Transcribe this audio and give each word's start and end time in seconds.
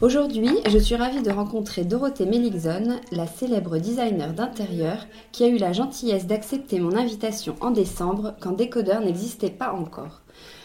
Aujourd'hui, 0.00 0.48
je 0.66 0.78
suis 0.78 0.94
ravie 0.94 1.20
de 1.20 1.30
rencontrer 1.30 1.84
Dorothée 1.84 2.24
Meligson, 2.24 2.98
la 3.12 3.26
célèbre 3.26 3.76
designer 3.76 4.32
d'intérieur 4.32 5.06
qui 5.30 5.44
a 5.44 5.48
eu 5.48 5.58
la 5.58 5.74
gentillesse 5.74 6.26
d'accepter 6.26 6.80
mon 6.80 6.96
invitation 6.96 7.54
en 7.60 7.70
décembre 7.70 8.34
quand 8.40 8.52
Décodeur 8.52 9.02
n'existait 9.02 9.50
pas 9.50 9.74
encore. 9.74 10.22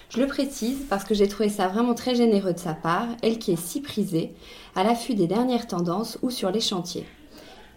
Je 0.08 0.22
le 0.22 0.28
précise 0.28 0.86
parce 0.90 1.04
que 1.04 1.14
j'ai 1.14 1.28
trouvé 1.28 1.50
ça 1.50 1.68
vraiment 1.68 1.96
très 1.96 2.16
généreux 2.16 2.54
de 2.54 2.60
sa 2.60 2.74
part, 2.74 3.10
elle 3.24 3.38
qui 3.38 3.52
est 3.52 3.62
si 3.62 3.82
prisée, 3.82 4.34
à 4.74 4.86
l'affût 4.86 5.16
des 5.16 5.28
dernières 5.28 5.68
tendances 5.68 6.18
ou 6.22 6.30
sur 6.30 6.50
les 6.50 6.62
chantiers. 6.62 7.06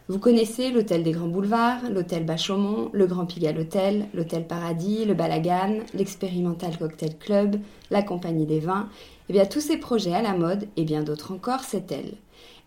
Vous 0.07 0.21
connaissez 0.21 0.71
l'hôtel 0.71 1.03
des 1.03 1.11
Grands 1.11 1.27
Boulevards, 1.27 1.91
l'hôtel 1.91 2.25
Bachaumont, 2.25 2.89
le 2.93 3.07
Grand 3.07 3.27
Pigalle 3.27 3.59
Hôtel, 3.59 4.07
l'hôtel 4.15 4.47
Paradis, 4.47 5.05
le 5.05 5.15
Balagan, 5.15 5.81
l'expérimental 5.93 6.79
Cocktail 6.79 7.19
Club, 7.19 7.57
la 7.91 8.03
Compagnie 8.03 8.47
des 8.47 8.61
Vins 8.61 8.89
eh 9.29 9.33
bien, 9.33 9.47
tous 9.47 9.61
ces 9.61 9.77
projets 9.77 10.15
à 10.15 10.23
la 10.23 10.35
mode, 10.35 10.69
et 10.77 10.85
bien 10.85 11.03
d'autres 11.03 11.33
encore, 11.33 11.65
c'est 11.65 11.91
elle. 11.93 12.15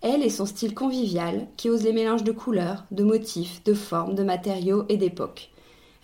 Elle 0.01 0.23
et 0.23 0.29
son 0.29 0.45
style 0.45 0.73
convivial, 0.73 1.47
qui 1.57 1.69
ose 1.69 1.83
les 1.83 1.93
mélanges 1.93 2.23
de 2.23 2.31
couleurs, 2.31 2.85
de 2.91 3.03
motifs, 3.03 3.63
de 3.63 3.73
formes, 3.73 4.15
de 4.15 4.23
matériaux 4.23 4.85
et 4.89 4.97
d'époques. 4.97 5.51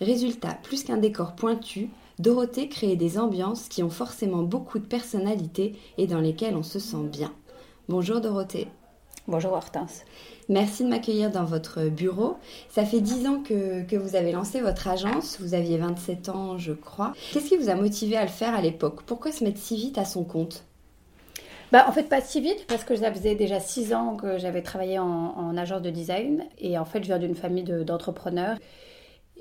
Résultat, 0.00 0.58
plus 0.62 0.84
qu'un 0.84 0.96
décor 0.96 1.34
pointu, 1.34 1.90
Dorothée 2.18 2.68
crée 2.68 2.96
des 2.96 3.18
ambiances 3.18 3.68
qui 3.68 3.82
ont 3.82 3.90
forcément 3.90 4.42
beaucoup 4.42 4.78
de 4.78 4.86
personnalité 4.86 5.76
et 5.98 6.06
dans 6.06 6.20
lesquelles 6.20 6.56
on 6.56 6.62
se 6.62 6.78
sent 6.78 7.04
bien. 7.10 7.32
Bonjour 7.88 8.20
Dorothée. 8.20 8.68
Bonjour 9.28 9.52
Hortense. 9.52 10.04
Merci 10.48 10.84
de 10.84 10.88
m'accueillir 10.88 11.30
dans 11.30 11.44
votre 11.44 11.90
bureau. 11.90 12.38
Ça 12.70 12.86
fait 12.86 13.00
dix 13.00 13.26
ans 13.26 13.42
que, 13.42 13.82
que, 13.82 13.94
vous 13.94 14.16
avez 14.16 14.32
lancé 14.32 14.62
votre 14.62 14.88
agence. 14.88 15.36
Vous 15.38 15.52
aviez 15.52 15.76
27 15.76 16.30
ans, 16.30 16.56
je 16.56 16.72
crois. 16.72 17.12
Qu'est-ce 17.30 17.50
qui 17.50 17.58
vous 17.58 17.68
a 17.68 17.74
motivé 17.74 18.16
à 18.16 18.22
le 18.22 18.30
faire 18.30 18.54
à 18.54 18.62
l'époque? 18.62 19.02
Pourquoi 19.02 19.30
se 19.30 19.44
mettre 19.44 19.58
si 19.58 19.76
vite 19.76 19.98
à 19.98 20.06
son 20.06 20.24
compte? 20.24 20.64
Bah, 21.72 21.84
en 21.86 21.92
fait, 21.92 22.04
pas 22.04 22.22
si 22.22 22.40
vite, 22.40 22.64
parce 22.68 22.84
que 22.84 22.96
ça 22.96 23.12
faisait 23.12 23.34
déjà 23.34 23.60
six 23.60 23.92
ans 23.92 24.16
que 24.16 24.38
j'avais 24.38 24.62
travaillé 24.62 24.98
en, 24.98 25.54
agence 25.58 25.82
de 25.82 25.90
design. 25.90 26.44
Et 26.56 26.78
en 26.78 26.86
fait, 26.86 27.00
je 27.02 27.08
viens 27.08 27.18
d'une 27.18 27.34
famille 27.34 27.64
d'entrepreneurs. 27.64 28.56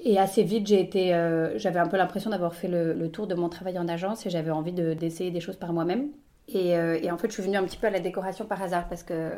et 0.03 0.18
assez 0.20 0.44
vite, 0.44 0.68
j'ai 0.68 0.81
été, 0.81 1.14
euh, 1.14 1.58
j'avais 1.58 1.80
un 1.80 1.88
peu 1.88 1.96
l'impression 1.96 2.30
d'avoir 2.30 2.56
fait 2.56 2.68
le, 2.68 3.09
tour 3.09 3.26
de 3.26 3.36
mon 3.36 3.47
travail 3.47 3.80
en 3.80 3.88
agence 3.88 4.26
et 4.26 4.30
j'avais 4.30 4.52
envie 4.52 4.74
d'essayer 4.74 5.31
des 5.31 5.40
choses 5.40 5.56
par 5.56 5.72
moi-même. 5.72 6.09
Euh, 6.56 7.00
et, 7.02 7.12
en 7.12 7.18
fait, 7.18 7.28
je 7.28 7.34
suis 7.34 7.44
venue 7.44 7.58
un 7.58 7.63
petit 7.63 7.78
peu 7.78 7.88
à 7.88 7.90
la 7.90 8.00
décoration 8.00 8.46
par 8.46 8.62
hasard 8.62 8.88
parce 8.88 9.03
que 9.03 9.31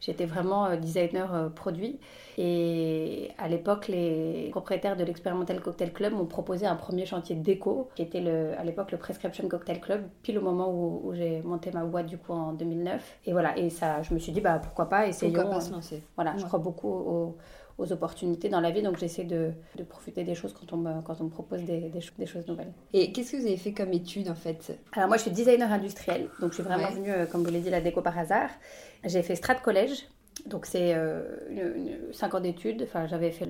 j'étais 0.00 0.26
vraiment 0.26 0.66
euh, 0.66 0.76
designer 0.76 1.32
euh, 1.34 1.48
produit. 1.48 2.00
Et 2.36 3.30
à 3.38 3.48
l'époque, 3.48 3.88
les 3.88 4.48
propriétaires 4.50 4.96
de 4.96 5.04
l'Expérimental 5.04 5.60
Cocktail 5.60 5.92
Club 5.92 6.12
m'ont 6.14 6.26
proposé 6.26 6.66
un 6.66 6.74
premier 6.74 7.06
chantier 7.06 7.36
de 7.36 7.42
déco 7.42 7.88
qui 7.94 8.02
était 8.02 8.20
le, 8.20 8.58
à 8.58 8.64
l'époque 8.64 8.92
le 8.92 8.98
Prescription 8.98 9.46
Cocktail 9.48 9.80
Club, 9.80 10.02
pile 10.22 10.38
au 10.38 10.42
moment 10.42 10.70
où, 10.72 11.12
j'ai 11.14 11.42
monté 11.42 11.70
ma 11.72 11.84
boîte 11.84 12.06
du 12.06 12.18
coup 12.18 12.32
en 12.32 12.52
2009. 12.52 13.18
Et 13.26 13.32
voilà, 13.32 13.56
et 13.56 13.70
ça, 13.70 14.02
je 14.02 14.12
me 14.14 14.18
suis 14.18 14.32
dit, 14.32 14.40
bah, 14.40 14.60
pourquoi 14.62 14.88
pas, 14.88 15.06
essayons. 15.06 15.32
Pourquoi 15.32 15.54
pas 15.54 15.60
se 15.60 15.72
lancer 15.72 16.02
Voilà, 16.16 16.36
je 16.36 16.44
crois 16.44 16.58
beaucoup 16.58 16.88
au 16.88 17.36
aux 17.78 17.92
opportunités 17.92 18.48
dans 18.48 18.60
la 18.60 18.70
vie. 18.70 18.82
Donc 18.82 18.98
j'essaie 18.98 19.24
de, 19.24 19.52
de, 19.76 19.82
profiter 19.84 20.24
des 20.24 20.34
choses 20.34 20.52
quand 20.52 20.72
on 20.72 20.76
me, 20.76 21.00
quand 21.02 21.20
on 21.20 21.24
me 21.24 21.30
propose 21.30 21.62
des, 21.62 21.90
des, 21.90 22.26
choses 22.26 22.46
nouvelles. 22.46 22.72
Et 22.92 23.12
qu'est-ce 23.12 23.32
que 23.32 23.36
vous 23.36 23.46
avez 23.46 23.56
fait 23.56 23.72
comme 23.72 23.92
étude 23.92 24.28
en 24.28 24.34
fait? 24.34 24.78
Alors 24.92 25.08
moi 25.08 25.16
je 25.16 25.22
suis 25.22 25.30
designer 25.30 25.72
industriel, 25.72 26.28
donc 26.40 26.50
je 26.50 26.54
suis 26.54 26.64
vraiment 26.64 26.90
venue, 26.90 27.10
euh, 27.10 27.26
comme 27.26 27.42
vous 27.42 27.46
l'avez 27.46 27.60
dit, 27.60 27.70
la 27.70 27.80
déco 27.80 28.02
par 28.02 28.18
hasard. 28.18 28.50
J'ai 29.04 29.22
fait 29.22 29.36
Strat 29.36 29.54
Collège, 29.56 30.08
donc 30.46 30.66
c'est 30.66 30.94
euh, 30.94 31.22
5 32.12 32.34
ans 32.34 32.40
d'études. 32.40 32.82
Enfin, 32.82 33.06
j'avais 33.06 33.30
fait 33.30 33.48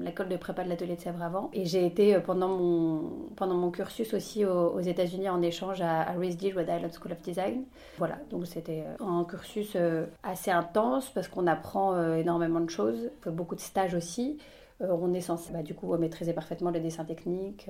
l'école 0.00 0.28
de 0.28 0.36
prépa 0.36 0.64
de 0.64 0.68
l'atelier 0.68 0.96
de 0.96 1.00
Sèvres 1.00 1.22
avant. 1.22 1.50
Et 1.52 1.64
j'ai 1.64 1.86
été 1.86 2.14
euh, 2.14 2.20
pendant 2.20 2.48
mon, 2.48 3.28
pendant 3.36 3.54
mon 3.54 3.70
cursus 3.70 4.14
aussi 4.14 4.44
aux, 4.44 4.80
États-Unis 4.80 5.28
en 5.28 5.42
échange 5.42 5.80
à, 5.80 6.02
à 6.02 6.12
RISD, 6.12 6.52
Rhode 6.54 6.68
Island 6.68 6.92
School 6.92 7.12
of 7.12 7.20
Design. 7.22 7.64
Voilà, 7.98 8.18
donc 8.30 8.46
c'était 8.46 8.84
euh, 8.86 9.04
un 9.04 9.24
cursus 9.24 9.72
euh, 9.76 10.06
assez 10.22 10.50
intense 10.50 11.10
parce 11.10 11.28
qu'on 11.28 11.46
apprend 11.46 12.14
énormément 12.14 12.60
de 12.60 12.70
choses. 12.70 13.10
Beaucoup 13.26 13.54
de 13.54 13.60
stages 13.60 13.94
aussi. 13.94 14.38
On 14.80 15.12
est 15.14 15.20
censé 15.20 15.52
bah, 15.52 15.62
du 15.62 15.74
coup 15.74 15.94
maîtriser 15.96 16.32
parfaitement 16.32 16.70
le 16.70 16.80
dessin 16.80 17.04
technique, 17.04 17.68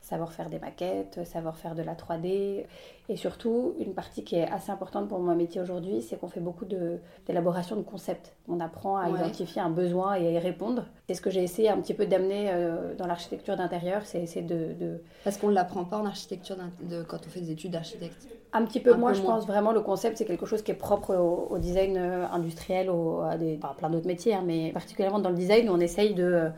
savoir 0.00 0.32
faire 0.32 0.50
des 0.50 0.58
maquettes, 0.58 1.24
savoir 1.24 1.56
faire 1.56 1.74
de 1.74 1.82
la 1.82 1.94
3D. 1.94 2.64
Et 3.08 3.16
surtout, 3.16 3.74
une 3.78 3.92
partie 3.92 4.24
qui 4.24 4.36
est 4.36 4.50
assez 4.50 4.70
importante 4.70 5.08
pour 5.08 5.18
mon 5.18 5.34
métier 5.34 5.60
aujourd'hui, 5.60 6.00
c'est 6.00 6.18
qu'on 6.18 6.28
fait 6.28 6.40
beaucoup 6.40 6.64
d'élaboration 6.64 7.76
de, 7.76 7.82
concepts. 7.82 8.34
On 8.48 8.60
apprend 8.60 8.96
à 8.96 9.10
identifier 9.10 9.60
un 9.60 9.70
besoin 9.70 10.14
et 10.14 10.26
à 10.26 10.30
y 10.30 10.38
répondre. 10.38 10.84
C'est 11.06 11.14
ce 11.14 11.20
que 11.20 11.30
j'ai 11.30 11.42
essayé 11.42 11.68
un 11.68 11.78
petit 11.80 11.94
peu 11.94 12.06
d'amener 12.06 12.50
euh, 12.50 12.94
dans 12.94 13.06
l'architecture 13.06 13.56
d'intérieur, 13.56 14.02
c'est 14.06 14.22
essayer 14.22 14.44
de, 14.44 15.02
Parce 15.22 15.36
qu'on 15.36 15.48
ne 15.48 15.54
l'apprend 15.54 15.84
pas 15.84 15.98
en 15.98 16.06
architecture 16.06 16.56
de, 16.82 17.02
quand 17.02 17.18
on 17.26 17.30
fait 17.30 17.40
des 17.40 17.50
études 17.50 17.72
d'architecte 17.72 18.26
Un 18.56 18.64
petit 18.64 18.78
peu, 18.78 18.94
moi 18.94 19.12
je 19.12 19.20
pense 19.20 19.48
vraiment 19.48 19.72
le 19.72 19.80
concept, 19.80 20.16
c'est 20.16 20.24
quelque 20.24 20.46
chose 20.46 20.62
qui 20.62 20.70
est 20.70 20.76
propre 20.76 21.16
au, 21.16 21.58
design 21.58 21.96
euh, 21.96 22.24
industriel, 22.32 22.88
au, 22.88 23.20
à, 23.20 23.36
des, 23.36 23.58
plein 23.76 23.90
d'autres 23.90 24.06
métiers, 24.06 24.32
hein, 24.32 24.44
mais 24.46 24.70
particulièrement 24.70 25.18
dans 25.18 25.30
le 25.30 25.34
design, 25.34 25.68
on 25.68 25.80
essaye 25.80 26.14
de 26.14 26.22
euh, 26.22 26.48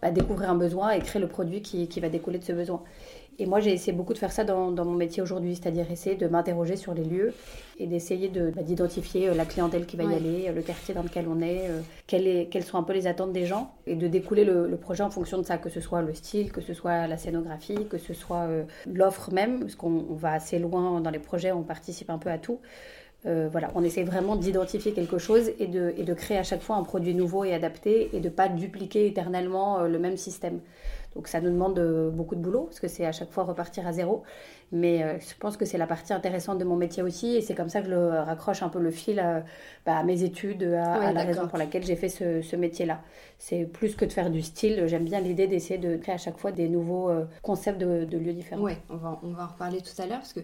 bah, 0.00 0.10
découvrir 0.10 0.48
un 0.48 0.54
besoin 0.54 0.92
et 0.92 1.00
créer 1.00 1.20
le 1.20 1.28
produit 1.28 1.60
qui, 1.60 1.88
qui 1.88 2.00
va 2.00 2.08
découler 2.08 2.38
de 2.38 2.44
ce 2.44 2.52
besoin. 2.52 2.82
Et 3.38 3.46
moi, 3.46 3.60
j'ai 3.60 3.72
essayé 3.72 3.92
beaucoup 3.92 4.12
de 4.12 4.18
faire 4.18 4.32
ça 4.32 4.44
dans, 4.44 4.70
mon 4.70 4.92
métier 4.92 5.22
aujourd'hui, 5.22 5.56
c'est-à-dire 5.56 5.90
essayer 5.90 6.16
de 6.16 6.26
m'interroger 6.28 6.76
sur 6.76 6.92
les 6.92 7.04
lieux 7.04 7.32
et 7.78 7.86
d'essayer 7.86 8.28
bah, 8.28 8.62
d'identifier 8.62 9.28
euh, 9.28 9.34
la 9.34 9.46
clientèle 9.46 9.86
qui 9.86 9.96
va 9.96 10.04
y 10.04 10.14
aller, 10.14 10.48
euh, 10.48 10.52
le 10.52 10.60
quartier 10.60 10.94
dans 10.94 11.02
lequel 11.02 11.26
on 11.28 11.40
est, 11.40 11.68
euh, 11.68 11.80
quelles, 12.06 12.62
sont 12.62 12.76
un 12.76 12.82
peu 12.82 12.92
les 12.92 13.06
attentes 13.06 13.32
des 13.32 13.46
gens, 13.46 13.74
et 13.86 13.96
de 13.96 14.06
découler 14.06 14.44
le, 14.44 14.76
projet 14.76 15.02
en 15.02 15.10
fonction 15.10 15.38
de 15.38 15.44
ça, 15.44 15.58
que 15.58 15.70
ce 15.70 15.80
soit 15.80 16.02
le 16.02 16.12
style, 16.12 16.52
que 16.52 16.60
ce 16.60 16.74
soit 16.74 17.06
la 17.06 17.16
scénographie, 17.16 17.86
que 17.88 17.98
ce 17.98 18.12
soit 18.14 18.48
l'offre 18.86 19.32
même, 19.32 19.60
parce 19.60 19.76
qu'on 19.76 20.04
va 20.10 20.32
assez 20.32 20.58
loin 20.58 21.00
dans 21.00 21.10
les 21.10 21.18
projets, 21.18 21.52
on 21.52 21.62
participe 21.62 22.10
un 22.10 22.18
peu 22.18 22.30
à 22.30 22.38
tout. 22.38 22.58
voilà, 23.24 23.70
on 23.76 23.84
essaie 23.84 24.02
vraiment 24.02 24.34
d'identifier 24.34 24.92
quelque 24.92 25.18
chose 25.18 25.52
et 25.60 25.68
de, 25.68 25.94
et 25.96 26.02
de 26.02 26.14
créer 26.14 26.36
à 26.36 26.42
chaque 26.42 26.62
fois 26.62 26.76
un 26.76 26.82
produit 26.82 27.14
nouveau 27.14 27.44
et 27.44 27.54
adapté 27.54 28.10
et 28.12 28.20
de 28.20 28.28
pas 28.28 28.48
dupliquer 28.48 29.06
éternellement 29.06 29.82
le 29.82 29.98
même 29.98 30.16
système. 30.16 30.60
Donc 31.14 31.28
ça 31.28 31.40
nous 31.40 31.50
demande 31.50 31.78
beaucoup 32.14 32.34
de 32.34 32.40
boulot 32.40 32.64
parce 32.64 32.80
que 32.80 32.88
c'est 32.88 33.04
à 33.04 33.12
chaque 33.12 33.30
fois 33.30 33.44
repartir 33.44 33.86
à 33.86 33.92
zéro. 33.92 34.22
Mais 34.72 35.02
euh, 35.02 35.18
je 35.20 35.34
pense 35.38 35.58
que 35.58 35.66
c'est 35.66 35.76
la 35.76 35.86
partie 35.86 36.14
intéressante 36.14 36.56
de 36.56 36.64
mon 36.64 36.76
métier 36.76 37.02
aussi. 37.02 37.36
Et 37.36 37.42
c'est 37.42 37.54
comme 37.54 37.68
ça 37.68 37.80
que 37.80 37.86
je 37.86 37.90
le 37.90 38.08
raccroche 38.20 38.62
un 38.62 38.70
peu 38.70 38.80
le 38.80 38.90
fil 38.90 39.20
à, 39.20 39.44
bah, 39.84 40.02
mes 40.02 40.24
études, 40.24 40.62
à, 40.62 41.12
la 41.12 41.24
raison 41.24 41.46
pour 41.46 41.58
laquelle 41.58 41.84
j'ai 41.84 41.96
fait 41.96 42.08
ce, 42.08 42.56
métier-là. 42.56 43.00
C'est 43.44 43.64
plus 43.64 43.96
que 43.96 44.04
de 44.04 44.12
faire 44.12 44.30
du 44.30 44.40
style. 44.40 44.84
J'aime 44.86 45.04
bien 45.04 45.18
l'idée 45.18 45.48
d'essayer 45.48 45.76
de 45.76 45.96
créer 45.96 46.14
à 46.14 46.18
chaque 46.18 46.38
fois 46.38 46.52
des 46.52 46.68
nouveaux 46.68 47.10
euh, 47.10 47.24
concepts 47.42 47.80
de, 47.80 48.16
lieux 48.16 48.32
différents. 48.32 48.62
Oui, 48.62 48.74
on 48.88 48.94
va, 48.94 49.18
on 49.24 49.30
va 49.30 49.46
en 49.46 49.48
reparler 49.48 49.80
tout 49.80 50.00
à 50.00 50.06
l'heure. 50.06 50.20
Parce 50.20 50.32
que 50.32 50.42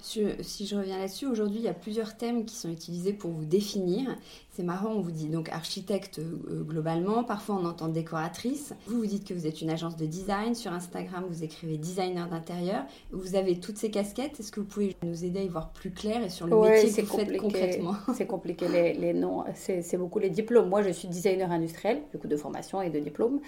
si 0.00 0.66
je 0.66 0.74
reviens 0.74 0.96
là-dessus, 0.96 1.26
aujourd'hui, 1.26 1.58
il 1.58 1.64
y 1.64 1.68
a 1.68 1.74
plusieurs 1.74 2.16
thèmes 2.16 2.46
qui 2.46 2.56
sont 2.56 2.70
utilisés 2.70 3.12
pour 3.12 3.32
vous 3.32 3.44
définir. 3.44 4.16
C'est 4.50 4.62
marrant, 4.62 4.92
on 4.92 5.02
vous 5.02 5.10
dit 5.10 5.28
donc 5.28 5.50
architecte 5.50 6.20
euh, 6.20 6.64
globalement, 6.64 7.22
parfois 7.22 7.60
on 7.62 7.66
entend 7.66 7.86
décoratrice. 7.86 8.72
Vous, 8.86 8.96
vous 8.96 9.06
dites 9.06 9.24
que 9.24 9.34
vous 9.34 9.46
êtes 9.46 9.60
une 9.60 9.68
agence 9.68 9.96
de 9.96 10.06
design. 10.06 10.54
Sur 10.54 10.72
Instagram, 10.72 11.26
vous 11.28 11.44
écrivez 11.44 11.76
designer 11.76 12.28
d'intérieur. 12.28 12.84
Vous 13.12 13.36
avez 13.36 13.60
toutes 13.60 13.76
ces 13.76 13.90
casquettes. 13.90 14.40
Est-ce 14.40 14.50
que 14.50 14.60
vous 14.60 14.66
pouvez 14.66 14.96
nous 15.02 15.22
aider 15.22 15.40
à 15.40 15.42
y 15.42 15.48
voir 15.48 15.68
plus 15.68 15.90
clair 15.90 16.24
et 16.24 16.30
sur 16.30 16.46
le 16.46 16.58
métier 16.58 16.90
que 16.90 17.06
vous 17.06 17.18
faites 17.18 17.36
concrètement? 17.36 17.94
C'est 18.14 18.26
compliqué 18.26 18.68
les, 18.68 18.94
les 18.94 19.12
noms. 19.12 19.44
C'est 19.54 19.98
beaucoup 19.98 20.18
les 20.18 20.30
diplômes. 20.30 20.70
Moi, 20.70 20.80
je 20.80 20.90
suis 20.90 21.08
designer 21.08 21.52
industriel, 21.52 22.00
du 22.10 22.18
coup 22.18 22.26
de 22.26 22.37
formation 22.38 22.80
et 22.80 22.90
de 22.90 22.98
diplôme. 22.98 23.40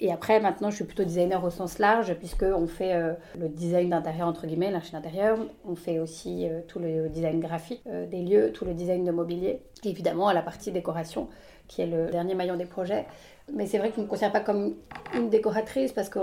Et 0.00 0.12
après, 0.12 0.40
maintenant, 0.40 0.70
je 0.70 0.76
suis 0.76 0.84
plutôt 0.84 1.04
designer 1.04 1.42
au 1.44 1.50
sens 1.50 1.78
large, 1.78 2.14
puisqu'on 2.14 2.66
fait 2.66 2.94
euh, 2.94 3.14
le 3.38 3.48
design 3.48 3.90
d'intérieur, 3.90 4.28
entre 4.28 4.46
guillemets, 4.46 4.70
l'archi 4.70 4.92
d'intérieur. 4.92 5.38
On 5.66 5.74
fait 5.74 5.98
aussi 5.98 6.48
euh, 6.48 6.60
tout 6.68 6.78
le 6.78 7.08
design 7.08 7.40
graphique 7.40 7.82
des 8.10 8.22
lieux, 8.22 8.52
tout 8.52 8.64
le 8.64 8.74
design 8.74 9.04
de 9.04 9.10
mobilier. 9.10 9.60
Évidemment, 9.84 10.28
à 10.28 10.34
la 10.34 10.42
partie 10.42 10.72
décoration, 10.72 11.28
qui 11.68 11.82
est 11.82 11.86
le 11.86 12.10
dernier 12.10 12.34
maillon 12.34 12.56
des 12.56 12.66
projets. 12.66 13.06
Mais 13.52 13.66
c'est 13.66 13.78
vrai 13.78 13.90
que 13.90 13.96
je 13.96 14.00
ne 14.00 14.06
me 14.06 14.10
considère 14.10 14.32
pas 14.32 14.40
comme 14.40 14.74
une 15.14 15.28
décoratrice 15.28 15.92
parce 15.92 16.08
que 16.08 16.18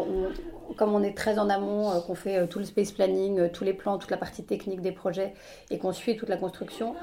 comme 0.76 0.94
on 0.94 1.04
est 1.04 1.16
très 1.16 1.38
en 1.38 1.50
amont, 1.50 1.92
euh, 1.92 2.00
qu'on 2.00 2.16
fait 2.16 2.38
euh, 2.38 2.48
tout 2.48 2.60
le 2.60 2.66
space 2.66 2.92
planning, 2.92 3.40
euh, 3.40 3.50
tous 3.52 3.64
les 3.64 3.74
plans, 3.74 3.98
toute 3.98 4.12
la 4.12 4.18
partie 4.18 4.44
technique 4.44 4.82
des 4.82 4.92
projets 4.92 5.34
et 5.70 5.78
qu'on 5.78 5.92
suit 5.92 6.18
toute 6.18 6.30
la 6.30 6.38
construction, 6.38 6.96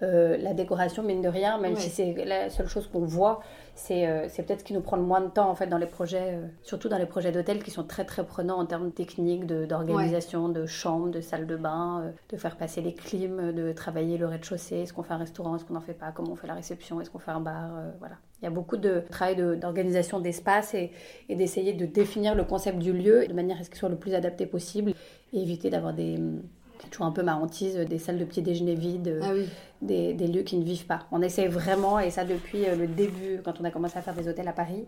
la 0.00 0.54
décoration, 0.54 1.02
mine 1.02 1.22
de 1.22 1.28
rien, 1.28 1.58
même 1.58 1.76
si 1.76 1.90
c'est 1.90 2.24
la 2.24 2.50
seule 2.50 2.68
chose 2.68 2.86
qu'on 2.86 3.04
voit, 3.04 3.40
c'est 3.74 4.06
peut-être 4.36 4.60
ce 4.60 4.64
qui 4.64 4.74
nous 4.74 4.80
prend 4.80 4.96
le 4.96 5.02
moins 5.02 5.20
de 5.20 5.28
temps 5.28 5.48
en 5.48 5.54
fait 5.54 5.66
dans 5.66 5.78
les 5.78 5.86
projets, 5.86 6.38
surtout 6.62 6.88
dans 6.88 6.98
les 6.98 7.06
projets 7.06 7.32
d'hôtel 7.32 7.62
qui 7.62 7.70
sont 7.70 7.84
très 7.84 8.04
très 8.04 8.24
prenants 8.24 8.58
en 8.58 8.66
termes 8.66 8.92
techniques, 8.92 9.46
d'organisation, 9.46 10.48
de, 10.48 10.66
chambres, 10.66 11.10
de 11.10 11.20
salles 11.20 11.46
de 11.46 11.56
bain, 11.56 12.12
de 12.28 12.36
faire 12.36 12.56
passer 12.56 12.80
les 12.82 12.94
clims, 12.94 13.52
de 13.52 13.72
travailler 13.72 14.18
le 14.18 14.26
rez-de-chaussée, 14.26 14.80
est-ce 14.80 14.92
qu'on 14.92 15.02
fait 15.02 15.14
un 15.14 15.18
restaurant, 15.18 15.56
est-ce 15.56 15.64
qu'on 15.64 15.74
n'en 15.74 15.80
fait 15.80 15.94
pas, 15.94 16.12
comment 16.12 16.32
on 16.32 16.36
fait 16.36 16.46
la 16.46 16.54
réception, 16.54 17.00
est-ce 17.00 17.10
qu'on 17.10 17.18
fait 17.18 17.30
un 17.30 17.40
bar, 17.40 17.70
voilà. 17.98 18.16
Il 18.42 18.44
y 18.44 18.48
a 18.48 18.50
beaucoup 18.50 18.76
de 18.76 19.02
travail 19.10 19.36
d'organisation 19.58 20.20
d'espace 20.20 20.74
et, 20.74 20.90
d'essayer 21.28 21.72
de 21.72 21.86
définir 21.86 22.34
le 22.34 22.44
concept 22.44 22.78
du 22.78 22.92
lieu 22.92 23.26
de 23.26 23.32
manière 23.32 23.58
à 23.58 23.64
ce 23.64 23.70
qu'il 23.70 23.78
soit 23.78 23.88
le 23.88 23.96
plus 23.96 24.14
adapté 24.14 24.46
possible 24.46 24.92
et 25.32 25.40
éviter 25.40 25.70
d'avoir 25.70 25.94
des, 25.94 26.18
toujours 26.90 27.06
un 27.06 27.12
peu 27.12 27.22
ma 27.22 27.36
hantise, 27.36 27.76
des 27.76 27.98
salles 27.98 28.18
de 28.18 28.24
petit 28.24 28.42
déjeuner 28.42 28.74
vides, 28.74 29.20
ah 29.22 29.32
des, 29.82 30.14
des, 30.14 30.26
lieux 30.26 30.42
qui 30.42 30.56
ne 30.56 30.64
vivent 30.64 30.86
pas. 30.86 31.06
On 31.12 31.22
essaie 31.22 31.48
vraiment, 31.48 31.98
et 31.98 32.10
ça 32.10 32.24
depuis 32.24 32.66
euh, 32.66 32.76
le 32.76 32.86
début, 32.86 33.40
quand 33.44 33.60
on 33.60 33.64
a 33.64 33.70
commencé 33.70 33.98
à 33.98 34.02
faire 34.02 34.14
des 34.14 34.28
hôtels 34.28 34.48
à 34.48 34.52
Paris, 34.52 34.84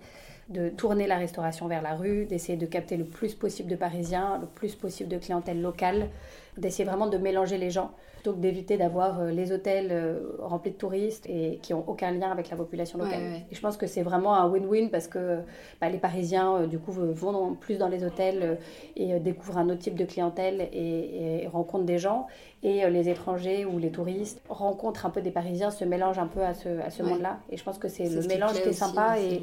de 0.49 0.71
tourner 0.71 1.07
la 1.07 1.17
restauration 1.19 1.69
vers 1.69 1.83
la 1.83 1.95
rue, 1.95 2.25
d'essayer 2.25 2.57
de 2.57 2.65
capter 2.65 2.97
le 2.97 3.05
plus 3.05 3.35
possible 3.35 3.71
de 3.71 3.77
Parisiens, 3.77 4.39
le 4.41 4.47
plus 4.47 4.75
possible 4.75 5.11
de 5.11 5.19
clientèle 5.19 5.61
locale, 5.61 6.09
d'essayer 6.57 6.85
vraiment 6.85 7.07
de 7.07 7.19
mélanger 7.19 7.59
les 7.59 7.71
gens, 7.71 7.91
plutôt 8.15 8.33
que 8.33 8.39
d'éviter 8.41 8.79
d'avoir 8.79 9.21
euh, 9.21 9.31
les 9.31 9.53
hôtels 9.53 9.89
euh, 9.91 10.21
remplis 10.39 10.71
de 10.71 10.77
touristes 10.77 11.27
et 11.29 11.59
qui 11.63 11.75
n'ont 11.75 11.85
aucun 11.87 12.13
lien 12.13 12.31
avec 12.31 12.49
la 12.49 12.57
population 12.57 12.99
locale. 12.99 13.23
Et 13.51 13.55
je 13.55 13.61
pense 13.61 13.77
que 13.77 13.87
c'est 13.87 14.03
vraiment 14.03 14.35
un 14.35 14.49
win-win 14.49 14.89
parce 14.91 15.07
que 15.07 15.41
bah, 15.81 15.91
les 15.91 15.99
Parisiens, 15.99 16.67
du 16.67 16.79
coup, 16.79 16.93
vont 16.93 17.55
plus 17.55 17.77
dans 17.77 17.89
les 17.89 18.03
hôtels 18.03 18.59
et 18.97 19.21
découvrent 19.21 19.59
un 19.59 19.69
autre 19.69 19.81
type 19.81 19.95
de 19.97 20.05
clientèle 20.05 20.69
et, 20.73 21.47
rencontrent 21.53 21.85
des 21.85 21.99
gens. 21.99 22.27
Et 22.63 22.89
les 22.91 23.09
étrangers 23.09 23.65
ou 23.65 23.79
les 23.79 23.91
touristes 23.91 24.43
rencontrent 24.49 25.07
un 25.07 25.11
peu 25.11 25.21
des 25.21 25.31
Parisiens, 25.31 25.71
se 25.71 25.85
mélangent 25.85 26.19
un 26.19 26.27
peu 26.27 26.43
à 26.43 26.55
ce, 26.55 26.81
à 26.81 26.91
ce 26.91 27.03
monde-là. 27.05 27.39
Et 27.51 27.57
je 27.57 27.63
pense 27.63 27.79
que 27.79 27.89
c'est 27.89 28.09
le 28.09 28.27
mélange 28.27 28.61
qui, 28.61 28.69
est 28.69 28.73
sympa. 28.73 29.21
Et, 29.21 29.41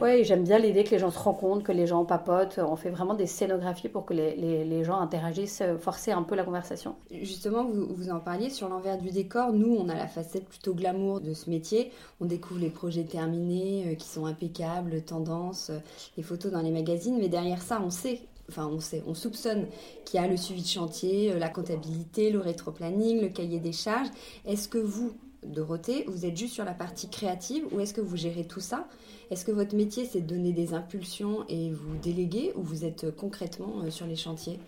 oui, 0.00 0.24
j'aime 0.24 0.42
bien 0.42 0.58
l'idée 0.58 0.82
que 0.82 0.90
les 0.90 0.98
gens 0.98 1.10
se 1.10 1.18
rencontrent, 1.18 1.62
que 1.62 1.72
les 1.72 1.86
gens 1.86 2.04
papotent. 2.04 2.58
On 2.58 2.74
fait 2.74 2.90
vraiment 2.90 3.14
des 3.14 3.26
scénographies 3.26 3.88
pour 3.88 4.04
que 4.04 4.12
les, 4.12 4.64
les, 4.64 4.84
gens 4.84 4.98
interagissent, 4.98 5.60
euh, 5.60 5.78
forcer 5.78 6.10
un 6.10 6.22
peu 6.22 6.34
la 6.34 6.42
conversation. 6.42 6.96
Justement, 7.10 7.64
vous, 7.64 7.86
vous 7.94 8.10
en 8.10 8.18
parliez 8.18 8.50
sur 8.50 8.68
l'envers 8.68 8.98
du 8.98 9.10
décor. 9.10 9.52
Nous, 9.52 9.76
on 9.76 9.88
a 9.88 9.94
la 9.94 10.08
facette 10.08 10.48
plutôt 10.48 10.74
glamour 10.74 11.20
de 11.20 11.32
ce 11.32 11.48
métier. 11.48 11.92
On 12.20 12.24
découvre 12.24 12.60
les 12.60 12.70
projets 12.70 13.04
terminés 13.04 13.84
euh, 13.86 13.94
qui 13.94 14.08
sont 14.08 14.26
impeccables, 14.26 15.00
tendances, 15.02 15.70
euh, 15.70 15.78
les 16.16 16.24
photos 16.24 16.50
dans 16.50 16.62
les 16.62 16.72
magazines. 16.72 17.16
Mais 17.18 17.28
derrière 17.28 17.62
ça, 17.62 17.80
on 17.84 17.90
sait 17.90 18.20
enfin 18.48 18.68
on 18.72 18.80
sait, 18.80 19.02
on 19.06 19.14
soupçonne 19.14 19.66
qu'il 20.04 20.20
y 20.20 20.24
a 20.24 20.26
le 20.26 20.36
suivi 20.36 20.62
de 20.62 20.68
chantier, 20.68 21.32
la 21.38 21.48
comptabilité, 21.48 22.30
le 22.30 22.40
rétroplanning, 22.40 23.20
le 23.20 23.28
cahier 23.28 23.60
des 23.60 23.72
charges. 23.72 24.08
Est-ce 24.46 24.68
que 24.68 24.78
vous, 24.78 25.12
Dorothée, 25.44 26.04
vous 26.08 26.24
êtes 26.24 26.36
juste 26.36 26.54
sur 26.54 26.64
la 26.64 26.72
partie 26.72 27.08
créative 27.08 27.64
ou 27.72 27.80
est-ce 27.80 27.94
que 27.94 28.00
vous 28.00 28.16
gérez 28.16 28.44
tout 28.44 28.60
ça? 28.60 28.86
Est-ce 29.30 29.44
que 29.44 29.52
votre 29.52 29.74
métier, 29.74 30.08
c'est 30.10 30.20
de 30.20 30.26
donner 30.26 30.52
des 30.52 30.74
impulsions 30.74 31.44
et 31.48 31.70
vous 31.70 31.96
déléguer 32.02 32.52
ou 32.56 32.62
vous 32.62 32.84
êtes 32.84 33.04
euh, 33.04 33.10
concrètement 33.10 33.80
euh, 33.82 33.90
sur 33.90 34.06
les 34.06 34.16
chantiers? 34.16 34.58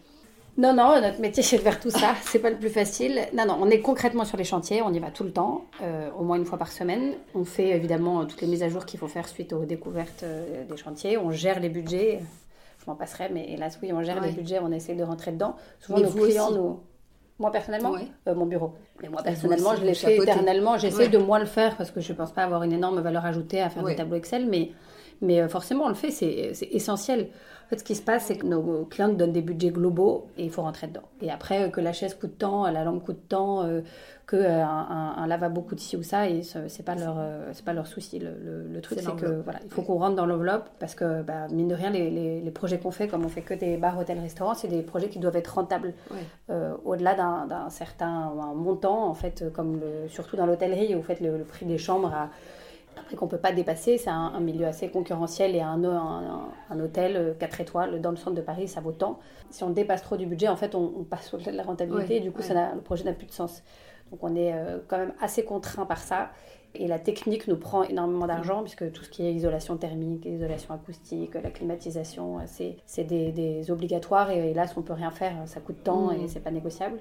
Non, 0.59 0.75
non, 0.75 1.01
notre 1.03 1.21
métier 1.21 1.43
c'est 1.43 1.59
de 1.59 1.63
faire 1.63 1.79
tout 1.79 1.91
ça, 1.91 2.15
c'est 2.23 2.39
pas 2.39 2.49
le 2.49 2.57
plus 2.57 2.71
facile. 2.71 3.21
Non, 3.35 3.45
non, 3.47 3.59
on 3.61 3.69
est 3.69 3.81
concrètement 3.81 4.25
sur 4.25 4.39
les 4.39 4.45
chantiers, 4.45 4.81
on 4.81 4.91
y 4.93 4.99
va 4.99 5.11
tout 5.11 5.25
le 5.25 5.33
temps, 5.33 5.67
euh, 5.83 6.11
au 6.19 6.25
moins 6.25 6.39
une 6.39 6.47
fois 6.47 6.57
par 6.57 6.73
semaine. 6.73 7.13
On 7.35 7.45
fait 7.45 7.69
évidemment 7.69 8.25
toutes 8.25 8.41
les 8.41 8.47
mises 8.47 8.63
à 8.63 8.71
jour 8.71 8.87
qu'il 8.87 8.99
faut 8.99 9.09
faire 9.09 9.29
suite 9.29 9.53
aux 9.53 9.67
découvertes 9.67 10.25
des 10.25 10.77
chantiers, 10.79 11.19
on 11.19 11.31
gère 11.31 11.61
les 11.61 11.69
budgets, 11.69 12.23
je 12.87 12.91
m'en 12.93 12.97
passerai, 12.97 13.31
mais 13.31 13.51
hélas, 13.51 13.79
oui, 13.83 13.93
on 13.93 14.03
gère 14.03 14.21
les 14.21 14.31
budgets, 14.31 14.61
on 14.63 14.71
essaie 14.71 14.95
de 14.95 15.03
rentrer 15.03 15.33
dedans. 15.33 15.57
Souvent, 15.81 15.99
nos 15.99 16.11
clients 16.11 16.53
nous. 16.53 16.81
Moi 17.39 17.51
personnellement, 17.51 17.95
mon 18.35 18.47
bureau. 18.47 18.75
Mais 19.03 19.09
moi 19.09 19.23
personnellement, 19.23 19.75
je 19.77 19.85
l'ai 19.85 19.95
fait 19.95 20.17
éternellement. 20.17 20.79
J'essaie 20.79 21.09
de 21.09 21.19
moins 21.19 21.39
le 21.39 21.47
faire 21.47 21.77
parce 21.77 21.91
que 21.91 22.01
je 22.01 22.13
ne 22.13 22.17
pense 22.17 22.33
pas 22.33 22.45
avoir 22.45 22.63
une 22.63 22.73
énorme 22.73 23.01
valeur 23.01 23.27
ajoutée 23.27 23.61
à 23.61 23.69
faire 23.71 23.85
des 23.85 23.97
tableaux 23.97 24.17
Excel, 24.17 24.47
mais, 24.47 24.71
mais 25.21 25.41
euh, 25.41 25.49
forcément 25.49 25.85
on 25.85 25.89
le 25.89 25.95
fait, 25.95 26.11
c'est 26.11 26.57
essentiel. 26.71 27.29
En 27.67 27.69
fait, 27.69 27.79
ce 27.81 27.85
qui 27.85 27.97
se 27.97 28.03
passe, 28.03 28.27
c'est 28.27 28.37
que 28.37 28.47
nos 28.47 28.85
clients 28.85 29.09
nous 29.09 29.17
donnent 29.17 29.33
des 29.33 29.43
budgets 29.43 29.71
globaux 29.71 30.29
et 30.39 30.45
il 30.45 30.51
faut 30.51 30.63
rentrer 30.63 30.87
dedans. 30.87 31.03
Et 31.21 31.33
après, 31.33 31.65
euh, 31.65 31.69
que 31.69 31.81
la 31.81 31.93
chaise 31.93 32.15
coûte 32.15 32.39
tant, 32.39 32.71
la 32.71 32.85
lampe 32.85 33.05
coûte 33.05 33.23
tant, 33.29 33.65
euh, 33.65 33.81
que 34.25 34.37
un, 34.37 35.15
un, 35.17 35.27
lavabo 35.27 35.63
coûte 35.63 35.81
ci 35.81 35.97
ou 35.97 36.03
ça, 36.03 36.29
et 36.29 36.43
c'est 36.43 36.85
pas 36.85 36.97
leur 36.97 37.17
c'est 37.53 37.65
pas 37.65 37.73
leur 37.73 37.87
souci. 37.87 38.19
Le, 38.19 38.81
truc, 38.81 38.99
c'est 39.01 39.15
que 39.15 39.41
voilà, 39.43 39.61
il 39.65 39.71
faut 39.71 39.83
qu'on 39.83 39.99
rentre 39.99 40.17
dans 40.17 40.27
l'enveloppe 40.27 40.69
parce 40.81 40.97
que 40.97 41.23
bah, 41.23 41.47
mine 41.53 41.69
de 41.69 41.77
rien, 41.77 41.91
les, 41.91 42.11
les, 42.41 42.51
projets 42.51 42.79
qu'on 42.79 42.91
fait, 42.91 43.07
comme 43.07 43.25
on 43.25 43.29
fait 43.29 43.43
que 43.43 43.55
des 43.55 43.77
bars, 43.77 43.97
hôtels, 43.97 44.19
restaurants, 44.19 44.55
c'est 44.55 44.67
des 44.67 44.83
projets 44.83 45.09
qui 45.09 45.21
doivent 45.21 45.37
être 45.37 45.55
rentables 45.55 45.95
au-delà 46.85 47.15
d'un 47.15 47.71
certain 47.71 48.33
montant, 48.57 49.07
en 49.09 49.15
fait, 49.15 49.45
comme 49.53 49.79
le, 49.79 50.09
surtout 50.09 50.35
dans 50.35 50.47
l'hôtellerie, 50.47 50.97
où 50.97 50.99
vous 50.99 51.05
faites 51.05 51.21
le, 51.21 51.45
prix 51.45 51.65
des 51.65 51.79
chambres 51.79 52.13
à 52.13 52.29
après 52.99 53.17
qu'on 53.17 53.27
ne 53.27 53.31
peut 53.31 53.39
pas 53.39 53.53
dépasser. 53.53 53.99
C'est 53.99 54.11
un, 54.11 54.41
milieu 54.41 54.67
assez 54.67 54.89
concurrentiel 54.89 55.55
et 55.55 55.61
un, 55.61 55.83
un, 55.85 56.81
hôtel 56.81 57.37
4 57.39 57.55
euh, 57.61 57.63
étoiles 57.63 58.01
dans 58.01 58.11
le 58.11 58.17
centre 58.17 58.37
de 58.37 58.41
Paris, 58.41 58.69
ça 58.69 58.81
vaut 58.81 58.93
tant. 58.93 59.19
Si 59.51 59.63
on 59.65 59.71
dépasse 59.71 60.03
trop 60.03 60.17
du 60.17 60.27
budget, 60.27 60.49
en 60.49 60.57
fait, 60.57 60.75
on, 60.75 61.05
passe 61.05 61.33
au-delà 61.35 61.53
de 61.53 61.57
la 61.57 61.63
rentabilité 61.63 62.17
et 62.17 62.21
du 62.21 62.33
coup, 62.33 62.43
ça 62.43 62.75
le 62.75 62.81
projet 62.81 63.05
n'a 63.05 63.13
plus 63.13 63.27
de 63.27 63.33
sens. 63.33 63.63
Donc 64.11 64.21
on 64.23 64.35
est 64.37 64.53
euh, 64.55 64.79
quand 64.89 64.99
même 64.99 65.15
assez 65.21 65.45
contraint 65.45 65.87
par 65.87 65.99
ça. 65.99 66.31
Et 66.75 66.89
la 66.89 66.99
technique 66.99 67.49
nous 67.49 67.57
prend 67.57 67.85
énormément 67.85 68.27
d'argent, 68.27 68.63
puisque 68.63 68.93
tout 68.93 69.03
ce 69.03 69.09
qui 69.09 69.27
est 69.27 69.33
isolation 69.33 69.79
thermique, 69.79 70.27
isolation 70.27 70.75
acoustique, 70.75 71.35
la 71.35 71.51
climatisation, 71.51 72.39
c'est 72.45 73.05
des, 73.05 73.33
des, 73.33 73.71
obligatoires. 73.71 74.31
Et 74.31 74.51
hélas, 74.51 74.75
on 74.77 74.81
ne 74.81 74.85
peut 74.85 74.93
rien 74.93 75.11
faire, 75.11 75.35
ça 75.47 75.61
coûte 75.61 75.83
tant 75.85 76.13
et 76.13 76.25
et 76.25 76.29
c'est 76.29 76.41
pas 76.41 76.51
négociable. 76.51 76.99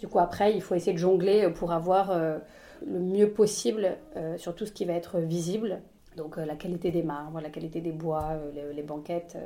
Du 0.00 0.08
coup, 0.08 0.18
après, 0.18 0.54
il 0.54 0.62
faut 0.62 0.74
essayer 0.74 0.94
de 0.94 0.98
jongler 0.98 1.48
pour 1.50 1.72
avoir 1.72 2.10
euh, 2.10 2.38
le 2.86 3.00
mieux 3.00 3.30
possible 3.30 3.96
euh, 4.16 4.36
sur 4.38 4.54
tout 4.54 4.66
ce 4.66 4.72
qui 4.72 4.84
va 4.84 4.94
être 4.94 5.18
visible. 5.18 5.80
Donc 6.16 6.38
euh, 6.38 6.44
la 6.44 6.56
qualité 6.56 6.90
des 6.90 7.02
marbres, 7.02 7.40
la 7.40 7.50
qualité 7.50 7.80
des 7.80 7.92
bois, 7.92 8.32
euh, 8.32 8.72
les, 8.72 8.82
banquettes. 8.82 9.36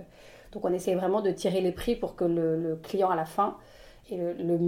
Donc 0.52 0.64
on 0.64 0.72
essaie 0.72 0.94
vraiment 0.94 1.20
de 1.20 1.30
tirer 1.30 1.60
les 1.60 1.72
prix 1.72 1.96
pour 1.96 2.16
que 2.16 2.24
le, 2.24 2.78
client 2.82 3.08
à 3.08 3.16
la 3.16 3.24
fin 3.24 3.56
ait 4.10 4.16
le, 4.16 4.58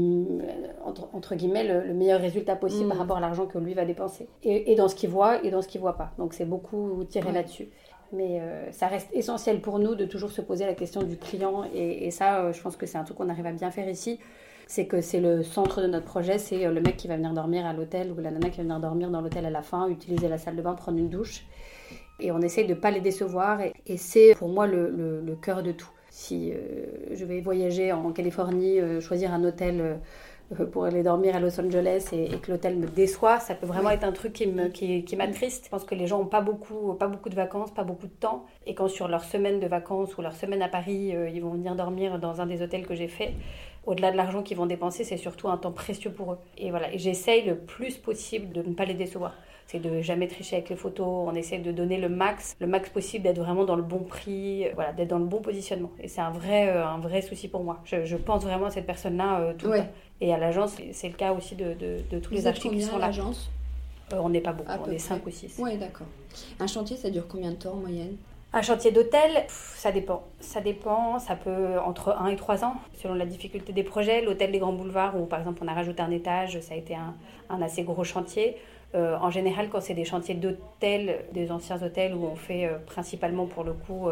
entre, 0.84 1.34
guillemets 1.34 1.64
le, 1.64 1.94
meilleur 1.94 2.20
résultat 2.20 2.56
possible 2.56 2.88
par 2.88 2.96
mm. 2.96 3.00
rapport 3.00 3.16
à 3.16 3.20
l'argent 3.20 3.46
que 3.46 3.58
lui 3.58 3.74
va 3.74 3.84
dépenser. 3.84 4.28
Et, 4.42 4.74
dans 4.74 4.88
ce 4.88 4.94
qu'il 4.94 5.10
voit 5.10 5.44
et 5.44 5.50
dans 5.50 5.62
ce 5.62 5.68
qu'il 5.68 5.80
voit 5.80 5.96
pas. 5.96 6.12
Donc 6.18 6.34
c'est 6.34 6.44
beaucoup 6.44 7.04
tiré 7.08 7.32
là-dessus. 7.32 7.68
Mais 8.10 8.40
ça 8.72 8.86
reste 8.86 9.10
essentiel 9.12 9.60
pour 9.60 9.78
nous 9.78 9.94
de 9.94 10.06
toujours 10.06 10.30
se 10.30 10.40
poser 10.40 10.64
la 10.64 10.72
question 10.72 11.02
du 11.02 11.18
client. 11.18 11.64
Et, 11.74 12.06
et 12.06 12.10
ça, 12.10 12.50
je 12.52 12.62
pense 12.62 12.74
que 12.76 12.86
c'est 12.86 12.96
un 12.96 13.04
truc 13.04 13.18
qu'on 13.18 13.28
arrive 13.28 13.44
à 13.44 13.52
bien 13.52 13.70
faire 13.70 13.88
ici 13.88 14.18
c'est 14.68 14.86
que 14.86 15.00
c'est 15.00 15.18
le 15.18 15.42
centre 15.42 15.80
de 15.80 15.86
notre 15.86 16.04
projet, 16.04 16.38
c'est 16.38 16.66
euh, 16.66 16.70
le 16.70 16.82
mec 16.82 16.96
qui 16.98 17.08
va 17.08 17.16
venir 17.16 17.32
dormir 17.32 17.66
à 17.66 17.72
l'hôtel 17.72 18.12
ou 18.12 18.20
la 18.20 18.30
nana 18.30 18.50
qui 18.50 18.58
va 18.58 18.62
venir 18.64 18.78
dormir 18.78 19.10
dans 19.10 19.22
l'hôtel 19.22 19.46
à 19.46 19.50
la 19.50 19.62
fin, 19.62 19.88
utiliser 19.88 20.28
la 20.28 20.36
salle 20.36 20.56
de 20.56 20.62
bain, 20.62 20.74
prendre 20.74 20.98
une 20.98 21.08
douche. 21.08 21.46
Et 22.20 22.30
on 22.30 22.40
essaye 22.40 22.66
de 22.66 22.74
ne 22.74 22.78
pas 22.78 22.90
les 22.90 23.00
décevoir 23.00 23.60
et, 23.60 23.96
c'est 23.96 24.34
pour 24.36 24.48
moi 24.48 24.66
le, 24.66 25.22
le, 25.24 25.36
cœur 25.36 25.62
de 25.62 25.72
tout. 25.72 25.90
Si 26.10 26.52
euh, 26.52 26.86
je 27.12 27.24
vais 27.24 27.40
voyager 27.40 27.92
en 27.92 28.12
Californie, 28.12 28.80
euh, 28.80 29.00
choisir 29.00 29.32
un 29.32 29.42
hôtel 29.44 29.80
euh, 29.80 30.64
pour 30.66 30.84
aller 30.84 31.02
dormir 31.02 31.36
à 31.36 31.40
Los 31.40 31.60
Angeles 31.60 32.08
et, 32.12 32.28
que 32.38 32.50
l'hôtel 32.50 32.76
me 32.76 32.86
déçoit, 32.86 33.38
ça 33.38 33.54
peut 33.54 33.66
vraiment 33.66 33.90
être 33.90 34.04
un 34.04 34.12
truc 34.12 34.32
qui 34.32 34.46
me 34.46 34.68
qui, 34.68 35.04
qui 35.04 35.16
m'attriste. 35.16 35.66
Je 35.66 35.70
pense 35.70 35.84
que 35.84 35.94
les 35.94 36.06
gens 36.06 36.20
ont 36.20 36.26
pas 36.26 36.40
beaucoup 36.40 36.94
pas 36.94 37.06
beaucoup 37.06 37.28
de 37.28 37.34
vacances, 37.34 37.70
pas 37.72 37.84
beaucoup 37.84 38.06
de 38.06 38.12
temps 38.12 38.46
et 38.66 38.74
quand 38.74 38.88
sur 38.88 39.08
leur 39.08 39.24
semaine 39.24 39.60
de 39.60 39.66
vacances 39.66 40.16
ou 40.16 40.22
leur 40.22 40.34
semaine 40.34 40.62
à 40.62 40.68
Paris, 40.68 41.14
euh, 41.14 41.28
ils 41.28 41.42
vont 41.42 41.50
venir 41.50 41.74
dormir 41.74 42.18
dans 42.18 42.40
un 42.40 42.46
des 42.46 42.62
hôtels 42.62 42.86
que 42.86 42.94
j'ai 42.94 43.08
fait, 43.08 43.34
au-delà 43.86 44.10
de 44.10 44.16
l'argent 44.16 44.42
qu'ils 44.42 44.56
vont 44.56 44.66
dépenser, 44.66 45.04
c'est 45.04 45.16
surtout 45.16 45.48
un 45.48 45.56
temps 45.56 45.72
précieux 45.72 46.10
pour 46.10 46.32
eux. 46.32 46.38
Et 46.56 46.70
voilà, 46.70 46.88
j'essaye 46.96 47.44
le 47.44 47.56
plus 47.56 47.96
possible 47.96 48.52
de 48.52 48.62
ne 48.62 48.74
pas 48.74 48.84
les 48.84 48.94
décevoir 48.94 49.34
c'est 49.70 49.80
de 49.80 50.00
jamais 50.00 50.28
tricher 50.28 50.56
avec 50.56 50.70
les 50.70 50.76
photos. 50.76 51.06
On 51.06 51.34
essaie 51.34 51.58
de 51.58 51.70
donner 51.72 51.98
le 51.98 52.08
max, 52.08 52.56
le 52.58 52.66
max 52.66 52.88
possible, 52.88 53.24
d'être 53.24 53.38
vraiment 53.38 53.66
dans 53.66 53.76
le 53.76 53.82
bon 53.82 53.98
prix, 53.98 54.64
euh, 54.64 54.70
voilà, 54.74 54.94
d'être 54.94 55.08
dans 55.08 55.18
le 55.18 55.26
bon 55.26 55.42
positionnement. 55.42 55.90
Et 56.00 56.08
c'est 56.08 56.22
un 56.22 56.30
vrai, 56.30 56.70
un 56.70 56.96
vrai 56.96 57.20
souci 57.20 57.48
pour 57.48 57.62
moi. 57.62 57.82
Je, 57.84 58.16
pense 58.16 58.44
vraiment 58.44 58.64
à 58.64 58.70
cette 58.70 58.86
personne-là 58.86 59.52
tout 59.58 59.70
le 59.70 59.80
temps. 59.80 59.86
Et 60.22 60.32
à 60.32 60.38
l'agence, 60.38 60.76
c'est 60.92 61.08
le 61.08 61.14
cas 61.14 61.32
aussi 61.32 61.54
de, 61.54 61.74
de, 61.74 62.18
tous 62.18 62.32
les 62.32 62.46
artistes 62.46 62.72
qui 62.72 62.82
sont 62.82 62.96
l'agence? 62.98 63.50
Euh, 64.12 64.16
On 64.20 64.30
n'est 64.30 64.40
pas 64.40 64.52
beaucoup, 64.52 64.70
on 64.86 64.90
est 64.90 64.98
5 64.98 65.24
ou 65.26 65.30
6. 65.30 65.56
Oui, 65.58 65.76
d'accord. 65.76 66.06
Un 66.58 66.66
chantier, 66.66 66.96
ça 66.96 67.10
dure 67.10 67.28
combien 67.28 67.50
de 67.50 67.56
temps 67.56 67.72
en 67.72 67.76
moyenne? 67.76 68.16
Un 68.52 68.62
chantier 68.62 68.92
d'hôtel, 68.92 69.44
ça 69.48 69.92
dépend. 69.92 70.24
Ça 70.40 70.60
dépend, 70.60 71.18
ça 71.18 71.36
peut 71.36 71.78
entre 71.84 72.16
1 72.18 72.28
et 72.28 72.36
3 72.36 72.64
ans, 72.64 72.76
selon 72.94 73.14
la 73.14 73.26
difficulté 73.26 73.72
des 73.72 73.82
projets. 73.82 74.22
L'hôtel 74.22 74.52
des 74.52 74.58
Grands 74.58 74.72
Boulevards, 74.72 75.20
où 75.20 75.26
par 75.26 75.40
exemple 75.40 75.60
on 75.62 75.68
a 75.68 75.74
rajouté 75.74 76.02
un 76.02 76.10
étage, 76.10 76.58
ça 76.60 76.74
a 76.74 76.76
été 76.76 76.94
un, 76.94 77.62
assez 77.62 77.82
gros 77.82 78.04
chantier. 78.04 78.56
Euh, 78.94 79.18
en 79.20 79.30
général, 79.30 79.68
quand 79.68 79.82
c'est 79.82 79.94
des 79.94 80.06
chantiers 80.06 80.34
d'hôtel, 80.34 81.24
des 81.32 81.52
anciens 81.52 81.82
hôtels 81.82 82.14
où 82.14 82.24
on 82.24 82.36
fait 82.36 82.64
euh, 82.64 82.78
principalement 82.86 83.44
pour 83.44 83.64
le 83.64 83.74
coup 83.74 84.08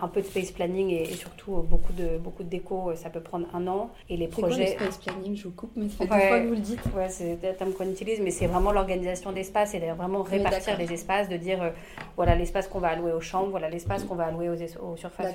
un 0.00 0.08
peu 0.08 0.20
de 0.20 0.26
space 0.26 0.50
planning 0.52 0.90
et, 0.90 1.04
surtout 1.06 1.56
euh, 1.56 1.62
beaucoup 1.62 1.92
de, 1.92 2.18
beaucoup 2.18 2.42
de 2.42 2.48
déco, 2.48 2.90
euh, 2.90 2.96
ça 2.96 3.10
peut 3.10 3.20
prendre 3.20 3.46
un 3.54 3.66
an. 3.66 3.90
Et 4.08 4.16
les 4.16 4.28
projets. 4.28 4.74
Quoi, 4.76 4.86
le 4.86 4.90
space 4.92 4.98
planning 4.98 5.36
Je 5.36 5.44
vous 5.44 5.50
coupe, 5.50 5.72
mais 5.76 5.88
ça 5.88 5.98
fait 5.98 6.04
deux 6.04 6.28
fois 6.28 6.40
que 6.40 6.46
vous 6.46 6.54
le 6.54 6.60
dites. 6.60 6.80
Ouais, 6.96 7.08
c'est 7.08 7.32
un 7.32 7.52
terme 7.52 7.72
qu'on 7.72 7.88
utilise, 7.88 8.20
mais 8.20 8.30
c'est 8.30 8.46
vraiment 8.46 8.72
l'organisation 8.72 9.32
d'espace 9.32 9.74
et 9.74 9.80
d'ailleurs 9.80 9.96
vraiment 9.96 10.22
répartir 10.22 10.78
les 10.78 10.92
espaces, 10.92 11.28
de 11.28 11.36
dire 11.36 11.62
euh, 11.62 11.70
voilà 12.16 12.34
l'espace 12.34 12.68
qu'on 12.68 12.80
va 12.80 12.88
allouer 12.88 13.12
aux 13.12 13.20
chambres, 13.20 13.50
voilà 13.50 13.68
l'espace 13.68 14.04
qu'on 14.04 14.14
va 14.14 14.26
allouer 14.26 14.48
aux, 14.48 14.96
surfaces 14.96 15.34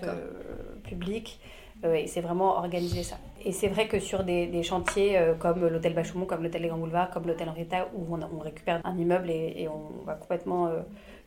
publiques. 0.84 1.40
et 1.84 2.08
c'est 2.08 2.22
vraiment 2.22 2.58
organiser 2.58 3.04
ça. 3.04 3.18
Et 3.46 3.52
c'est 3.52 3.68
vrai 3.68 3.88
que 3.88 4.00
sur 4.00 4.24
des, 4.24 4.64
chantiers 4.64 5.20
comme 5.40 5.68
l'hôtel 5.68 5.94
Bachoumont, 5.94 6.26
comme 6.26 6.44
l'hôtel 6.44 6.62
Les 6.62 6.68
Grands 6.70 6.78
Boulevards, 6.78 7.12
comme 7.12 7.28
l'hôtel 7.28 7.50
Henrietta, 7.50 7.88
où 7.96 8.16
on, 8.16 8.20
on, 8.22 8.40
récupère 8.40 8.82
un 8.84 8.98
immeuble 8.98 9.30
et, 9.30 9.54
et 9.58 9.68
on 9.68 10.04
va 10.06 10.16
complètement 10.16 10.70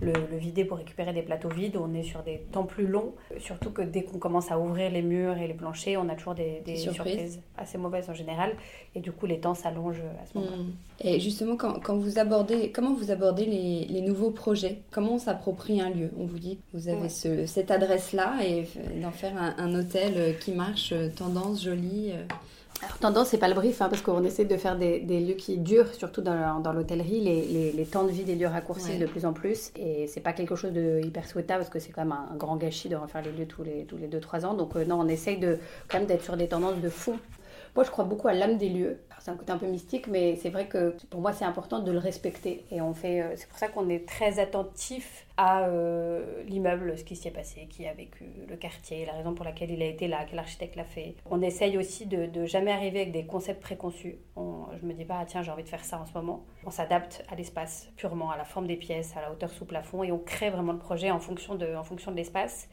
le, 0.00 0.12
vider 0.36 0.64
pour 0.64 0.78
récupérer 0.78 1.12
des 1.12 1.22
plateaux 1.22 1.48
vides. 1.48 1.76
On 1.76 1.94
est 1.94 2.02
sur 2.02 2.22
des 2.22 2.38
temps 2.52 2.64
plus 2.64 2.86
longs, 2.86 3.14
surtout 3.38 3.70
que 3.70 3.82
dès 3.82 4.02
qu'on 4.02 4.18
commence 4.18 4.50
à 4.50 4.58
ouvrir 4.58 4.90
les 4.90 5.02
murs 5.02 5.36
et 5.38 5.46
les 5.46 5.54
planchers, 5.54 5.96
on 6.00 6.08
a 6.08 6.14
toujours 6.14 6.34
des, 6.34 6.62
surprises. 6.76 7.40
assez 7.56 7.78
mauvaises 7.78 8.08
en 8.08 8.14
général. 8.14 8.52
Et 8.94 9.00
du 9.00 9.12
coup, 9.12 9.26
les 9.26 9.38
temps 9.38 9.54
s'allongent 9.54 10.02
à 10.22 10.26
ce 10.26 10.38
moment-là. 10.38 10.56
Hmm. 10.56 10.72
Et 11.02 11.20
justement, 11.20 11.56
quand, 11.56 11.96
vous 11.96 12.18
abordez, 12.18 12.70
comment 12.72 12.94
vous 12.94 13.10
abordez 13.10 13.46
les, 13.46 14.00
nouveaux 14.00 14.30
projets? 14.30 14.78
Comment 14.90 15.14
on 15.14 15.18
s'approprie 15.18 15.80
un 15.80 15.90
lieu? 15.90 16.10
On 16.18 16.24
vous 16.24 16.38
dit, 16.38 16.58
vous 16.72 16.88
avez 16.88 17.08
cette 17.08 17.70
adresse-là 17.70 18.38
et 18.44 18.66
d'en 19.00 19.10
faire 19.10 19.36
un, 19.36 19.54
un, 19.58 19.78
hôtel 19.78 20.36
qui 20.38 20.52
marche, 20.52 20.94
tendance, 21.16 21.64
joli. 21.64 22.12
Alors, 22.82 22.96
tendance, 22.96 23.28
c'est 23.28 23.38
pas 23.38 23.48
le 23.48 23.54
brief, 23.54 23.82
hein, 23.82 23.88
parce 23.90 24.00
qu'on 24.00 24.24
essaie 24.24 24.46
de 24.46 24.56
faire 24.56 24.76
des, 24.76 25.00
lieux 25.00 25.34
qui 25.34 25.58
durent, 25.58 25.92
surtout 25.94 26.22
dans, 26.22 26.60
dans 26.60 26.72
l'hôtellerie. 26.72 27.20
Les, 27.20 27.72
les, 27.72 27.84
temps 27.84 28.04
de 28.04 28.10
vie 28.10 28.24
des 28.24 28.34
lieux 28.36 28.46
raccourcissent 28.46 28.98
de 28.98 29.06
plus 29.06 29.26
en 29.26 29.34
plus. 29.34 29.70
Et 29.76 30.06
c'est 30.06 30.20
pas 30.20 30.32
quelque 30.32 30.56
chose 30.56 30.72
de 30.72 31.00
hyper 31.04 31.26
souhaitable, 31.26 31.60
parce 31.60 31.70
que 31.70 31.78
c'est 31.78 31.92
quand 31.92 32.02
même 32.02 32.12
un, 32.12 32.36
grand 32.36 32.56
gâchis 32.56 32.88
de 32.88 32.96
refaire 32.96 33.22
les 33.22 33.32
lieux 33.32 33.46
tous 33.46 33.62
les, 33.62 33.84
tous 33.84 33.98
les 33.98 34.08
2-3 34.08 34.46
ans. 34.46 34.54
Donc, 34.54 34.76
euh, 34.76 34.84
non, 34.86 34.98
on 34.98 35.08
essaye 35.08 35.38
de, 35.38 35.58
quand 35.88 35.98
même 35.98 36.06
d'être 36.06 36.24
sur 36.24 36.38
des 36.38 36.48
tendances 36.48 36.80
de 36.80 36.88
fond 36.88 37.18
moi, 37.74 37.84
je 37.84 37.90
crois 37.90 38.04
beaucoup 38.04 38.28
à 38.28 38.32
l'âme 38.32 38.56
des 38.56 38.68
lieux. 38.68 39.00
C'est 39.20 39.30
un 39.30 39.36
côté 39.36 39.52
un 39.52 39.58
peu 39.58 39.66
mystique, 39.66 40.06
mais 40.06 40.36
c'est 40.36 40.48
vrai 40.48 40.66
que 40.66 40.96
pour 41.10 41.20
moi, 41.20 41.32
c'est 41.34 41.44
important 41.44 41.80
de 41.80 41.92
le 41.92 41.98
respecter. 41.98 42.64
Et 42.70 42.80
on 42.80 42.94
fait, 42.94 43.20
euh, 43.20 43.34
c'est 43.36 43.46
pour 43.48 43.58
ça 43.58 43.68
qu'on 43.68 43.88
est 43.90 44.08
très 44.08 44.38
attentif 44.38 45.26
à 45.36 45.64
euh, 45.64 46.42
l'immeuble, 46.44 46.96
ce 46.96 47.04
qui 47.04 47.16
s'y 47.16 47.28
est 47.28 47.30
passé, 47.30 47.66
qui 47.68 47.86
a 47.86 47.92
vécu, 47.92 48.24
le 48.48 48.56
quartier, 48.56 49.04
la 49.04 49.12
raison 49.12 49.34
pour 49.34 49.44
laquelle 49.44 49.70
il 49.70 49.82
a 49.82 49.86
été 49.86 50.08
là, 50.08 50.24
quel 50.28 50.38
architecte 50.38 50.74
l'a 50.74 50.84
fait. 50.84 51.16
On 51.30 51.42
essaye 51.42 51.76
aussi 51.76 52.06
de, 52.06 52.26
de, 52.26 52.46
jamais 52.46 52.72
arriver 52.72 53.02
avec 53.02 53.12
des 53.12 53.26
concepts 53.26 53.60
préconçus. 53.60 54.16
On, 54.36 54.64
je 54.80 54.86
me 54.86 54.94
dis 54.94 55.04
pas, 55.04 55.18
ah, 55.20 55.24
tiens, 55.26 55.42
j'ai 55.42 55.50
envie 55.50 55.64
de 55.64 55.68
faire 55.68 55.84
ça 55.84 56.00
en 56.00 56.06
ce 56.06 56.14
moment. 56.14 56.44
On 56.64 56.70
s'adapte 56.70 57.22
à 57.30 57.34
l'espace, 57.34 57.88
purement 57.96 58.30
à 58.30 58.38
la 58.38 58.44
forme 58.44 58.66
des 58.66 58.76
pièces, 58.76 59.14
à 59.16 59.20
la 59.20 59.30
hauteur 59.30 59.50
sous 59.50 59.66
plafond, 59.66 60.02
et 60.02 60.12
on 60.12 60.18
crée 60.18 60.48
vraiment 60.48 60.72
le 60.72 60.78
projet 60.78 61.10
en 61.10 61.20
fonction 61.20 61.56
de, 61.56 61.74
en 61.74 61.84
fonction 61.84 62.10
de 62.10 62.16
l'espace. 62.16 62.68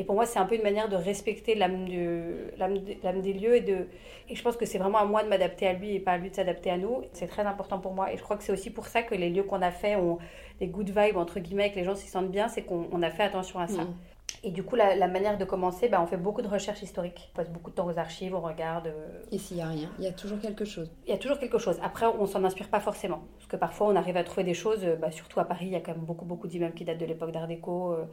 Et 0.00 0.04
pour 0.04 0.14
moi, 0.14 0.24
c'est 0.24 0.38
un 0.38 0.46
peu 0.46 0.54
une 0.54 0.62
manière 0.62 0.88
de 0.88 0.96
respecter 0.96 1.54
l'âme, 1.54 1.84
des 1.84 3.32
lieux. 3.34 3.56
Et, 3.56 3.60
de, 3.60 3.86
et 4.30 4.34
je 4.34 4.42
pense 4.42 4.56
que 4.56 4.64
c'est 4.64 4.78
vraiment 4.78 4.96
à 4.96 5.04
moi 5.04 5.22
de 5.22 5.28
m'adapter 5.28 5.66
à 5.66 5.74
lui 5.74 5.94
et 5.94 6.00
pas 6.00 6.12
à 6.12 6.16
lui 6.16 6.30
de 6.30 6.34
s'adapter 6.34 6.70
à 6.70 6.78
nous. 6.78 7.02
C'est 7.12 7.26
très 7.26 7.42
important 7.42 7.80
pour 7.80 7.92
moi. 7.92 8.10
Et 8.10 8.16
je 8.16 8.22
crois 8.22 8.38
que 8.38 8.42
c'est 8.42 8.52
aussi 8.52 8.70
pour 8.70 8.86
ça 8.86 9.02
que 9.02 9.14
les 9.14 9.28
lieux 9.28 9.42
qu'on 9.42 9.60
a 9.60 9.70
fait 9.70 9.96
ont 9.96 10.16
des 10.58 10.68
good 10.68 10.88
vibes, 10.88 11.18
entre 11.18 11.38
guillemets, 11.38 11.70
que 11.70 11.76
les 11.76 11.84
gens 11.84 11.94
s'y 11.94 12.08
sentent 12.08 12.30
bien. 12.30 12.48
C'est 12.48 12.62
qu'on 12.62 13.02
a 13.02 13.10
fait 13.10 13.24
attention 13.24 13.58
à 13.58 13.68
ça. 13.68 13.82
Mm. 13.82 13.94
Et 14.42 14.50
du 14.50 14.62
coup, 14.62 14.74
la, 14.74 15.08
manière 15.08 15.36
de 15.36 15.44
commencer, 15.44 15.88
bah, 15.88 16.00
on 16.02 16.06
fait 16.06 16.16
beaucoup 16.16 16.40
de 16.40 16.48
recherches 16.48 16.82
historiques. 16.82 17.30
On 17.32 17.36
passe 17.36 17.50
beaucoup 17.50 17.70
de 17.70 17.74
temps 17.74 17.86
aux 17.86 17.98
archives, 17.98 18.34
on 18.34 18.40
regarde. 18.40 18.86
Euh, 18.86 19.22
et 19.30 19.38
s'il 19.38 19.58
n'y 19.58 19.62
a 19.62 19.68
rien, 19.68 19.90
il 19.98 20.04
y 20.04 20.08
a 20.08 20.12
toujours 20.12 20.40
quelque 20.40 20.64
chose. 20.64 20.90
Il 21.06 21.10
y 21.10 21.14
a 21.14 21.18
toujours 21.18 21.38
quelque 21.38 21.58
chose. 21.58 21.78
Après, 21.82 22.06
on 22.06 22.26
s'en 22.26 22.42
inspire 22.44 22.68
pas 22.68 22.80
forcément. 22.80 23.20
Parce 23.36 23.48
que 23.48 23.56
parfois, 23.56 23.88
on 23.88 23.96
arrive 23.96 24.16
à 24.16 24.24
trouver 24.24 24.44
des 24.44 24.54
choses, 24.54 24.84
bah, 25.00 25.10
surtout 25.10 25.40
à 25.40 25.44
Paris, 25.44 25.66
il 25.66 25.72
y 25.72 25.76
a 25.76 25.80
quand 25.80 25.92
même 25.92 26.04
beaucoup, 26.04 26.24
beaucoup 26.24 26.48
d'immeubles 26.48 26.74
qui 26.74 26.84
datent 26.84 26.98
de 26.98 27.06
l'époque 27.06 27.32
d'Art 27.32 27.48
déco. 27.48 27.92
Euh, 27.92 28.04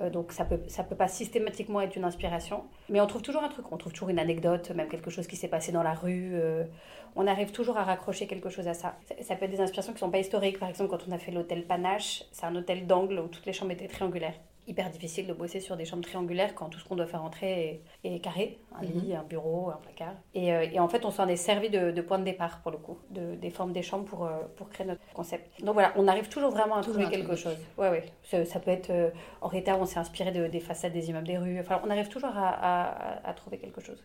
euh, 0.00 0.10
donc 0.10 0.32
ça 0.32 0.44
peut, 0.44 0.60
ça 0.66 0.82
peut 0.82 0.96
pas 0.96 1.08
systématiquement 1.08 1.80
être 1.80 1.96
une 1.96 2.04
inspiration. 2.04 2.64
Mais 2.88 3.00
on 3.00 3.06
trouve 3.06 3.22
toujours 3.22 3.42
un 3.42 3.48
truc, 3.48 3.70
on 3.70 3.76
trouve 3.76 3.92
toujours 3.92 4.08
une 4.08 4.18
anecdote, 4.18 4.70
même 4.70 4.88
quelque 4.88 5.10
chose 5.10 5.26
qui 5.26 5.36
s'est 5.36 5.48
passé 5.48 5.72
dans 5.72 5.82
la 5.82 5.94
rue. 5.94 6.32
Euh, 6.34 6.64
on 7.16 7.26
arrive 7.26 7.52
toujours 7.52 7.76
à 7.76 7.84
raccrocher 7.84 8.26
quelque 8.26 8.48
chose 8.48 8.66
à 8.66 8.74
ça. 8.74 8.96
ça. 9.20 9.36
peut 9.36 9.44
être 9.44 9.50
des 9.50 9.60
inspirations 9.60 9.92
qui 9.92 10.00
sont 10.00 10.10
pas 10.10 10.18
historiques. 10.18 10.58
Par 10.58 10.68
exemple, 10.68 10.90
quand 10.90 11.06
on 11.08 11.12
a 11.12 11.18
fait 11.18 11.30
l'hôtel 11.30 11.64
Panache, 11.64 12.24
c'est 12.32 12.46
un 12.46 12.56
hôtel 12.56 12.86
d'angle 12.86 13.20
où 13.20 13.28
toutes 13.28 13.46
les 13.46 13.52
chambres 13.52 13.72
étaient 13.72 13.88
triangulaires 13.88 14.34
hyper 14.66 14.90
difficile 14.90 15.26
de 15.26 15.32
bosser 15.32 15.60
sur 15.60 15.76
des 15.76 15.84
chambres 15.84 16.04
triangulaires 16.04 16.54
quand 16.54 16.68
tout 16.68 16.78
ce 16.78 16.84
qu'on 16.84 16.96
doit 16.96 17.06
faire 17.06 17.22
entrer 17.22 17.82
est, 18.02 18.20
carré, 18.20 18.58
un 18.74 18.82
lit, 18.82 19.10
mhm. 19.10 19.16
un 19.16 19.22
bureau, 19.22 19.70
un 19.70 19.78
placard. 19.82 20.14
Et, 20.34 20.52
euh, 20.52 20.66
et 20.72 20.80
en 20.80 20.88
fait, 20.88 21.04
on 21.04 21.10
s'en 21.10 21.28
est 21.28 21.36
servi 21.36 21.70
de, 21.70 21.90
de, 21.90 22.02
point 22.02 22.18
de 22.18 22.24
départ 22.24 22.60
pour 22.62 22.70
le 22.70 22.78
coup, 22.78 22.98
de, 23.10 23.34
des 23.34 23.50
formes 23.50 23.72
des 23.72 23.82
chambres 23.82 24.04
pour, 24.04 24.24
euh, 24.24 24.38
pour 24.56 24.68
créer 24.70 24.86
notre 24.86 25.00
concept. 25.12 25.48
Donc 25.62 25.74
voilà, 25.74 25.92
on 25.96 26.08
arrive 26.08 26.28
toujours 26.28 26.50
vraiment 26.50 26.76
à 26.76 26.82
trouver 26.82 27.08
quelque 27.08 27.36
chose. 27.36 27.56
Ouais, 27.78 27.90
ouais. 27.90 28.04
Ça, 28.22 28.44
ça 28.44 28.60
peut 28.60 28.70
être 28.70 28.90
euh, 28.90 29.10
en 29.40 29.48
retard, 29.48 29.80
on 29.80 29.86
s'est 29.86 29.98
inspiré 29.98 30.32
de, 30.32 30.46
des 30.46 30.60
façades 30.60 30.92
des 30.92 31.10
immeubles 31.10 31.26
des 31.26 31.38
rues. 31.38 31.60
Enfin, 31.60 31.80
on 31.84 31.90
arrive 31.90 32.08
toujours 32.08 32.30
à, 32.34 32.48
à, 32.48 33.28
à, 33.28 33.34
trouver 33.34 33.58
quelque 33.58 33.80
chose. 33.80 34.02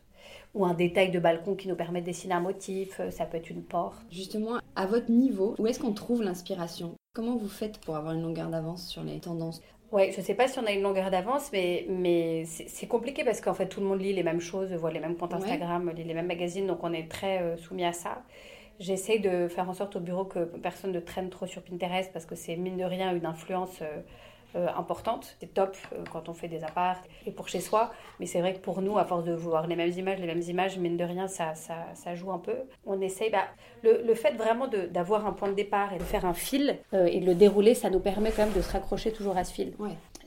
Ou 0.55 0.65
un 0.65 0.73
détail 0.73 1.11
de 1.11 1.19
balcon 1.19 1.55
qui 1.55 1.67
nous 1.67 1.75
permet 1.75 2.01
de 2.01 2.05
dessiner 2.05 2.33
un 2.33 2.39
motif, 2.39 2.99
ça 3.11 3.25
peut 3.25 3.37
être 3.37 3.49
une 3.49 3.63
porte. 3.63 3.99
Justement, 4.11 4.59
à 4.75 4.85
votre 4.85 5.11
niveau, 5.11 5.55
où 5.59 5.67
est-ce 5.67 5.79
qu'on 5.79 5.93
trouve 5.93 6.23
l'inspiration? 6.23 6.95
Comment 7.13 7.35
vous 7.35 7.49
faites 7.49 7.79
pour 7.79 7.95
avoir 7.95 8.13
une 8.13 8.21
longueur 8.21 8.49
d'avance 8.49 8.87
sur 8.87 9.03
les 9.03 9.19
tendances? 9.19 9.61
Ouais, 9.91 10.11
je 10.15 10.21
sais 10.21 10.35
pas 10.35 10.47
si 10.47 10.59
on 10.59 10.65
a 10.67 10.71
une 10.71 10.83
longueur 10.83 11.09
d'avance, 11.09 11.49
mais, 11.51 11.85
mais 11.89 12.45
c'est 12.45 12.85
compliqué 12.87 13.23
parce 13.23 13.41
qu'en 13.41 13.55
fait 13.55 13.67
tout 13.67 13.79
le 13.79 13.87
monde 13.87 13.99
lit 13.99 14.13
les 14.13 14.21
mêmes 14.21 14.39
choses, 14.39 14.71
voit 14.73 14.91
les 14.91 14.99
mêmes 14.99 15.15
comptes 15.15 15.33
Instagram, 15.33 15.89
lit 15.95 16.03
les 16.03 16.13
mêmes 16.13 16.27
magazines, 16.27 16.67
donc 16.67 16.83
on 16.83 16.93
est 16.93 17.09
très 17.09 17.41
euh, 17.41 17.57
soumis 17.57 17.85
à 17.85 17.93
ça. 17.93 18.21
J'essaie 18.79 19.17
de 19.17 19.47
faire 19.47 19.67
en 19.67 19.73
sorte 19.73 19.95
au 19.95 19.99
bureau 19.99 20.25
que 20.25 20.39
personne 20.39 20.91
ne 20.91 20.99
traîne 20.99 21.29
trop 21.31 21.47
sur 21.47 21.63
Pinterest 21.63 22.13
parce 22.13 22.25
que 22.25 22.35
c'est 22.35 22.55
mine 22.55 22.77
de 22.77 22.83
rien 22.83 23.15
une 23.15 23.25
influence 23.25 23.79
euh, 23.81 24.01
euh, 24.55 24.67
importante. 24.77 25.35
C'est 25.39 25.53
top 25.53 25.75
euh, 25.93 26.03
quand 26.11 26.29
on 26.29 26.33
fait 26.33 26.47
des 26.47 26.63
apparts 26.63 27.01
et 27.25 27.31
pour 27.31 27.47
chez 27.47 27.59
soi, 27.59 27.91
mais 28.19 28.25
c'est 28.25 28.39
vrai 28.39 28.53
que 28.53 28.59
pour 28.59 28.81
nous, 28.81 28.97
à 28.97 29.05
force 29.05 29.23
de 29.23 29.33
voir 29.33 29.67
les 29.67 29.75
mêmes 29.75 29.91
images, 29.91 30.19
les 30.19 30.27
mêmes 30.27 30.41
images, 30.41 30.77
mine 30.77 30.97
de 30.97 31.03
rien, 31.03 31.27
ça, 31.27 31.55
ça, 31.55 31.75
ça 31.93 32.15
joue 32.15 32.31
un 32.31 32.39
peu. 32.39 32.55
On 32.85 32.99
essaye, 33.01 33.29
bah, 33.29 33.45
le, 33.83 34.01
le 34.05 34.15
fait 34.15 34.31
vraiment 34.31 34.67
d'avoir 34.67 35.25
un 35.27 35.33
point 35.33 35.49
de 35.49 35.53
départ 35.53 35.93
et 35.93 35.97
de 35.97 36.03
faire 36.03 36.25
un 36.25 36.33
fil 36.33 36.77
euh, 36.93 37.05
et 37.05 37.19
de 37.19 37.25
le 37.25 37.35
dérouler, 37.35 37.73
ça 37.75 37.89
nous 37.89 37.99
permet 37.99 38.31
quand 38.31 38.45
même 38.45 38.53
de 38.53 38.61
se 38.61 38.71
raccrocher 38.71 39.11
toujours 39.11 39.37
à 39.37 39.43
ce 39.43 39.53
fil. 39.53 39.73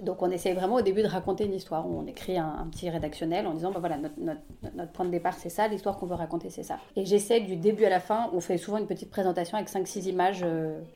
Donc 0.02 0.22
on 0.22 0.30
essaye 0.30 0.52
vraiment 0.52 0.76
au 0.76 0.82
début 0.82 1.02
de 1.02 1.08
raconter 1.08 1.44
une 1.44 1.54
histoire. 1.54 1.86
On 1.88 2.06
écrit 2.06 2.36
un, 2.38 2.68
petit 2.70 2.90
rédactionnel 2.90 3.46
en 3.46 3.54
disant 3.54 3.70
bah 3.70 3.80
voilà 3.80 3.96
notre, 3.96 4.16
notre, 4.18 4.92
point 4.92 5.06
de 5.06 5.10
départ 5.10 5.34
c'est 5.34 5.48
ça, 5.48 5.68
l'histoire 5.68 5.96
qu'on 5.96 6.06
veut 6.06 6.14
raconter 6.14 6.50
c'est 6.50 6.62
ça. 6.62 6.78
Et 6.96 7.04
j'essaie 7.04 7.40
du 7.40 7.56
début 7.56 7.84
à 7.84 7.90
la 7.90 8.00
fin, 8.00 8.30
on 8.34 8.40
fait 8.40 8.58
souvent 8.58 8.78
une 8.78 8.86
petite 8.86 9.10
présentation 9.10 9.56
avec 9.56 9.68
5-6 9.68 10.08
images 10.08 10.44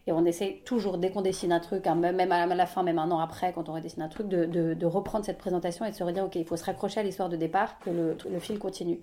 et 0.07 0.13
on 0.13 0.25
essaie 0.25 0.61
toujours 0.65 0.99
dès 0.99 1.11
qu'on 1.11 1.23
dessine 1.23 1.53
un 1.53 1.61
truc, 1.61 1.87
hein, 1.87 1.95
même 1.95 2.33
à 2.33 2.47
la 2.47 2.67
fin, 2.67 2.83
même 2.83 2.99
un 2.99 3.11
an 3.11 3.19
après 3.19 3.53
quand 3.53 3.69
on 3.69 3.73
redessine 3.73 4.03
un 4.03 4.09
truc, 4.09 4.29
de, 4.29 4.75
de, 4.75 4.87
reprendre 4.87 5.25
cette 5.25 5.39
présentation 5.39 5.85
et 5.85 5.91
de 5.91 5.95
se 5.95 6.05
redire, 6.05 6.25
ok, 6.25 6.37
il 6.37 6.45
faut 6.45 6.57
se 6.57 6.65
raccrocher 6.65 7.01
à 7.01 7.03
l'histoire 7.03 7.29
de 7.29 7.37
départ, 7.37 7.79
que 7.81 7.91
le, 7.91 8.17
le 8.31 8.39
fil 8.39 8.59
continue. 8.59 9.01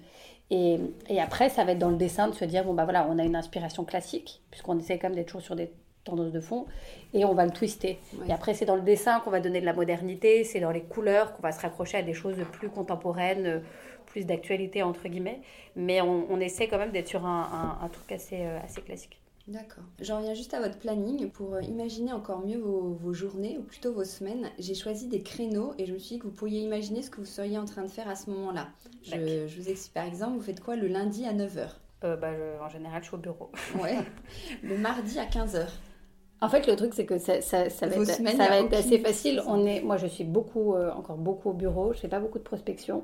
Et, 0.50 0.80
et, 1.10 1.20
après, 1.20 1.50
ça 1.50 1.64
va 1.64 1.72
être 1.72 1.80
dans 1.80 1.90
le 1.90 1.96
dessin 1.96 2.28
de 2.28 2.34
se 2.34 2.46
dire, 2.46 2.64
bon, 2.64 2.74
bah 2.74 2.84
voilà, 2.84 3.08
on 3.10 3.18
a 3.18 3.24
une 3.24 3.36
inspiration 3.36 3.86
classique, 3.86 4.42
puisqu'on 4.52 4.78
essaie 4.78 5.00
quand 5.00 5.08
même 5.08 5.16
d'être 5.16 5.28
toujours 5.28 5.42
sur 5.42 5.56
des 5.56 5.72
tendances 6.04 6.32
de 6.32 6.40
fond, 6.40 6.66
et 7.14 7.26
on 7.26 7.34
va 7.34 7.46
le 7.46 7.52
twister. 7.52 8.00
Et 8.28 8.34
après, 8.34 8.54
c'est 8.54 8.66
dans 8.66 8.76
le 8.76 8.82
dessin 8.82 9.20
qu'on 9.22 9.30
va 9.32 9.40
donner 9.40 9.62
de 9.62 9.66
la 9.66 9.74
modernité, 9.74 10.44
c'est 10.44 10.60
dans 10.60 10.72
les 10.72 10.84
couleurs 10.84 11.34
qu'on 11.34 11.42
va 11.42 11.52
se 11.52 11.62
raccrocher 11.62 11.98
à 11.98 12.04
des 12.04 12.14
choses 12.14 12.38
plus 12.52 12.70
contemporaines, 12.70 13.62
plus 14.06 14.26
d'actualité, 14.26 14.84
entre 14.84 15.08
guillemets. 15.08 15.42
Mais 15.76 16.02
on, 16.02 16.32
on, 16.32 16.40
essaie 16.40 16.68
quand 16.68 16.78
même 16.78 16.92
d'être 16.92 17.08
sur 17.08 17.26
un, 17.26 17.78
un, 17.82 17.86
un 17.86 17.90
truc 17.90 18.12
assez, 18.12 18.42
euh, 18.42 18.60
assez 18.64 18.82
classique. 18.82 19.20
D'accord. 19.48 19.84
J'en 20.00 20.20
reviens 20.20 20.34
juste 20.34 20.54
à 20.54 20.62
votre 20.62 20.78
planning. 20.78 21.30
Pour 21.30 21.56
euh, 21.56 21.62
imaginer 21.62 22.14
encore 22.14 22.46
mieux 22.46 22.60
vos, 22.60 23.14
journées, 23.14 23.58
ou 23.58 23.64
plutôt 23.64 23.92
vos 23.92 24.06
semaines, 24.06 24.50
j'ai 24.58 24.74
choisi 24.74 25.08
des 25.08 25.22
créneaux 25.22 25.74
et 25.78 25.86
je 25.86 25.94
me 25.94 26.00
suis 26.00 26.16
dit 26.16 26.20
que 26.20 26.28
vous 26.28 26.34
pourriez 26.34 26.62
imaginer 26.62 27.02
ce 27.02 27.10
que 27.10 27.18
vous 27.18 27.26
seriez 27.26 27.58
en 27.58 27.66
train 27.66 27.84
de 27.84 27.90
faire 27.90 28.08
à 28.08 28.16
ce 28.16 28.30
moment-là. 28.30 28.70
Je, 29.04 29.48
je, 29.48 29.62
vous 29.62 29.70
explique 29.70 29.94
par 29.94 30.06
exemple, 30.06 30.38
vous 30.38 30.44
faites 30.44 30.62
quoi 30.62 30.78
le 30.78 30.88
lundi 30.88 31.26
à 31.26 31.34
9h 31.34 31.68
bah, 32.02 32.32
En 32.62 32.70
général, 32.70 33.02
je 33.02 33.08
suis 33.08 33.16
au 33.16 33.20
bureau. 33.20 33.52
Ouais. 33.82 33.98
Le 34.64 34.78
mardi 34.78 35.20
à 35.20 35.26
15h. 35.26 35.68
En 36.44 36.50
fait, 36.50 36.68
le 36.68 36.76
truc, 36.76 36.94
c'est 36.94 37.06
que 37.06 37.18
ça, 37.18 37.42
ça, 37.42 37.70
ça 37.70 37.88
va, 37.88 37.96
être, 37.96 38.06
ça 38.06 38.48
va 38.50 38.60
être 38.60 38.74
assez 38.74 39.00
facile. 39.00 39.42
On 39.48 39.66
est, 39.66 39.82
moi, 39.82 39.98
je 39.98 40.08
suis 40.08 40.24
beaucoup, 40.24 40.76
encore 40.76 41.18
beaucoup 41.18 41.52
au 41.52 41.54
bureau. 41.54 41.94
Je 41.94 42.00
fais 42.00 42.08
pas 42.08 42.20
beaucoup 42.20 42.38
de 42.38 42.44
prospection 42.44 43.04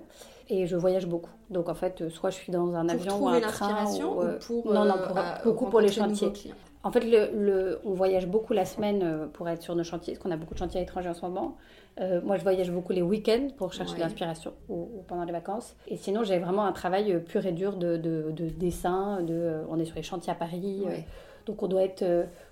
et 0.50 0.68
je 0.68 0.76
voyage 0.76 1.08
beaucoup. 1.08 1.32
Donc, 1.50 1.70
en 1.70 1.76
fait, 1.76 2.10
soit 2.10 2.32
je 2.32 2.36
suis 2.36 2.52
dans 2.52 2.76
un 2.76 2.90
avion 2.90 3.24
ou 3.24 3.28
un 3.30 3.40
train. 3.40 3.86
Ou, 3.86 4.24
ou 4.24 4.62
pour, 4.62 4.74
non, 4.74 4.86
non, 4.86 4.96
pour, 5.06 5.16
beaucoup 5.46 5.66
pour 5.68 5.80
les 5.80 5.92
chantiers. 5.92 6.54
En 6.84 6.92
fait, 6.92 7.02
le, 7.02 7.80
on 7.84 7.94
voyage 7.94 8.28
beaucoup 8.28 8.54
la 8.54 8.64
semaine 8.64 9.02
euh, 9.04 9.28
pour 9.28 9.50
être 9.50 9.62
sur 9.62 9.76
nos 9.76 9.84
chantiers, 9.84 10.14
parce 10.14 10.24
qu'on 10.24 10.32
a 10.32 10.38
beaucoup 10.38 10.54
de 10.54 10.60
chantiers 10.60 10.80
à 10.80 10.84
l'étranger 10.84 11.10
en 11.10 11.14
ce 11.14 11.22
moment. 11.22 11.58
Euh, 12.00 12.22
moi, 12.24 12.38
je 12.38 12.44
voyage 12.44 12.72
beaucoup 12.72 12.94
les 12.94 13.02
week-ends 13.02 13.50
pour 13.58 13.74
chercher 13.74 13.96
de 13.96 14.00
l'inspiration 14.00 14.54
ou, 14.70 14.88
pendant 15.08 15.26
les 15.26 15.34
vacances. 15.34 15.76
Et 15.90 15.98
sinon, 15.98 16.24
j'ai 16.24 16.40
vraiment 16.40 16.64
un 16.64 16.72
travail 16.72 17.12
euh, 17.12 17.20
pur 17.20 17.46
et 17.46 17.52
dur 17.52 17.76
de, 17.76 17.98
de, 17.98 18.32
dessin. 18.58 19.22
De, 19.24 19.62
on 19.70 19.78
est 19.78 19.86
sur 19.86 19.98
les 19.98 20.04
chantiers 20.04 20.32
à 20.32 20.36
Paris. 20.36 20.86
Donc, 21.46 21.64
on 21.64 21.68
doit 21.68 21.84
être, 21.84 22.04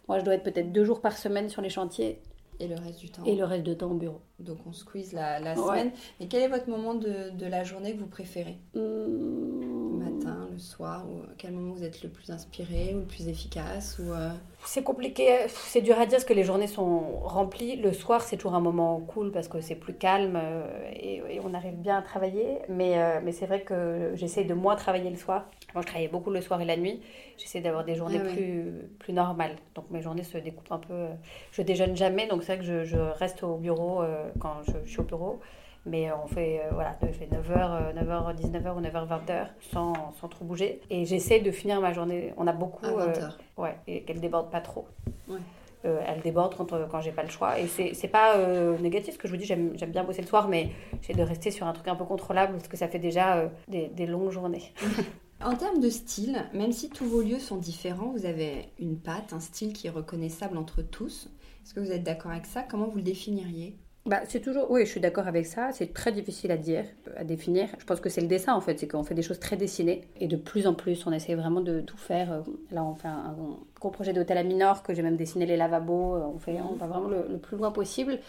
moi, 0.07 0.19
je 0.19 0.23
dois 0.25 0.35
être 0.35 0.43
peut-être 0.43 0.71
deux 0.71 0.83
jours 0.83 1.01
par 1.01 1.17
semaine 1.17 1.49
sur 1.49 1.61
les 1.61 1.69
chantiers. 1.69 2.21
Et 2.59 2.67
le 2.67 2.75
reste 2.75 2.99
du 2.99 3.11
temps. 3.11 3.23
Et 3.23 3.35
le 3.35 3.43
reste 3.43 3.63
du 3.63 3.77
temps 3.77 3.91
au 3.91 3.93
bureau. 3.93 4.21
Donc 4.39 4.57
on 4.65 4.73
squeeze 4.73 5.13
la, 5.13 5.39
la 5.39 5.55
semaine. 5.55 5.91
Mais 6.19 6.27
quel 6.27 6.41
est 6.41 6.47
votre 6.47 6.67
moment 6.69 6.95
de, 6.95 7.29
de 7.29 7.45
la 7.45 7.63
journée 7.63 7.93
que 7.93 7.99
vous 7.99 8.07
préférez? 8.07 8.57
Mmh. 8.73 8.79
Le 8.79 9.97
matin, 9.99 10.46
le 10.57 10.61
soir 10.61 11.05
ou 11.07 11.21
Quel 11.37 11.51
moment 11.51 11.73
vous 11.73 11.83
êtes 11.83 12.03
le 12.03 12.09
plus 12.09 12.31
inspiré 12.31 12.93
ou 12.93 12.99
le 12.99 13.05
plus 13.05 13.27
efficace 13.27 13.99
ou 13.99 14.11
euh? 14.11 14.29
C'est 14.65 14.83
compliqué, 14.83 15.45
c'est 15.47 15.81
dur 15.81 15.95
à 15.99 16.05
dire 16.05 16.17
parce 16.17 16.25
que 16.25 16.33
les 16.33 16.43
journées 16.43 16.67
sont 16.67 17.19
remplies. 17.19 17.75
Le 17.75 17.93
soir, 17.93 18.21
c'est 18.21 18.37
toujours 18.37 18.55
un 18.55 18.59
moment 18.59 18.99
cool 18.99 19.31
parce 19.31 19.47
que 19.47 19.61
c'est 19.61 19.75
plus 19.75 19.93
calme 19.93 20.35
euh, 20.35 20.89
et, 20.93 21.39
on 21.43 21.53
arrive 21.53 21.75
bien 21.75 21.97
à 21.97 22.01
travailler. 22.01 22.57
Mais, 22.67 22.99
euh, 22.99 23.19
mais 23.23 23.31
c'est 23.31 23.45
vrai 23.45 23.61
que 23.61 24.11
j'essaie 24.15 24.43
de 24.43 24.53
moins 24.53 24.75
travailler 24.75 25.09
le 25.09 25.15
soir. 25.15 25.45
Moi, 25.73 25.83
je 25.83 25.87
travaillais 25.87 26.09
beaucoup 26.09 26.31
le 26.31 26.41
soir 26.41 26.59
et 26.59 26.65
la 26.65 26.75
nuit. 26.75 26.99
J'essaie 27.37 27.61
d'avoir 27.61 27.85
des 27.85 27.95
journées 27.95 28.19
ah 28.19 28.33
plus, 28.33 28.65
plus 28.99 29.13
normales. 29.13 29.55
Donc 29.75 29.89
mes 29.91 30.01
journées 30.01 30.23
se 30.23 30.39
découpent 30.39 30.71
un 30.71 30.79
peu. 30.79 31.05
Je 31.51 31.61
déjeune 31.61 31.95
jamais, 31.95 32.27
donc 32.27 32.43
c'est 32.43 32.55
vrai 32.55 32.65
que 32.65 32.65
je, 32.65 32.83
je 32.83 32.97
reste 32.97 33.43
au 33.43 33.57
bureau 33.57 34.01
quand 34.39 34.63
je, 34.63 34.89
suis 34.89 34.99
au 34.99 35.03
bureau. 35.03 35.39
Mais 35.87 36.11
on 36.11 36.27
fait, 36.27 36.61
voilà, 36.71 36.97
je 37.01 37.07
fais 37.07 37.27
9h, 37.27 37.93
9h, 37.95 38.35
19h 38.35 38.75
ou 38.75 38.81
9h, 38.81 39.07
20h 39.07 39.47
sans, 39.71 39.93
sans 40.19 40.27
trop 40.27 40.45
bouger. 40.45 40.81
Et 40.89 41.05
j'essaie 41.05 41.39
de 41.39 41.51
finir 41.51 41.79
ma 41.81 41.93
journée. 41.93 42.33
On 42.37 42.45
a 42.45 42.53
beaucoup. 42.53 42.85
À 42.85 43.07
20h. 43.07 43.31
ouais, 43.57 43.77
et 43.87 44.03
qu'elle 44.03 44.19
déborde 44.19 44.51
pas 44.51 44.61
trop. 44.61 44.85
Ouais. 45.29 45.39
Euh, 45.85 46.01
elle 46.05 46.21
déborde 46.21 46.55
quand, 46.55 46.73
quand 46.89 47.01
j'ai 47.01 47.11
pas 47.11 47.23
le 47.23 47.29
choix. 47.29 47.59
Et 47.59 47.67
c'est 47.67 48.07
pas 48.07 48.35
euh, 48.35 48.77
négatif 48.79 49.13
ce 49.13 49.19
que 49.19 49.27
je 49.27 49.33
vous 49.33 49.37
dis, 49.37 49.45
j'aime 49.45 49.73
bien 49.89 50.03
bosser 50.03 50.21
le 50.21 50.27
soir, 50.27 50.47
mais 50.47 50.71
j'ai 51.01 51.13
de 51.13 51.21
rester 51.21 51.51
sur 51.51 51.67
un 51.67 51.73
truc 51.73 51.87
un 51.87 51.95
peu 51.95 52.05
contrôlable 52.05 52.53
parce 52.53 52.67
que 52.67 52.77
ça 52.77 52.87
fait 52.87 52.99
déjà 52.99 53.37
euh, 53.37 53.47
des, 53.67 53.87
des, 53.87 54.05
longues 54.05 54.31
journées. 54.31 54.73
en 55.43 55.55
termes 55.55 55.79
de 55.79 55.89
style, 55.89 56.45
même 56.53 56.71
si 56.71 56.89
tous 56.89 57.05
vos 57.05 57.21
lieux 57.21 57.39
sont 57.39 57.57
différents, 57.57 58.11
vous 58.11 58.25
avez 58.25 58.69
une 58.79 58.97
patte, 58.97 59.33
un 59.33 59.39
style 59.39 59.71
qui 59.71 59.87
est 59.87 59.91
reconnaissable 59.91 60.57
entre 60.57 60.81
tous. 60.81 61.29
Est-ce 61.63 61.73
que 61.73 61.79
vous 61.79 61.91
êtes 61.91 62.03
d'accord 62.03 62.31
avec 62.31 62.47
ça? 62.47 62.63
Comment 62.63 62.87
vous 62.87 62.97
le 62.97 63.03
définiriez? 63.03 63.77
Bah, 64.07 64.21
c'est 64.25 64.39
toujours, 64.39 64.71
oui, 64.71 64.85
je 64.85 64.91
suis 64.91 65.01
d'accord 65.01 65.27
avec 65.27 65.45
ça. 65.45 65.71
C'est 65.73 65.93
très 65.93 66.13
difficile 66.13 66.51
à 66.51 66.57
dire, 66.57 66.85
à 67.17 67.25
définir. 67.25 67.67
Je 67.77 67.83
pense 67.83 67.99
que 67.99 68.07
c'est 68.07 68.21
le 68.21 68.27
dessin 68.27 68.53
en 68.53 68.61
fait, 68.61 68.79
c'est 68.79 68.87
qu'on 68.87 69.03
fait 69.03 69.13
des 69.13 69.21
choses 69.21 69.39
très 69.39 69.57
dessinées 69.57 70.07
et 70.19 70.27
de 70.27 70.37
plus 70.37 70.65
en 70.65 70.73
plus, 70.73 71.05
on 71.05 71.11
essaie 71.11 71.35
vraiment 71.35 71.59
de 71.59 71.81
tout 71.81 71.97
faire. 71.97 72.31
Euh, 72.31 72.41
là, 72.71 72.83
on 72.85 72.95
fait 72.95 73.09
un, 73.09 73.35
gros 73.79 73.89
projet 73.89 74.13
d'hôtel 74.13 74.37
à 74.37 74.43
Minorque, 74.43 74.93
j'ai 74.93 75.01
même 75.01 75.17
dessiné 75.17 75.45
les 75.45 75.57
lavabos. 75.57 76.15
Euh, 76.15 76.21
on 76.33 76.39
fait, 76.39 76.57
on 76.61 76.75
va 76.75 76.87
vraiment 76.87 77.09
le, 77.09 77.37
plus 77.37 77.57
loin 77.57 77.71
possible. 77.71 78.19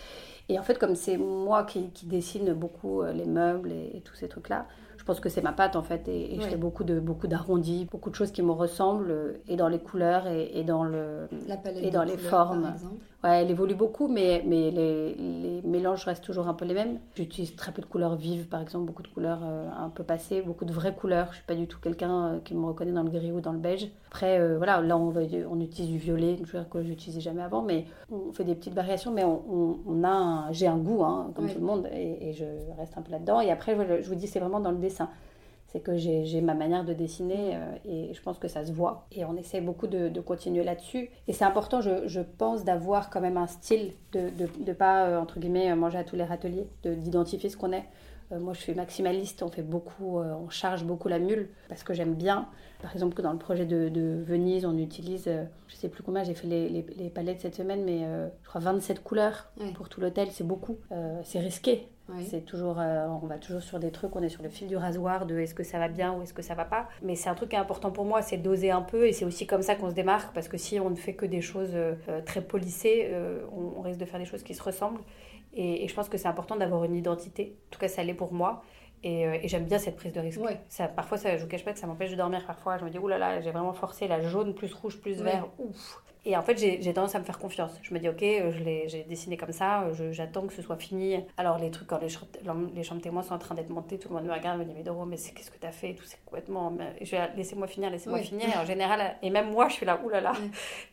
Et 0.48 0.58
en 0.58 0.62
fait, 0.62 0.78
comme 0.78 0.96
c'est 0.96 1.16
moi 1.16 1.62
qui, 1.62 1.90
dessine 2.04 2.52
beaucoup 2.54 3.02
euh, 3.02 3.12
les 3.12 3.26
meubles 3.26 3.70
et 3.70 4.00
tous 4.04 4.14
ces 4.14 4.28
trucs-là, 4.28 4.66
je 4.96 5.04
pense 5.04 5.20
que 5.20 5.28
c'est 5.28 5.42
ma 5.42 5.52
patte 5.52 5.76
en 5.76 5.82
fait 5.82 6.06
et, 6.08 6.36
je 6.38 6.46
fais 6.46 6.56
beaucoup 6.56 6.84
de 6.84 7.00
beaucoup 7.00 7.28
d'arrondis, 7.28 7.86
beaucoup 7.90 8.10
de 8.10 8.14
choses 8.14 8.30
qui 8.30 8.42
me 8.42 8.50
ressemblent 8.50 9.36
et 9.48 9.56
dans 9.56 9.68
les 9.68 9.78
couleurs 9.78 10.26
et, 10.26 10.64
dans 10.64 10.84
le 10.84 11.28
et 11.80 11.90
dans 11.90 12.02
les 12.02 12.18
formes. 12.18 12.74
Ouais, 13.24 13.42
elle 13.42 13.50
évolue 13.50 13.74
beaucoup, 13.74 14.06
mais, 14.06 14.44
mais 14.46 14.70
les, 14.70 15.14
les, 15.14 15.62
mélanges 15.64 16.04
restent 16.04 16.22
toujours 16.22 16.46
un 16.46 16.54
peu 16.54 16.64
les 16.64 16.74
mêmes. 16.74 17.00
J'utilise 17.16 17.56
très 17.56 17.72
peu 17.72 17.82
de 17.82 17.86
couleurs 17.86 18.14
vives, 18.14 18.46
par 18.46 18.60
exemple, 18.60 18.86
beaucoup 18.86 19.02
de 19.02 19.08
couleurs 19.08 19.40
euh, 19.42 19.68
un 19.76 19.88
peu 19.88 20.04
passées, 20.04 20.40
beaucoup 20.40 20.64
de 20.64 20.72
vraies 20.72 20.94
couleurs. 20.94 21.26
Je 21.30 21.38
suis 21.38 21.44
pas 21.44 21.56
du 21.56 21.66
tout 21.66 21.80
quelqu'un 21.80 22.26
euh, 22.26 22.38
qui 22.44 22.54
me 22.54 22.64
reconnaît 22.64 22.92
dans 22.92 23.02
le 23.02 23.10
gris 23.10 23.32
ou 23.32 23.40
dans 23.40 23.50
le 23.52 23.58
beige. 23.58 23.88
Après, 24.06 24.56
voilà, 24.56 24.80
là 24.80 24.96
on, 24.96 25.12
on 25.50 25.60
utilise 25.60 25.90
du 25.90 25.98
violet, 25.98 26.34
une 26.34 26.46
couleur 26.46 26.68
que 26.68 26.80
j'utilisais 26.82 27.20
jamais 27.20 27.42
avant, 27.42 27.60
mais 27.60 27.86
on 28.10 28.32
fait 28.32 28.44
des 28.44 28.54
petites 28.54 28.72
variations, 28.72 29.12
mais 29.12 29.24
on, 29.24 29.80
on, 29.84 30.04
a, 30.04 30.50
j'ai 30.52 30.68
un 30.68 30.78
goût, 30.78 31.02
hein, 31.02 31.32
comme 31.34 31.50
tout 31.50 31.58
le 31.58 31.66
monde, 31.66 31.88
et, 31.92 32.32
je 32.32 32.44
reste 32.78 32.96
un 32.96 33.02
peu 33.02 33.10
là-dedans. 33.10 33.40
Et 33.40 33.50
après, 33.50 33.76
je 34.00 34.08
vous 34.08 34.14
dis, 34.14 34.28
c'est 34.28 34.38
vraiment 34.38 34.60
dans 34.60 34.70
le 34.70 34.78
dessin 34.78 35.10
c'est 35.68 35.80
que 35.80 35.96
j'ai 35.96 36.40
ma 36.40 36.54
manière 36.54 36.84
de 36.84 36.94
dessiner 36.94 37.54
euh, 37.54 37.76
et 37.84 38.14
je 38.14 38.22
pense 38.22 38.38
que 38.38 38.48
ça 38.48 38.64
se 38.64 38.72
voit. 38.72 39.06
Et 39.12 39.24
on 39.24 39.36
essaie 39.36 39.60
beaucoup 39.60 39.86
de, 39.86 40.08
continuer 40.20 40.64
là-dessus. 40.64 41.10
Et 41.28 41.32
c'est 41.32 41.44
important, 41.44 41.80
je, 41.80 42.20
pense, 42.20 42.64
d'avoir 42.64 43.10
quand 43.10 43.20
même 43.20 43.36
un 43.36 43.46
style, 43.46 43.92
de 44.12 44.30
ne 44.66 44.72
pas, 44.72 45.06
euh, 45.06 45.20
entre 45.20 45.38
guillemets, 45.38 45.74
manger 45.76 45.98
à 45.98 46.04
tous 46.04 46.16
les 46.16 46.24
râteliers, 46.24 46.66
d'identifier 46.84 47.50
ce 47.50 47.56
qu'on 47.56 47.72
est. 47.72 47.84
Euh, 48.32 48.40
moi, 48.40 48.54
je 48.54 48.60
suis 48.60 48.74
maximaliste, 48.74 49.42
on 49.42 49.48
fait 49.48 49.62
beaucoup, 49.62 50.18
on 50.18 50.48
charge 50.48 50.84
beaucoup 50.84 51.08
la 51.08 51.18
mule 51.18 51.50
parce 51.68 51.82
que 51.82 51.92
j'aime 51.92 52.14
bien. 52.14 52.48
Par 52.80 52.92
exemple, 52.92 53.14
que 53.14 53.22
dans 53.22 53.32
le 53.32 53.38
projet 53.38 53.66
de, 53.66 54.22
Venise, 54.26 54.64
on 54.64 54.76
utilise, 54.78 55.30
je 55.68 55.74
sais 55.74 55.88
plus 55.88 56.02
combien, 56.02 56.24
j'ai 56.24 56.34
fait 56.34 56.46
les, 56.46 56.68
les, 56.68 57.10
palettes 57.10 57.40
cette 57.40 57.56
semaine, 57.56 57.84
mais 57.84 58.00
je 58.42 58.48
crois 58.48 58.60
27 58.60 59.02
couleurs 59.02 59.50
pour 59.74 59.88
tout 59.88 60.00
l'hôtel, 60.00 60.28
c'est 60.30 60.46
beaucoup. 60.46 60.76
c'est 61.24 61.40
risqué 61.40 61.88
c'est 62.30 62.44
toujours, 62.44 62.80
euh, 62.80 63.06
on 63.22 63.26
va 63.26 63.36
toujours 63.36 63.60
sur 63.60 63.78
des 63.78 63.90
trucs, 63.90 64.16
on 64.16 64.22
est 64.22 64.28
sur 64.28 64.42
le 64.42 64.48
fil 64.48 64.66
du 64.66 64.76
rasoir 64.76 65.26
de 65.26 65.38
est-ce 65.38 65.54
que 65.54 65.62
ça 65.62 65.78
va 65.78 65.88
bien 65.88 66.14
ou 66.14 66.22
est-ce 66.22 66.32
que 66.32 66.42
ça 66.42 66.54
va 66.54 66.64
pas. 66.64 66.88
Mais 67.02 67.14
c'est 67.14 67.28
un 67.28 67.34
truc 67.34 67.50
qui 67.50 67.56
est 67.56 67.58
important 67.58 67.90
pour 67.90 68.04
moi, 68.04 68.22
c'est 68.22 68.38
d'oser 68.38 68.70
un 68.70 68.80
peu 68.80 69.06
et 69.06 69.12
c'est 69.12 69.24
aussi 69.24 69.46
comme 69.46 69.62
ça 69.62 69.74
qu'on 69.74 69.90
se 69.90 69.94
démarque 69.94 70.32
parce 70.34 70.48
que 70.48 70.56
si 70.56 70.80
on 70.80 70.90
ne 70.90 70.96
fait 70.96 71.14
que 71.14 71.26
des 71.26 71.42
choses 71.42 71.72
euh, 71.74 71.94
très 72.24 72.40
polissées, 72.40 73.08
euh, 73.12 73.44
on, 73.52 73.82
risque 73.82 74.00
de 74.00 74.06
faire 74.06 74.18
des 74.18 74.26
choses 74.26 74.42
qui 74.42 74.54
se 74.54 74.62
ressemblent. 74.62 75.00
Et, 75.54 75.86
je 75.88 75.94
pense 75.94 76.08
que 76.08 76.18
c'est 76.18 76.28
important 76.28 76.56
d'avoir 76.56 76.84
une 76.84 76.94
identité. 76.94 77.56
En 77.68 77.70
tout 77.70 77.80
cas, 77.80 77.88
ça 77.88 78.02
l'est 78.02 78.14
pour 78.14 78.32
moi. 78.32 78.62
Et, 79.02 79.26
j'aime 79.44 79.64
bien 79.64 79.78
cette 79.78 79.96
prise 79.96 80.12
de 80.12 80.20
risque. 80.20 80.40
Ça, 80.68 80.88
parfois, 80.88 81.16
ça, 81.16 81.36
je 81.36 81.42
vous 81.42 81.48
cache 81.48 81.64
pas 81.64 81.72
que 81.72 81.78
ça 81.78 81.86
m'empêche 81.86 82.10
de 82.10 82.16
dormir. 82.16 82.44
Parfois, 82.46 82.78
je 82.78 82.84
me 82.84 82.90
dis, 82.90 82.98
oulala, 82.98 83.28
là 83.28 83.34
là, 83.36 83.40
j'ai 83.40 83.50
vraiment 83.50 83.72
forcé 83.72 84.08
la 84.08 84.20
jaune 84.20 84.54
plus 84.54 84.72
rouge 84.74 85.00
plus 85.00 85.22
vert. 85.22 85.48
Ouf. 85.58 86.02
Et 86.28 86.36
en 86.36 86.42
fait, 86.42 86.58
j'ai 86.58 86.92
tendance 86.92 87.14
à 87.14 87.20
me 87.20 87.24
faire 87.24 87.38
confiance. 87.38 87.70
Je 87.80 87.94
me 87.94 87.98
dis, 87.98 88.06
ok, 88.06 88.22
euh, 88.22 88.52
j'ai 88.86 89.02
dessiné 89.04 89.38
comme 89.38 89.50
ça, 89.50 89.84
euh, 89.84 90.12
j'attends 90.12 90.46
que 90.46 90.52
ce 90.52 90.60
soit 90.60 90.76
fini. 90.76 91.24
Alors, 91.38 91.56
les 91.56 91.70
trucs, 91.70 91.88
quand 91.88 92.02
les, 92.02 92.08
les 92.74 92.82
chambres 92.82 93.00
témoins 93.00 93.22
sont 93.22 93.32
en 93.32 93.38
train 93.38 93.54
d'être 93.54 93.70
montées, 93.70 93.98
tout 93.98 94.10
le 94.10 94.14
monde 94.14 94.26
me 94.26 94.32
regarde, 94.34 94.58
me 94.58 94.64
dit, 94.66 94.74
mais 94.76 94.82
Doro, 94.82 95.06
mais 95.06 95.16
qu'est-ce 95.16 95.50
que 95.50 95.58
tu 95.58 95.66
as 95.66 95.72
fait 95.72 95.94
Tout 95.94 96.04
c'est 96.04 96.22
complètement. 96.26 96.76
Laissez-moi 97.34 97.66
finir, 97.66 97.88
laissez-moi 97.88 98.18
finir. 98.18 98.46
Et 98.46 98.58
en 98.58 98.66
général, 98.66 99.16
et 99.22 99.30
même 99.30 99.50
moi, 99.50 99.68
je 99.68 99.74
suis 99.76 99.86
là, 99.86 99.98
oulala. 100.04 100.32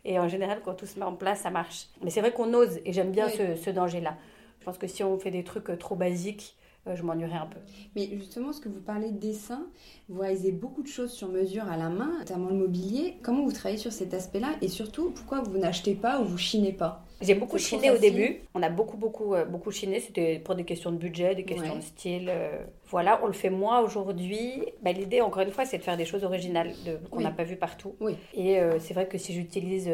Et 0.06 0.18
en 0.20 0.30
général, 0.30 0.62
quand 0.64 0.74
tout 0.74 0.86
se 0.86 0.98
met 0.98 1.06
en 1.06 1.16
place, 1.16 1.42
ça 1.42 1.50
marche. 1.50 1.88
Mais 2.02 2.12
c'est 2.12 2.22
vrai 2.22 2.32
qu'on 2.32 2.54
ose, 2.54 2.80
et 2.86 2.94
j'aime 2.94 3.12
bien 3.12 3.28
ce, 3.28 3.58
ce 3.58 3.70
danger-là. 3.70 4.16
Je 4.62 4.66
pense 4.66 4.78
que 4.78 4.88
si 4.88 5.04
on 5.04 5.20
fait 5.20 5.32
des 5.32 5.44
trucs 5.44 5.70
euh, 5.70 5.76
trop 5.76 5.96
basiques, 5.96 6.56
je 6.94 7.02
m'ennuierais 7.04 7.38
un 7.38 7.48
peu. 7.48 7.60
Mais 7.96 8.10
justement, 8.14 8.54
ce 8.54 8.62
que 8.62 8.70
vous 8.70 8.82
parlez 8.82 9.12
de 9.12 9.18
dessin, 9.18 9.66
vous 10.10 10.22
réalisez 10.22 10.52
beaucoup 10.52 10.84
de 10.84 10.88
choses 10.88 11.12
sur 11.12 11.28
mesure 11.30 11.68
à 11.70 11.78
la 11.78 11.90
main, 11.90 12.12
notamment 12.20 12.50
le 12.50 12.56
mobilier. 12.56 13.18
Comment 13.24 13.44
vous 13.44 13.52
travaillez 13.52 13.80
sur 13.80 13.92
cet 13.92 14.14
aspect-là 14.14 14.50
Et 14.62 14.68
surtout, 14.68 15.12
pourquoi 15.12 15.42
vous 15.42 15.58
n'achetez 15.58 15.96
pas 15.96 16.22
ou 16.22 16.26
vous 16.26 16.38
chinez 16.38 16.74
pas? 16.74 17.04
J'ai 17.22 17.34
beaucoup 17.34 17.58
chiné 17.58 17.92
au 17.92 17.98
début. 17.98 18.42
On 18.54 18.62
a 18.62 18.70
beaucoup, 18.70 18.98
beaucoup, 18.98 19.34
euh, 19.34 19.46
beaucoup 19.46 19.72
chiné. 19.72 20.00
C'était 20.00 20.38
pour 20.40 20.54
des 20.54 20.66
questions 20.66 20.92
de 20.92 20.98
budget, 20.98 21.34
des 21.34 21.46
questions 21.46 21.78
de 21.78 21.82
style. 21.82 22.28
Euh, 22.30 22.62
voilà, 22.88 23.22
on 23.24 23.28
le 23.28 23.34
fait 23.34 23.50
moins 23.50 23.80
aujourd'hui. 23.80 24.66
Bah, 24.84 24.92
L'idée, 24.92 25.22
encore 25.22 25.42
une 25.42 25.52
fois, 25.52 25.66
c'est 25.66 25.78
de 25.78 25.84
faire 25.84 25.98
des 25.98 26.06
choses 26.06 26.24
originales 26.24 26.74
qu'on 27.10 27.22
n'a 27.22 27.32
pas 27.32 27.44
vues 27.44 27.56
partout. 27.56 27.96
Oui. 28.02 28.16
Et 28.34 28.60
euh, 28.60 28.80
c'est 28.80 28.94
vrai 28.94 29.08
que 29.08 29.18
si 29.18 29.34
j'utilise 29.34 29.90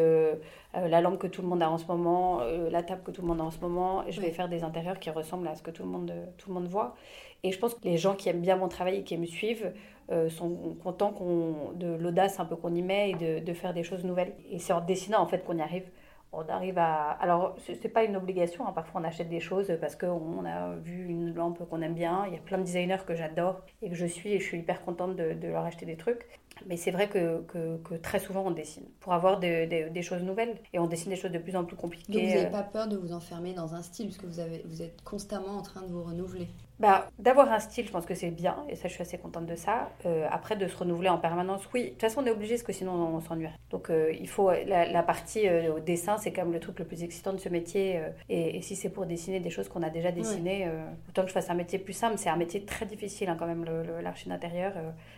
la 0.73 1.01
lampe 1.01 1.19
que 1.19 1.27
tout 1.27 1.41
le 1.41 1.47
monde 1.47 1.61
a 1.61 1.69
en 1.69 1.77
ce 1.77 1.85
moment, 1.85 2.41
la 2.43 2.81
table 2.81 3.01
que 3.03 3.11
tout 3.11 3.21
le 3.21 3.27
monde 3.27 3.41
a 3.41 3.43
en 3.43 3.51
ce 3.51 3.59
moment, 3.59 4.03
je 4.09 4.21
vais 4.21 4.31
faire 4.31 4.47
des 4.47 4.63
intérieurs 4.63 4.99
qui 4.99 5.09
ressemblent 5.09 5.47
à 5.47 5.55
ce 5.55 5.61
que 5.61 5.71
tout 5.71 5.83
le 5.83 5.89
monde, 5.89 6.13
tout 6.37 6.49
le 6.49 6.55
monde 6.55 6.67
voit. 6.67 6.95
Et 7.43 7.51
je 7.51 7.59
pense 7.59 7.73
que 7.73 7.83
les 7.83 7.97
gens 7.97 8.15
qui 8.15 8.29
aiment 8.29 8.41
bien 8.41 8.55
mon 8.55 8.67
travail 8.67 8.97
et 8.97 9.03
qui 9.03 9.17
me 9.17 9.25
suivent 9.25 9.73
euh, 10.11 10.29
sont 10.29 10.75
contents 10.83 11.11
qu'on, 11.11 11.71
de 11.73 11.87
l'audace 11.95 12.39
un 12.39 12.45
peu 12.45 12.55
qu'on 12.55 12.73
y 12.75 12.81
met 12.81 13.11
et 13.11 13.13
de, 13.15 13.45
de, 13.45 13.53
faire 13.53 13.73
des 13.73 13.83
choses 13.83 14.03
nouvelles. 14.03 14.33
Et 14.49 14.59
c'est 14.59 14.73
en 14.73 14.81
dessinant 14.81 15.21
en 15.21 15.25
fait 15.27 15.43
qu'on 15.43 15.57
y 15.57 15.61
arrive. 15.61 15.89
On 16.33 16.47
arrive 16.47 16.77
à. 16.77 17.11
Alors, 17.11 17.55
c'est 17.59 17.89
pas 17.89 18.03
une 18.03 18.15
obligation, 18.15 18.65
hein. 18.67 18.71
parfois 18.73 19.01
on 19.01 19.03
achète 19.03 19.27
des 19.29 19.41
choses 19.41 19.71
parce 19.81 19.95
qu'on 19.95 20.45
a 20.45 20.75
vu 20.75 21.07
une 21.07 21.33
lampe 21.33 21.67
qu'on 21.69 21.81
aime 21.81 21.93
bien. 21.93 22.25
Il 22.27 22.33
y 22.33 22.37
a 22.37 22.39
plein 22.39 22.57
de 22.57 22.63
designers 22.63 23.03
que 23.05 23.15
j'adore 23.15 23.61
et 23.81 23.89
que 23.89 23.95
je 23.95 24.05
suis 24.05 24.33
et 24.33 24.39
je 24.39 24.45
suis 24.45 24.59
hyper 24.59 24.83
contente 24.85 25.15
de, 25.15 25.33
de 25.33 25.47
leur 25.47 25.65
acheter 25.65 25.85
des 25.85 25.97
trucs. 25.97 26.25
Mais 26.67 26.77
c'est 26.77 26.91
vrai 26.91 27.09
que, 27.09 27.41
que, 27.41 27.95
très 27.95 28.19
souvent 28.19 28.43
on 28.45 28.51
dessine 28.51 28.85
pour 28.99 29.13
avoir 29.13 29.39
des 29.39 30.01
choses 30.01 30.23
nouvelles 30.23 30.55
et 30.73 30.79
on 30.79 30.87
dessine 30.87 31.09
des 31.09 31.15
choses 31.15 31.31
de 31.31 31.39
plus 31.39 31.55
en 31.55 31.65
plus 31.65 31.75
compliquées. 31.75 32.11
Donc 32.11 32.21
vous 32.21 32.35
n'avez 32.35 32.51
pas 32.51 32.63
peur 32.63 32.87
de 32.87 32.97
vous 32.97 33.13
enfermer 33.13 33.53
dans 33.53 33.73
un 33.73 33.81
style 33.81 34.07
parce 34.07 34.17
que 34.17 34.27
vous, 34.27 34.39
avez, 34.39 34.63
vous 34.65 34.81
êtes 34.81 35.01
constamment 35.03 35.57
en 35.57 35.61
train 35.61 35.81
de 35.81 35.87
vous 35.87 36.03
renouveler 36.03 36.47
bah, 36.81 37.07
D'avoir 37.19 37.51
un 37.51 37.59
style, 37.59 37.85
je 37.85 37.91
pense 37.91 38.05
que 38.05 38.15
c'est 38.15 38.31
bien, 38.31 38.57
et 38.67 38.75
ça, 38.75 38.87
je 38.87 38.93
suis 38.93 39.03
assez 39.03 39.17
contente 39.17 39.45
de 39.45 39.55
ça. 39.55 39.91
Euh, 40.05 40.27
après, 40.31 40.55
de 40.55 40.67
se 40.67 40.75
renouveler 40.75 41.09
en 41.09 41.19
permanence, 41.19 41.61
oui. 41.73 41.83
De 41.83 41.89
toute 41.89 42.01
façon, 42.01 42.21
on 42.23 42.25
est 42.25 42.31
obligé, 42.31 42.55
parce 42.55 42.63
que 42.63 42.73
sinon, 42.73 42.93
on 42.93 43.21
s'ennuierait. 43.21 43.59
Donc, 43.69 43.89
euh, 43.89 44.11
il 44.19 44.27
faut. 44.27 44.49
La, 44.51 45.03
partie 45.03 45.47
au 45.69 45.79
dessin, 45.79 46.17
c'est 46.17 46.31
quand 46.31 46.43
même 46.43 46.53
le 46.53 46.59
truc 46.59 46.79
le 46.79 46.85
plus 46.85 47.03
excitant 47.03 47.33
de 47.33 47.37
ce 47.37 47.49
métier. 47.49 48.01
Et, 48.29 48.61
si 48.61 48.75
c'est 48.75 48.89
pour 48.89 49.05
dessiner 49.05 49.39
des 49.39 49.49
choses 49.49 49.69
qu'on 49.69 49.83
a 49.83 49.89
déjà 49.89 50.11
dessinées, 50.11 50.67
autant 51.09 51.21
que 51.21 51.27
je 51.27 51.33
fasse 51.33 51.49
un 51.49 51.53
métier 51.53 51.77
plus 51.79 51.93
simple, 51.93 52.17
c'est 52.17 52.29
un 52.29 52.35
métier 52.35 52.65
très 52.65 52.85
difficile, 52.85 53.29
hein, 53.29 53.35
quand 53.37 53.47
même, 53.47 53.65
l'archi 54.01 54.29
d'intérieur. 54.29 54.73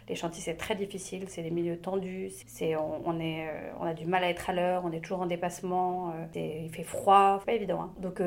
les 0.10 0.16
chantiers, 0.16 0.42
c'est 0.44 0.58
très 0.58 0.76
difficile, 0.76 1.30
c'est 1.34 1.44
des 1.44 1.52
milieux 1.52 1.78
tendus, 1.78 2.32
c'est, 2.48 2.76
on, 2.76 3.20
est, 3.20 3.50
on 3.80 3.84
a 3.86 3.94
du 3.94 4.06
mal 4.06 4.24
à 4.24 4.30
être 4.30 4.50
à 4.50 4.54
l'heure, 4.54 4.84
on 4.86 4.92
est 4.92 5.00
toujours 5.00 5.22
en 5.22 5.26
dépassement, 5.26 6.14
il 6.36 6.70
fait 6.70 6.84
froid, 6.84 7.38
c'est 7.40 7.46
pas 7.46 7.54
évident. 7.54 7.82
Hein. 7.82 7.92
Donc, 8.00 8.22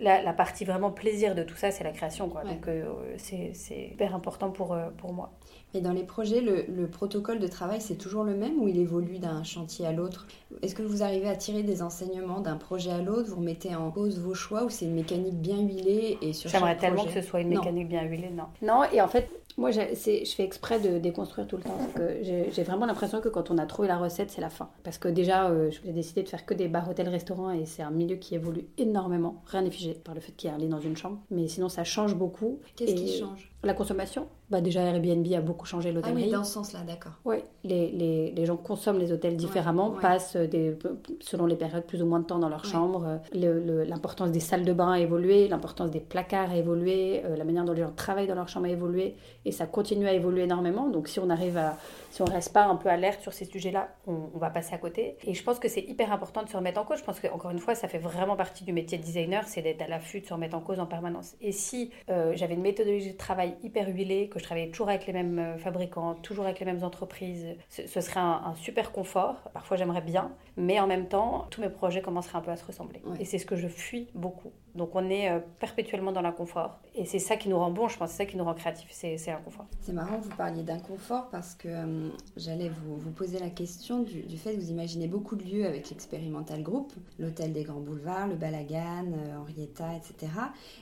la, 0.00 0.22
la, 0.22 0.32
partie 0.32 0.64
vraiment 0.64 0.90
plaisir 0.90 1.34
de 1.34 1.42
tout 1.42 1.56
ça, 1.56 1.70
c'est 1.70 1.84
la 1.84 1.92
création. 1.92 2.28
Quoi. 2.28 2.44
Donc 2.44 2.68
euh, 2.68 2.84
c'est 3.16 3.52
hyper 3.92 4.14
important 4.14 4.50
pour, 4.50 4.72
euh, 4.72 4.88
pour 4.96 5.12
moi. 5.12 5.30
Et 5.72 5.80
dans 5.80 5.92
les 5.92 6.02
projets, 6.02 6.40
le, 6.40 6.64
le 6.68 6.88
protocole 6.88 7.38
de 7.38 7.46
travail, 7.46 7.80
c'est 7.80 7.94
toujours 7.96 8.24
le 8.24 8.34
même 8.34 8.60
ou 8.60 8.66
il 8.66 8.78
évolue 8.78 9.18
d'un 9.18 9.44
chantier 9.44 9.86
à 9.86 9.92
l'autre? 9.92 10.26
Est-ce 10.62 10.74
que 10.74 10.82
vous 10.82 11.04
arrivez 11.04 11.28
à 11.28 11.36
tirer 11.36 11.62
des 11.62 11.80
enseignements 11.80 12.40
d'un 12.40 12.56
projet 12.56 12.90
à 12.90 12.98
l'autre? 12.98 13.30
Vous 13.30 13.36
remettez 13.36 13.74
en 13.76 13.90
cause 13.90 14.18
vos 14.18 14.34
choix 14.34 14.64
ou 14.64 14.70
c'est 14.70 14.86
une 14.86 14.94
mécanique 14.94 15.36
bien 15.36 15.60
huilée 15.60 16.18
et 16.22 16.32
sur 16.32 16.50
J'aimerais 16.50 16.76
tellement 16.76 17.04
que 17.04 17.12
ce 17.12 17.22
soit 17.22 17.40
une 17.40 17.50
mécanique 17.50 17.88
bien 17.88 18.02
huilée, 18.02 18.30
non. 18.30 18.46
Non, 18.62 18.82
et 18.92 19.00
en 19.00 19.08
fait, 19.08 19.30
moi, 19.56 19.70
je 19.70 19.80
fais 19.94 20.44
exprès 20.44 20.80
de 20.80 20.98
déconstruire 20.98 21.46
tout 21.46 21.56
le 21.56 21.62
temps. 21.62 21.78
J'ai 22.22 22.62
vraiment 22.62 22.86
l'impression 22.86 23.20
que 23.20 23.28
quand 23.28 23.50
on 23.50 23.58
a 23.58 23.66
trouvé 23.66 23.88
la 23.88 23.98
recette, 23.98 24.30
c'est 24.30 24.40
la 24.40 24.50
fin. 24.50 24.70
Parce 24.82 24.98
que 24.98 25.08
déjà, 25.08 25.48
euh, 25.48 25.70
j'ai 25.70 25.92
décidé 25.92 26.22
de 26.22 26.28
faire 26.28 26.46
que 26.46 26.54
des 26.54 26.68
bars, 26.68 26.88
hôtels, 26.88 27.08
restaurants 27.08 27.50
et 27.50 27.66
c'est 27.66 27.82
un 27.82 27.90
milieu 27.90 28.16
qui 28.16 28.34
évolue 28.34 28.66
énormément. 28.78 29.42
Rien 29.46 29.62
n'est 29.62 29.70
figé 29.70 29.94
par 29.94 30.14
le 30.14 30.20
fait 30.20 30.32
qu'il 30.32 30.48
y 30.48 30.52
ait 30.52 30.56
un 30.56 30.58
lit 30.58 30.68
dans 30.68 30.80
une 30.80 30.96
chambre. 30.96 31.18
Mais 31.30 31.48
sinon, 31.48 31.68
ça 31.68 31.84
change 31.84 32.14
beaucoup. 32.14 32.60
Qu'est-ce 32.76 32.94
qui 32.94 33.18
change? 33.18 33.50
La 33.62 33.74
consommation. 33.74 34.26
Bah, 34.50 34.60
déjà, 34.60 34.80
Airbnb 34.80 35.26
a 35.34 35.40
beaucoup 35.40 35.66
changé 35.66 35.92
l'hôtellerie. 35.92 36.22
Ah 36.22 36.26
oui, 36.26 36.32
dans 36.32 36.44
ce 36.44 36.54
sens-là, 36.54 36.80
d'accord. 36.86 37.12
Oui, 37.24 37.36
les, 37.62 37.90
les, 37.92 38.32
les, 38.32 38.46
gens 38.46 38.56
consomment 38.56 38.98
les 38.98 39.12
hôtels 39.12 39.36
différemment, 39.36 39.90
passent 39.90 40.36
des, 40.36 40.76
selon 41.20 41.46
les 41.46 41.56
périodes 41.56 41.84
plus 41.84 42.02
ou 42.02 42.06
moins 42.06 42.20
de 42.20 42.24
temps 42.24 42.38
dans 42.38 42.48
leur 42.48 42.64
chambre. 42.64 43.20
L'importance 43.32 44.30
des 44.30 44.40
salles 44.40 44.64
de 44.64 44.72
bain 44.72 44.92
a 44.92 44.98
évolué, 44.98 45.46
l'importance 45.46 45.90
des 45.90 46.00
placards 46.00 46.50
a 46.50 46.56
évolué, 46.56 47.22
euh, 47.24 47.36
la 47.36 47.44
manière 47.44 47.64
dont 47.64 47.72
les 47.72 47.82
gens 47.82 47.92
travaillent 47.94 48.26
dans 48.26 48.34
leur 48.34 48.48
chambre 48.48 48.66
a 48.66 48.70
évolué 48.70 49.14
et 49.44 49.52
ça 49.52 49.66
continue 49.66 50.06
à 50.08 50.12
évoluer 50.12 50.42
énormément. 50.42 50.88
Donc 50.88 51.08
si 51.08 51.20
on 51.20 51.30
arrive 51.30 51.56
à, 51.56 51.76
si 52.10 52.22
on 52.22 52.24
reste 52.24 52.52
pas 52.52 52.64
un 52.64 52.76
peu 52.76 52.88
alerte 52.88 53.20
sur 53.20 53.32
ces 53.32 53.44
sujets-là, 53.44 53.88
on, 54.06 54.38
va 54.38 54.50
passer 54.50 54.74
à 54.74 54.78
côté. 54.78 55.16
Et 55.24 55.34
je 55.34 55.42
pense 55.44 55.58
que 55.58 55.68
c'est 55.68 55.82
hyper 55.82 56.12
important 56.12 56.42
de 56.42 56.48
se 56.48 56.56
remettre 56.56 56.80
en 56.80 56.84
cause. 56.84 56.98
Je 56.98 57.04
pense 57.04 57.20
qu'encore 57.20 57.50
une 57.50 57.58
fois, 57.58 57.74
ça 57.74 57.88
fait 57.88 57.98
vraiment 57.98 58.36
partie 58.36 58.64
du 58.64 58.72
métier 58.72 58.98
de 58.98 59.02
designer, 59.02 59.46
c'est 59.46 59.62
d'être 59.62 59.82
à 59.82 59.88
l'affût, 59.88 60.20
de 60.20 60.26
se 60.26 60.32
remettre 60.32 60.56
en 60.56 60.60
cause 60.60 60.80
en 60.80 60.86
permanence. 60.86 61.36
Et 61.40 61.52
si 61.52 61.90
euh, 62.08 62.32
j'avais 62.34 62.54
une 62.54 62.62
méthodologie 62.62 63.12
de 63.12 63.16
travail 63.16 63.49
hyper 63.62 63.88
huilée, 63.88 64.28
que 64.28 64.38
je 64.38 64.44
travaillais 64.44 64.70
toujours 64.70 64.88
avec 64.88 65.06
les 65.06 65.12
mêmes 65.12 65.38
euh, 65.38 65.58
fabricants, 65.58 66.14
toujours 66.14 66.44
avec 66.44 66.60
les 66.60 66.66
mêmes 66.66 66.82
entreprises, 66.84 67.46
ce, 67.68 68.00
serait 68.00 68.20
un, 68.20 68.54
super 68.56 68.92
confort. 68.92 69.50
Parfois, 69.52 69.76
j'aimerais 69.76 70.00
bien, 70.00 70.32
mais 70.56 70.80
en 70.80 70.86
même 70.86 71.08
temps, 71.08 71.46
tous 71.50 71.60
mes 71.60 71.68
projets 71.68 72.02
commenceraient 72.02 72.38
un 72.38 72.42
peu 72.42 72.50
à 72.50 72.56
se 72.56 72.64
ressembler. 72.64 73.02
Et 73.18 73.24
c'est 73.24 73.38
ce 73.38 73.46
que 73.46 73.56
je 73.56 73.68
fuis 73.68 74.08
beaucoup. 74.14 74.52
Donc 74.74 74.94
on 74.94 75.08
est 75.10 75.30
euh, 75.30 75.40
perpétuellement 75.58 76.12
dans 76.12 76.22
l'inconfort. 76.22 76.78
Et 76.94 77.04
c'est 77.04 77.18
ça 77.18 77.36
qui 77.36 77.48
nous 77.48 77.58
rend 77.58 77.70
bon, 77.70 77.88
je 77.88 77.96
pense, 77.96 78.10
c'est 78.10 78.18
ça 78.18 78.26
qui 78.26 78.36
nous 78.36 78.44
rend 78.44 78.54
créatifs, 78.54 78.88
c'est 78.90 79.16
l'inconfort. 79.26 79.66
C'est 79.80 79.92
marrant 79.92 80.18
que 80.18 80.24
vous 80.24 80.36
parliez 80.36 80.62
d'inconfort 80.62 81.28
parce 81.30 81.54
que 81.54 81.68
euh, 81.68 82.08
j'allais 82.36 82.68
vous, 82.68 82.96
vous, 82.96 83.10
poser 83.10 83.38
la 83.38 83.50
question 83.50 84.02
du, 84.02 84.22
fait 84.36 84.54
que 84.54 84.60
vous 84.60 84.70
imaginez 84.70 85.06
beaucoup 85.06 85.36
de 85.36 85.44
lieux 85.44 85.66
avec 85.66 85.90
l'expérimental 85.90 86.62
group, 86.62 86.92
l'hôtel 87.18 87.52
des 87.52 87.64
Grands 87.64 87.80
Boulevards, 87.80 88.28
le 88.28 88.34
Balagan, 88.34 89.06
euh, 89.12 89.38
Henrietta, 89.40 89.88
etc. 89.96 90.32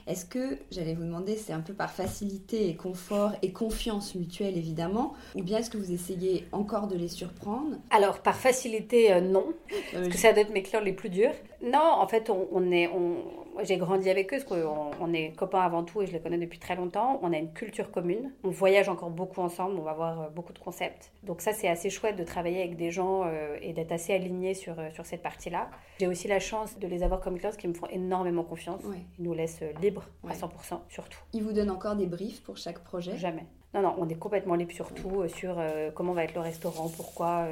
Est-ce 0.07 0.25
que, 0.25 0.57
j'allais 0.71 0.93
vous 0.93 1.03
demander, 1.03 1.35
c'est 1.35 1.53
un 1.53 1.61
peu 1.61 1.73
par 1.73 1.91
facilité 1.91 2.69
et 2.69 2.75
confort 2.75 3.33
et 3.41 3.51
confiance 3.51 4.15
mutuelle 4.15 4.57
évidemment, 4.57 5.13
ou 5.35 5.43
bien 5.43 5.59
est-ce 5.59 5.69
que 5.69 5.77
vous 5.77 5.91
essayez 5.91 6.47
encore 6.51 6.87
de 6.87 6.95
les 6.95 7.07
surprendre? 7.07 7.77
Alors 7.89 8.19
par 8.19 8.35
facilité, 8.35 9.19
non, 9.21 9.45
parce 9.93 10.07
que 10.07 10.17
ça 10.17 10.31
doit 10.33 10.41
être 10.41 10.53
mes 10.53 10.63
clients 10.63 10.81
les 10.81 10.93
plus 10.93 11.09
durs. 11.09 11.33
Non, 11.61 11.79
en 11.79 12.07
fait, 12.07 12.29
on, 12.29 12.47
on 12.51 12.71
est... 12.71 12.87
On 12.87 13.17
j'ai 13.63 13.77
grandi 13.77 14.09
avec 14.09 14.33
eux, 14.33 14.37
parce 14.37 14.43
qu'on 14.43 14.91
on 14.99 15.13
est 15.13 15.31
copains 15.35 15.61
avant 15.61 15.83
tout 15.83 16.01
et 16.01 16.07
je 16.07 16.11
les 16.11 16.19
connais 16.19 16.37
depuis 16.37 16.59
très 16.59 16.75
longtemps. 16.75 17.19
On 17.23 17.33
a 17.33 17.37
une 17.37 17.51
culture 17.51 17.91
commune. 17.91 18.31
On 18.43 18.49
voyage 18.49 18.89
encore 18.89 19.09
beaucoup 19.09 19.41
ensemble, 19.41 19.79
on 19.79 19.83
va 19.83 19.93
voir 19.93 20.21
euh, 20.21 20.29
beaucoup 20.29 20.53
de 20.53 20.59
concepts. 20.59 21.11
Donc 21.23 21.41
ça, 21.41 21.53
c'est 21.53 21.67
assez 21.67 21.89
chouette 21.89 22.15
de 22.15 22.23
travailler 22.23 22.59
avec 22.59 22.75
des 22.75 22.91
gens 22.91 23.23
euh, 23.25 23.57
et 23.61 23.73
d'être 23.73 23.91
assez 23.91 24.13
aligné 24.13 24.53
sur, 24.53 24.79
euh, 24.79 24.89
sur 24.91 25.05
cette 25.05 25.21
partie-là. 25.21 25.69
J'ai 25.99 26.07
aussi 26.07 26.27
la 26.27 26.39
chance 26.39 26.77
de 26.79 26.87
les 26.87 27.03
avoir 27.03 27.21
comme 27.21 27.37
clients 27.37 27.51
qui 27.57 27.67
me 27.67 27.73
font 27.73 27.87
énormément 27.87 28.43
confiance. 28.43 28.81
Ils 29.17 29.23
nous 29.23 29.33
laissent 29.33 29.63
libres 29.81 30.05
à 30.27 30.33
100%, 30.33 30.79
surtout. 30.89 31.19
Ils 31.33 31.43
vous 31.43 31.53
donnent 31.53 31.71
encore 31.71 31.95
des 31.95 32.05
briefs 32.05 32.41
pour 32.43 32.57
chaque 32.57 32.83
projet? 32.83 33.17
Jamais. 33.17 33.45
Non, 33.73 33.81
non, 33.83 33.95
on 33.99 34.09
est 34.09 34.15
complètement 34.15 34.55
libre 34.55 34.71
surtout 34.71 35.27
sur 35.27 35.61
comment 35.93 36.13
va 36.13 36.23
être 36.23 36.33
le 36.33 36.41
restaurant, 36.41 36.89
pourquoi. 36.89 37.47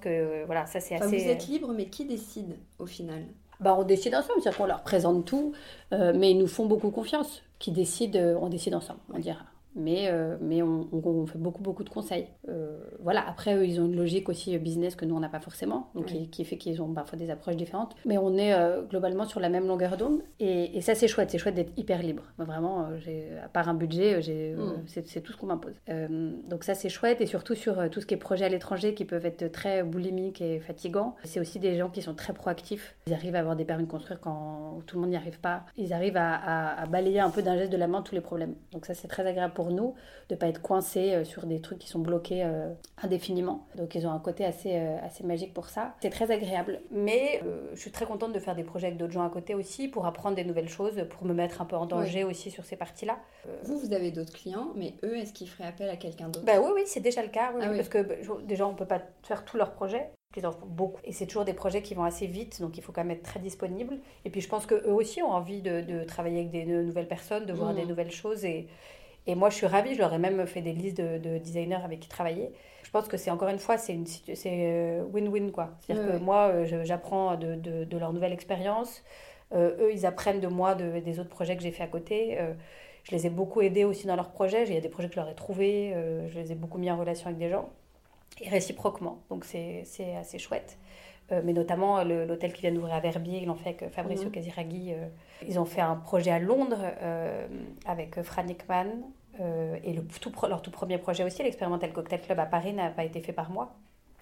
que 0.00 0.44
voilà, 0.44 0.66
ça 0.66 0.78
c'est 0.78 0.94
assez. 0.94 1.18
vous 1.18 1.28
êtes 1.28 1.48
libre, 1.48 1.72
mais 1.72 1.86
qui 1.86 2.04
décide 2.04 2.56
au 2.78 2.86
final? 2.86 3.24
Bah, 3.60 3.74
on 3.78 3.84
décide 3.84 4.14
ensemble, 4.14 4.40
c'est-à-dire 4.42 4.58
qu'on 4.58 4.66
leur 4.66 4.82
présente 4.82 5.24
tout, 5.24 5.52
euh, 5.92 6.12
mais 6.14 6.30
ils 6.30 6.38
nous 6.38 6.46
font 6.46 6.66
beaucoup 6.66 6.90
confiance. 6.90 7.42
Qui 7.58 7.70
décident, 7.72 8.18
euh, 8.18 8.38
on 8.40 8.48
décide 8.48 8.74
ensemble, 8.74 9.00
on 9.14 9.18
dira 9.18 9.40
mais, 9.76 10.08
euh, 10.08 10.36
mais 10.40 10.62
on, 10.62 10.88
on, 10.90 11.26
fait 11.26 11.38
beaucoup, 11.38 11.62
beaucoup 11.62 11.84
de 11.84 11.90
conseils. 11.90 12.26
Euh, 12.48 12.78
voilà, 13.00 13.26
après, 13.28 13.54
eux, 13.54 13.66
ils 13.66 13.80
ont 13.80 13.84
une 13.84 13.94
logique 13.94 14.28
aussi 14.28 14.56
euh, 14.56 14.58
business 14.58 14.96
que 14.96 15.04
nous, 15.04 15.14
on 15.14 15.20
n'a 15.20 15.28
pas 15.28 15.38
forcément, 15.38 15.90
donc 15.94 16.06
qui, 16.06 16.44
fait 16.44 16.56
qu'ils 16.56 16.80
ont 16.80 16.92
parfois 16.92 17.18
des 17.18 17.30
approches 17.30 17.56
différentes. 17.56 17.94
Mais 18.06 18.16
on 18.18 18.36
est 18.36 18.54
globalement 18.88 19.26
sur 19.26 19.38
la 19.38 19.48
même 19.48 19.66
longueur 19.66 19.96
d'onde, 19.96 20.22
et, 20.40 20.76
et, 20.76 20.80
ça, 20.80 20.94
c'est 20.94 21.08
chouette, 21.08 21.30
c'est 21.30 21.38
chouette 21.38 21.54
d'être 21.54 21.72
hyper 21.76 22.02
libre. 22.02 22.22
Vraiment, 22.38 22.86
à 23.44 23.48
part 23.48 23.68
un 23.68 23.74
budget, 23.74 24.18
mm. 24.18 24.84
c'est 24.86 25.20
tout 25.20 25.32
ce 25.32 25.36
qu'on 25.36 25.46
m'impose. 25.46 25.74
donc 26.48 26.64
ça, 26.64 26.74
c'est 26.74 26.88
chouette, 26.88 27.20
et 27.20 27.26
surtout 27.26 27.54
sur 27.54 27.90
tout 27.90 28.00
ce 28.00 28.06
qui 28.06 28.14
est 28.14 28.18
projet 28.18 28.46
à 28.46 28.48
l'étranger, 28.48 28.94
qui 28.94 29.04
peuvent 29.04 29.26
être 29.26 29.52
très 29.52 29.82
boulimiques 29.82 30.40
et 30.40 30.58
fatigants. 30.60 31.16
C'est 31.24 31.40
aussi 31.40 31.58
des 31.58 31.76
gens 31.76 31.90
qui 31.90 32.00
sont 32.00 32.14
très 32.14 32.32
proactifs. 32.32 32.96
Ils 33.06 33.14
arrivent 33.14 33.36
à 33.36 33.40
avoir 33.40 33.56
des 33.56 33.64
permis 33.64 33.84
de 33.84 33.90
construire 33.90 34.20
quand 34.20 34.80
tout 34.86 34.96
le 34.96 35.02
monde 35.02 35.10
n'y 35.10 35.16
arrive 35.16 35.38
pas. 35.38 35.64
Ils 35.76 35.92
arrivent 35.92 36.16
à, 36.16 36.34
à, 36.34 36.82
à 36.82 36.86
balayer 36.86 37.20
un 37.20 37.30
peu 37.30 37.42
d'un 37.42 37.56
geste 37.56 37.72
de 37.72 37.76
la 37.76 37.88
main 37.88 38.02
tous 38.02 38.14
les 38.14 38.20
problèmes. 38.20 38.54
Donc 38.72 38.86
ça, 38.86 38.94
c'est 38.94 39.08
très 39.08 39.26
agréable 39.26 39.52
pour 39.54 39.65
nous, 39.70 39.94
de 40.28 40.34
ne 40.34 40.38
pas 40.38 40.48
être 40.48 40.60
coincés 40.60 41.12
euh, 41.12 41.24
sur 41.24 41.46
des 41.46 41.60
trucs 41.60 41.78
qui 41.78 41.88
sont 41.88 41.98
bloqués 41.98 42.42
euh, 42.44 42.72
indéfiniment. 43.02 43.66
Donc 43.76 43.94
ils 43.94 44.06
ont 44.06 44.10
un 44.10 44.18
côté 44.18 44.44
assez, 44.44 44.72
euh, 44.74 44.96
assez 45.02 45.24
magique 45.24 45.54
pour 45.54 45.68
ça. 45.68 45.94
C'est 46.00 46.10
très 46.10 46.30
agréable. 46.30 46.80
Mais 46.90 47.40
je 47.74 47.80
suis 47.80 47.90
très 47.90 48.06
contente 48.06 48.32
de 48.32 48.38
faire 48.38 48.54
des 48.54 48.64
projets 48.64 48.88
avec 48.88 48.98
d'autres 48.98 49.12
gens 49.12 49.24
à 49.24 49.30
côté 49.30 49.54
aussi 49.54 49.88
pour 49.88 50.06
apprendre 50.06 50.36
des 50.36 50.44
nouvelles 50.44 50.68
choses, 50.68 51.06
pour 51.10 51.24
me 51.26 51.34
mettre 51.34 51.60
un 51.60 51.64
peu 51.64 51.76
en 51.76 51.86
danger 51.86 52.24
aussi 52.24 52.50
sur 52.50 52.64
ces 52.64 52.76
parties-là. 52.76 53.18
Vous, 53.62 53.78
vous 53.78 53.92
avez 53.92 54.10
d'autres 54.10 54.32
clients, 54.32 54.68
mais 54.74 54.94
eux, 55.04 55.16
est-ce 55.16 55.32
qu'ils 55.32 55.48
feraient 55.48 55.68
appel 55.68 55.88
à 55.88 55.96
quelqu'un 55.96 56.28
d'autre? 56.28 56.44
Bah, 56.44 56.60
Oui, 56.60 56.70
oui, 56.74 56.82
c'est 56.86 57.00
déjà 57.00 57.22
le 57.22 57.28
cas. 57.28 57.52
Ah 57.60 57.68
parce 57.68 57.88
que 57.88 58.02
bah, 58.02 58.14
déjà, 58.44 58.66
on 58.66 58.72
ne 58.72 58.76
peut 58.76 58.86
pas 58.86 59.02
faire 59.22 59.44
tous 59.44 59.56
leurs 59.56 59.72
projets 59.72 60.10
ils 60.36 60.46
en 60.46 60.52
font 60.52 60.66
beaucoup. 60.66 61.00
Et 61.04 61.12
c'est 61.12 61.26
toujours 61.26 61.44
des 61.44 61.54
projets 61.54 61.82
qui 61.82 61.94
vont 61.94 62.04
assez 62.04 62.26
vite, 62.26 62.60
donc 62.60 62.76
il 62.76 62.82
faut 62.82 62.92
quand 62.92 63.02
même 63.02 63.16
être 63.16 63.22
très 63.22 63.40
disponible. 63.40 63.98
Et 64.24 64.30
puis 64.30 64.40
je 64.40 64.48
pense 64.48 64.66
qu'eux 64.66 64.92
aussi 64.92 65.22
ont 65.22 65.30
envie 65.30 65.62
de, 65.62 65.80
de, 65.80 66.04
travailler 66.04 66.40
avec 66.40 66.50
des 66.50 66.64
nouvelles 66.64 67.08
personnes, 67.08 67.46
de 67.46 67.52
voir 67.52 67.72
mmh. 67.72 67.76
des 67.76 67.86
nouvelles 67.86 68.10
choses. 68.10 68.44
Et, 68.44 68.68
et 69.26 69.34
moi, 69.34 69.50
je 69.50 69.56
suis 69.56 69.66
ravie. 69.66 69.94
Je 69.94 69.98
leur 69.98 70.12
ai 70.14 70.18
même 70.18 70.46
fait 70.46 70.62
des 70.62 70.72
listes 70.72 70.98
de, 70.98 71.38
designers 71.38 71.80
avec 71.84 72.00
qui 72.00 72.08
travailler. 72.08 72.52
Je 72.82 72.90
pense 72.90 73.08
que 73.08 73.16
c'est 73.16 73.30
encore 73.30 73.48
une 73.48 73.58
fois, 73.58 73.78
c'est 73.78 73.98
euh, 74.46 75.04
win-win 75.12 75.50
quoi. 75.50 75.70
C'est-à-dire 75.80 76.12
que 76.12 76.18
moi, 76.18 76.50
euh, 76.52 76.84
j'apprends 76.84 77.34
de, 77.34 77.56
de, 77.56 77.84
de, 77.84 77.98
leur 77.98 78.12
nouvelle 78.12 78.32
expérience. 78.32 79.02
Euh, 79.52 79.76
eux, 79.80 79.92
ils 79.92 80.06
apprennent 80.06 80.40
de 80.40 80.46
moi, 80.46 80.76
de, 80.76 81.00
des 81.00 81.18
autres 81.18 81.28
projets 81.28 81.56
que 81.56 81.62
j'ai 81.62 81.72
fait 81.72 81.82
à 81.82 81.88
côté. 81.88 82.38
je 83.02 83.10
les 83.10 83.26
ai 83.26 83.30
beaucoup 83.30 83.60
aidés 83.60 83.84
aussi 83.84 84.06
dans 84.06 84.16
leurs 84.16 84.30
projets. 84.30 84.64
Il 84.68 84.74
y 84.74 84.76
a 84.76 84.80
des 84.80 84.88
projets 84.88 85.08
que 85.08 85.14
je 85.14 85.20
leur 85.20 85.28
ai 85.28 85.34
trouvés. 85.34 85.94
je 86.28 86.38
les 86.38 86.52
ai 86.52 86.54
beaucoup 86.54 86.78
mis 86.78 86.90
en 86.90 86.96
relation 86.96 87.26
avec 87.26 87.38
des 87.38 87.50
gens. 87.50 87.68
Et 88.40 88.48
réciproquement. 88.48 89.18
Donc 89.30 89.44
c'est 89.44 89.84
assez 90.16 90.38
chouette. 90.38 90.78
mais 91.30 91.52
notamment 91.52 92.04
l'hôtel 92.04 92.52
qui 92.52 92.62
vient 92.62 92.72
d'ouvrir 92.72 92.94
à 92.94 93.00
Verbier, 93.00 93.40
ils 93.40 93.46
l'ont 93.46 93.56
fait 93.56 93.70
avec 93.70 93.88
Fabrizio 93.90 94.28
mmh. 94.28 94.32
Casiraghi. 94.32 94.94
ils 95.46 95.58
ont 95.58 95.64
fait 95.64 95.80
un 95.80 95.96
projet 95.96 96.30
à 96.30 96.38
Londres 96.38 96.84
avec 97.84 98.22
Fran 98.22 98.44
Nickman, 98.44 99.02
euh, 99.40 99.76
et 99.84 99.92
le 99.92 100.02
tout, 100.20 100.32
leur 100.48 100.62
tout 100.62 100.70
premier 100.70 100.98
projet 100.98 101.24
aussi, 101.24 101.42
l'expérimental 101.42 101.92
cocktail 101.92 102.20
club 102.20 102.38
à 102.38 102.46
Paris, 102.46 102.72
n'a 102.72 102.90
pas 102.90 103.04
été 103.04 103.20
fait 103.20 103.32
par 103.32 103.50
moi. 103.50 103.74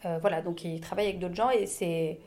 Euh, 0.04 0.18
voilà, 0.20 0.42
donc 0.42 0.64
ils 0.64 0.80
travaillent 0.80 1.06
avec 1.06 1.18
d'autres 1.18 1.34
gens 1.34 1.50
et 1.50 1.66
c'est, 1.66 2.20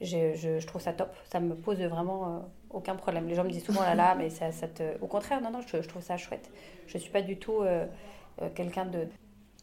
je, 0.00 0.34
je, 0.34 0.64
trouve 0.66 0.80
ça 0.80 0.92
top. 0.92 1.14
Ça 1.30 1.40
me 1.40 1.54
pose 1.54 1.80
vraiment 1.80 2.26
euh, 2.26 2.38
aucun 2.70 2.94
problème. 2.94 3.26
Les 3.28 3.34
gens 3.34 3.44
me 3.44 3.50
disent 3.50 3.64
souvent 3.64 3.82
là 3.82 3.94
là, 3.94 4.14
mais 4.14 4.30
ça, 4.30 4.52
ça 4.52 4.68
te... 4.68 4.82
au 5.00 5.06
contraire, 5.06 5.40
non 5.40 5.50
non, 5.50 5.60
je, 5.60 5.82
je, 5.82 5.88
trouve 5.88 6.02
ça 6.02 6.16
chouette. 6.16 6.50
Je 6.86 6.98
suis 6.98 7.10
pas 7.10 7.22
du 7.22 7.38
tout 7.38 7.62
quelqu'un 8.54 8.86
de, 8.86 9.06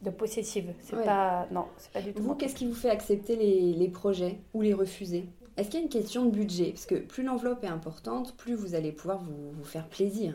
de 0.01 0.09
possessive. 0.09 0.73
C'est 0.81 1.03
pas 1.03 1.47
non, 1.51 1.65
c'est 1.77 1.91
pas 1.91 2.01
du 2.01 2.13
tout. 2.13 2.23
Vous, 2.23 2.35
qu'est-ce 2.35 2.55
qui 2.55 2.67
vous 2.67 2.73
fait 2.73 2.89
accepter 2.89 3.35
les, 3.35 3.73
les 3.73 3.87
projets 3.87 4.39
ou 4.53 4.61
les 4.61 4.73
refuser? 4.73 5.25
Est-ce 5.57 5.69
qu'il 5.69 5.79
y 5.79 5.83
a 5.83 5.85
une 5.85 5.91
question 5.91 6.25
de 6.25 6.31
budget? 6.31 6.71
Parce 6.71 6.85
que 6.85 6.95
plus 6.95 7.23
l'enveloppe 7.23 7.63
est 7.63 7.67
importante, 7.67 8.35
plus 8.37 8.55
vous 8.55 8.73
allez 8.73 8.91
pouvoir 8.91 9.19
vous, 9.19 9.51
vous 9.51 9.63
faire 9.63 9.87
plaisir. 9.87 10.33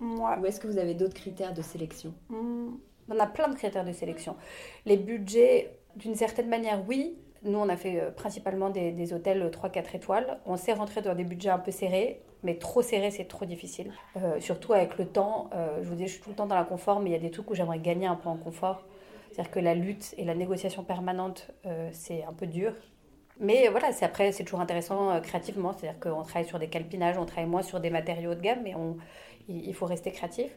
Ou 0.00 0.46
est-ce 0.46 0.60
que 0.60 0.66
vous 0.66 0.78
avez 0.78 0.94
d'autres 0.94 1.14
critères 1.14 1.54
de 1.54 1.62
sélection? 1.62 2.14
Hmm. 2.28 2.74
On 3.08 3.18
a 3.18 3.26
plein 3.26 3.48
de 3.48 3.54
critères 3.54 3.84
de 3.84 3.92
sélection. 3.92 4.36
Les 4.84 4.96
budgets, 4.96 5.70
d'une 5.96 6.14
certaine 6.14 6.48
manière, 6.48 6.82
oui. 6.88 7.16
Nous, 7.42 7.58
on 7.58 7.68
a 7.68 7.76
fait 7.76 8.00
euh, 8.00 8.10
principalement 8.10 8.70
des, 8.70 9.12
hôtels 9.12 9.50
3-4 9.50 9.96
étoiles. 9.96 10.38
On 10.46 10.56
s'est 10.56 10.72
rentré 10.72 11.02
dans 11.02 11.14
des 11.14 11.24
budgets 11.24 11.50
un 11.50 11.58
peu 11.58 11.70
serrés, 11.70 12.20
Mais 12.42 12.56
trop 12.56 12.82
serré, 12.82 13.10
c'est 13.10 13.26
trop 13.26 13.44
difficile. 13.44 13.92
Euh, 14.16 14.40
surtout 14.40 14.72
avec 14.72 14.98
le 14.98 15.06
temps. 15.06 15.50
Euh, 15.54 15.78
je 15.82 15.88
vous 15.88 15.94
dis, 15.94 16.06
je 16.06 16.12
suis 16.14 16.20
tout 16.20 16.30
le 16.30 16.36
temps 16.36 16.46
dans 16.46 16.56
la 16.56 16.64
confort, 16.64 17.00
mais 17.00 17.10
il 17.10 17.12
y 17.12 17.16
a 17.16 17.20
des 17.20 17.30
trucs 17.30 17.48
où 17.50 17.54
j'aimerais 17.54 17.78
gagner 17.78 18.06
un 18.06 18.16
peu 18.16 18.28
en 18.28 18.36
confort. 18.36 18.84
C'est-à-dire 19.30 19.52
que 19.52 19.60
la 19.60 19.74
lutte 19.74 20.14
et 20.16 20.24
la 20.24 20.34
négociation 20.34 20.82
permanente, 20.82 21.50
c'est 21.92 22.24
un 22.24 22.32
peu 22.32 22.46
dur. 22.46 22.72
Mais 23.38 23.68
voilà, 23.68 23.92
c'est 23.92 24.06
après, 24.06 24.32
c'est 24.32 24.44
toujours 24.44 24.60
intéressant 24.60 25.20
créativement. 25.20 25.74
C'est-à-dire 25.74 26.00
qu'on 26.00 26.22
travaille 26.22 26.48
sur 26.48 26.58
des 26.58 26.68
calpinages, 26.68 27.18
on 27.18 27.26
travaille 27.26 27.50
moins 27.50 27.60
sur 27.60 27.78
des 27.80 27.90
matériaux 27.90 28.30
haut 28.30 28.34
de 28.34 28.40
gamme, 28.40 28.60
mais 28.64 28.74
on, 28.74 28.96
il, 29.48 29.74
faut 29.74 29.86
rester 29.86 30.12
créatif. 30.12 30.50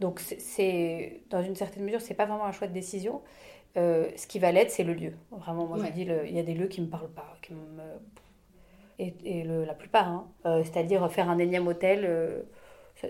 Donc, 0.00 0.20
c'est, 0.20 1.22
dans 1.30 1.42
une 1.42 1.56
certaine 1.56 1.84
mesure, 1.84 2.00
c'est 2.00 2.14
pas 2.14 2.26
vraiment 2.26 2.46
un 2.46 2.52
choix 2.52 2.66
de 2.66 2.72
décision. 2.72 3.22
ce 3.76 4.26
qui 4.26 4.38
va 4.38 4.52
l'être, 4.52 4.70
c'est 4.70 4.84
le 4.84 4.94
lieu. 4.94 5.12
Vraiment, 5.30 5.66
moi, 5.66 5.78
je 5.84 5.92
dis, 5.92 6.02
il 6.02 6.34
y 6.34 6.38
a 6.38 6.42
des 6.42 6.54
lieux 6.54 6.68
qui 6.68 6.80
me 6.80 6.88
parlent 6.88 7.12
pas, 7.12 7.36
qui 7.42 7.52
me, 7.52 7.82
et, 8.98 9.44
la 9.44 9.74
plupart. 9.74 10.08
Hein. 10.08 10.26
Euh, 10.46 10.62
c'est-à-dire 10.64 11.10
faire 11.10 11.28
un 11.30 11.38
énième 11.38 11.66
hôtel, 11.66 12.04
euh, 12.04 12.42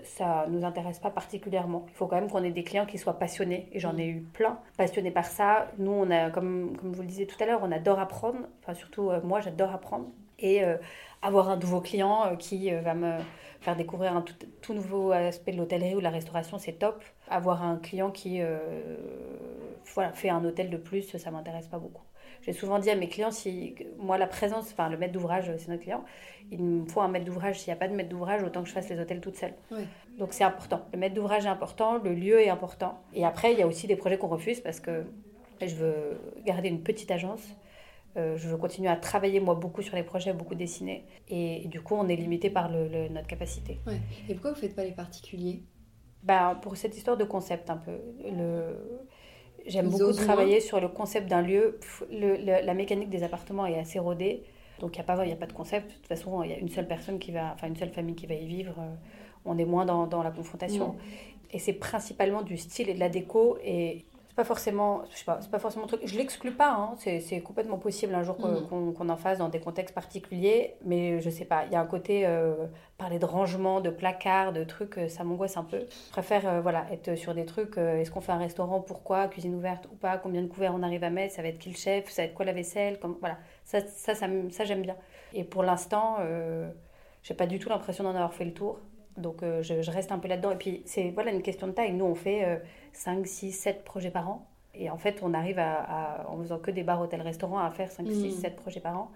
ça 0.03 0.45
ne 0.47 0.57
nous 0.57 0.65
intéresse 0.65 0.99
pas 0.99 1.09
particulièrement. 1.09 1.85
Il 1.89 1.93
faut 1.93 2.07
quand 2.07 2.15
même 2.15 2.29
qu'on 2.29 2.43
ait 2.43 2.51
des 2.51 2.63
clients 2.63 2.85
qui 2.85 2.97
soient 2.97 3.19
passionnés, 3.19 3.69
et 3.71 3.79
j'en 3.79 3.97
ai 3.97 4.07
eu 4.07 4.21
plein, 4.21 4.59
passionnés 4.77 5.11
par 5.11 5.25
ça. 5.25 5.67
Nous, 5.77 5.91
on 5.91 6.09
a, 6.09 6.29
comme, 6.29 6.75
comme 6.77 6.91
je 6.91 6.95
vous 6.97 7.01
le 7.01 7.07
disais 7.07 7.25
tout 7.25 7.41
à 7.41 7.45
l'heure, 7.45 7.59
on 7.63 7.71
adore 7.71 7.99
apprendre, 7.99 8.39
enfin 8.61 8.73
surtout 8.73 9.09
euh, 9.09 9.21
moi, 9.23 9.39
j'adore 9.41 9.71
apprendre. 9.71 10.07
Et 10.39 10.61
avoir 11.23 11.49
un 11.49 11.57
nouveau 11.57 11.81
client 11.81 12.35
qui 12.37 12.69
va 12.69 12.93
me 12.93 13.17
faire 13.61 13.75
découvrir 13.75 14.15
un 14.15 14.21
tout, 14.21 14.35
tout 14.61 14.73
nouveau 14.73 15.11
aspect 15.11 15.53
de 15.53 15.57
l'hôtellerie 15.57 15.95
ou 15.95 15.99
de 15.99 16.03
la 16.03 16.11
restauration, 16.11 16.59
c'est 16.59 16.73
top. 16.73 17.03
Avoir 17.29 17.63
un 17.63 17.77
client 17.77 18.11
qui 18.11 18.41
voilà, 19.93 20.11
fait 20.11 20.29
un 20.29 20.43
hôtel 20.45 20.69
de 20.69 20.77
plus, 20.77 21.17
ça 21.17 21.31
ne 21.31 21.35
m'intéresse 21.35 21.67
pas 21.67 21.79
beaucoup. 21.79 22.03
J'ai 22.41 22.51
souvent 22.51 22.77
dit 22.77 22.89
à 22.89 22.95
mes 22.95 23.07
clients, 23.07 23.31
si 23.31 23.73
moi 23.97 24.17
la 24.17 24.27
présence, 24.27 24.69
enfin 24.73 24.89
le 24.89 24.97
maître 24.97 25.13
d'ouvrage, 25.13 25.49
c'est 25.57 25.69
notre 25.69 25.81
client, 25.81 26.03
il 26.51 26.61
me 26.61 26.85
faut 26.85 26.99
un 26.99 27.07
maître 27.07 27.23
d'ouvrage. 27.23 27.59
S'il 27.59 27.69
n'y 27.69 27.77
a 27.77 27.79
pas 27.79 27.87
de 27.87 27.95
maître 27.95 28.09
d'ouvrage, 28.09 28.43
autant 28.43 28.63
que 28.63 28.67
je 28.67 28.73
fasse 28.73 28.89
les 28.89 28.99
hôtels 28.99 29.21
toute 29.21 29.37
seule. 29.37 29.53
Donc 30.17 30.33
c'est 30.33 30.43
important. 30.43 30.81
Le 30.91 30.99
maître 30.99 31.15
d'ouvrage 31.15 31.45
est 31.45 31.49
important, 31.49 31.99
le 31.99 32.13
lieu 32.13 32.41
est 32.41 32.49
important. 32.49 33.01
Et 33.13 33.23
après, 33.23 33.53
il 33.53 33.59
y 33.59 33.61
a 33.61 33.67
aussi 33.67 33.87
des 33.87 33.95
projets 33.95 34.17
qu'on 34.17 34.27
refuse 34.27 34.59
parce 34.59 34.81
que 34.81 35.05
je 35.61 35.75
veux 35.75 36.19
garder 36.45 36.67
une 36.67 36.83
petite 36.83 37.11
agence. 37.11 37.47
Euh, 38.15 38.37
je 38.37 38.47
veux 38.47 38.57
continuer 38.57 38.89
à 38.89 38.95
travailler 38.95 39.39
moi 39.39 39.55
beaucoup 39.55 39.81
sur 39.81 39.95
les 39.95 40.03
projets, 40.03 40.33
beaucoup 40.33 40.55
dessiner. 40.55 41.05
Et, 41.29 41.67
du 41.67 41.81
coup, 41.81 41.95
on 41.95 42.07
est 42.07 42.15
limité 42.15 42.49
par 42.49 42.69
le, 42.69 43.09
notre 43.09 43.27
capacité. 43.27 43.79
Et 44.29 44.33
pourquoi 44.33 44.51
vous 44.51 44.57
ne 44.57 44.61
faites 44.61 44.75
pas 44.75 44.83
les 44.83 44.91
particuliers? 44.91 45.63
Ben, 46.21 46.55
Pour 46.61 46.77
cette 46.77 46.95
histoire 46.95 47.17
de 47.17 47.23
concept 47.23 47.69
un 47.69 47.77
peu. 47.77 47.99
Le 48.23 48.77
J'aime 49.65 49.89
beaucoup 49.89 50.11
travailler 50.11 50.59
sur 50.59 50.79
le 50.79 50.89
concept 50.89 51.29
d'un 51.29 51.41
lieu. 51.41 51.79
la 52.11 52.73
mécanique 52.73 53.09
des 53.09 53.23
appartements 53.23 53.65
est 53.65 53.79
assez 53.79 53.99
rodée. 53.99 54.43
Donc 54.79 54.95
il 54.95 54.99
n'y 54.99 55.01
a, 55.01 55.03
pas, 55.05 55.21
a 55.21 55.35
pas 55.35 55.45
de 55.45 55.53
concept. 55.53 55.89
De 55.89 55.93
toute 55.95 56.07
façon, 56.07 56.43
il 56.43 56.51
y 56.51 56.53
a 56.53 56.57
une 56.57 56.69
seule 56.69 56.87
personne 56.87 57.19
qui 57.19 57.31
va, 57.31 57.53
enfin 57.53 57.67
une 57.67 57.75
seule 57.75 57.91
famille 57.91 58.15
qui 58.15 58.25
va 58.25 58.33
y 58.33 58.45
vivre. 58.45 58.75
Euh, 58.79 58.95
on 59.45 59.57
est 59.57 59.65
moins 59.65 59.85
dans, 59.85 60.07
dans 60.07 60.23
la 60.23 60.31
confrontation. 60.31 60.95
Et 61.51 61.59
c'est 61.59 61.73
principalement 61.73 62.41
du 62.41 62.57
style 62.57 62.89
et 62.89 62.93
de 62.93 62.99
la 62.99 63.09
déco. 63.09 63.57
Et 63.63 64.05
c'est 64.33 64.37
pas 64.37 64.45
forcément, 64.45 65.03
je 65.11 65.17
sais 65.17 65.25
pas, 65.25 65.37
c'est 65.41 65.51
pas 65.51 65.59
forcément 65.59 65.85
truc. 65.85 66.01
Je 66.05 66.17
l'exclus 66.17 66.53
pas, 66.53 66.71
hein, 66.71 66.95
c'est 66.97 67.41
complètement 67.41 67.77
possible 67.77 68.15
un 68.15 68.23
jour 68.23 68.35
mm. 68.39 68.67
qu'on 68.67 69.09
en 69.09 69.15
fasse 69.15 69.37
dans 69.37 69.47
des 69.47 69.59
contextes 69.59 69.93
particuliers, 69.93 70.73
mais 70.83 71.21
je 71.21 71.29
sais 71.29 71.45
pas. 71.45 71.65
Il 71.65 71.71
y 71.71 71.75
a 71.75 71.79
un 71.79 71.85
côté 71.85 72.25
euh, 72.25 72.65
parler 72.97 73.19
de 73.19 73.25
rangement, 73.25 73.79
de 73.79 73.91
placard, 73.91 74.51
de 74.51 74.63
trucs, 74.63 74.97
euh, 74.97 75.07
ça 75.07 75.23
m'angoisse 75.23 75.55
un 75.55 75.63
peu. 75.63 75.85
Je 76.07 76.11
préfère 76.11 76.49
euh, 76.49 76.61
voilà 76.61 76.87
être 76.91 77.13
sur 77.13 77.35
des 77.35 77.45
trucs. 77.45 77.77
Est-ce 77.77 78.09
qu'on 78.09 78.21
fait 78.21 78.31
un 78.31 78.39
restaurant 78.39 78.81
Pourquoi 78.81 79.27
Cuisine 79.27 79.53
ouverte 79.53 79.85
ou 79.91 79.95
pas 79.95 80.17
Combien 80.17 80.41
de 80.41 80.47
couverts 80.47 80.73
on 80.75 80.81
arrive 80.81 81.03
à 81.03 81.11
mettre 81.11 81.35
Ça 81.35 81.43
va 81.43 81.49
être 81.49 81.59
qui 81.59 81.69
le 81.69 81.75
chef 81.75 82.09
Ça 82.09 82.23
va 82.23 82.25
être 82.25 82.33
quoi 82.33 82.43
la 82.43 82.53
vaisselle 82.53 82.97
Comme 82.99 83.17
voilà, 83.19 83.37
ça 83.65 83.81
ça 83.81 84.15
ça, 84.15 84.25
ça 84.49 84.65
j'aime 84.65 84.81
bien. 84.81 84.95
Et 85.33 85.43
pour 85.43 85.61
l'instant, 85.61 86.17
j'ai 87.21 87.35
pas 87.35 87.45
du 87.45 87.59
tout 87.59 87.69
l'impression 87.69 88.03
d'en 88.03 88.15
avoir 88.15 88.33
fait 88.33 88.45
le 88.45 88.53
tour. 88.53 88.79
Donc 89.17 89.43
euh, 89.43 89.61
je, 89.61 89.91
reste 89.91 90.11
un 90.11 90.19
peu 90.19 90.27
là-dedans. 90.27 90.51
Et 90.51 90.57
puis 90.57 90.81
c'est 90.85 91.11
voilà 91.11 91.31
une 91.31 91.41
question 91.41 91.67
de 91.67 91.71
taille. 91.71 91.93
Nous, 91.93 92.05
on 92.05 92.15
fait 92.15 92.61
5, 92.93 93.27
6, 93.27 93.51
7 93.51 93.83
projets 93.83 94.11
par 94.11 94.29
an. 94.29 94.47
Et 94.75 94.89
en 94.89 94.97
fait, 94.97 95.19
on 95.21 95.33
arrive 95.33 95.59
à, 95.59 96.25
en 96.27 96.37
faisant 96.39 96.57
que 96.57 96.71
des 96.71 96.83
bars, 96.83 97.01
hôtels, 97.01 97.21
restaurants, 97.21 97.59
à 97.59 97.69
faire 97.71 97.91
5, 97.91 98.07
6, 98.07 98.31
7 98.31 98.55
projets 98.55 98.79
par 98.79 98.97
an. 98.97 99.11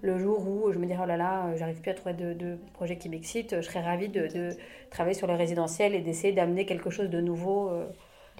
Le 0.00 0.18
jour 0.18 0.46
où 0.48 0.72
je 0.72 0.78
me 0.78 0.86
dirais, 0.86 1.00
oh 1.02 1.06
là 1.06 1.16
là, 1.16 1.46
euh, 1.46 1.56
j'arrive 1.56 1.80
plus 1.80 1.90
à 1.90 1.94
trouver 1.94 2.14
de, 2.14 2.58
projets 2.74 2.98
qui 2.98 3.08
m'excitent, 3.08 3.56
je 3.56 3.60
serais 3.60 3.82
ravie 3.82 4.08
de, 4.08 4.50
travailler 4.90 5.14
sur 5.14 5.28
le 5.28 5.34
résidentiel 5.34 5.94
et 5.94 6.00
d'essayer 6.00 6.32
d'amener 6.32 6.66
quelque 6.66 6.90
chose 6.90 7.08
de 7.08 7.20
nouveau 7.20 7.68
euh, 7.68 7.86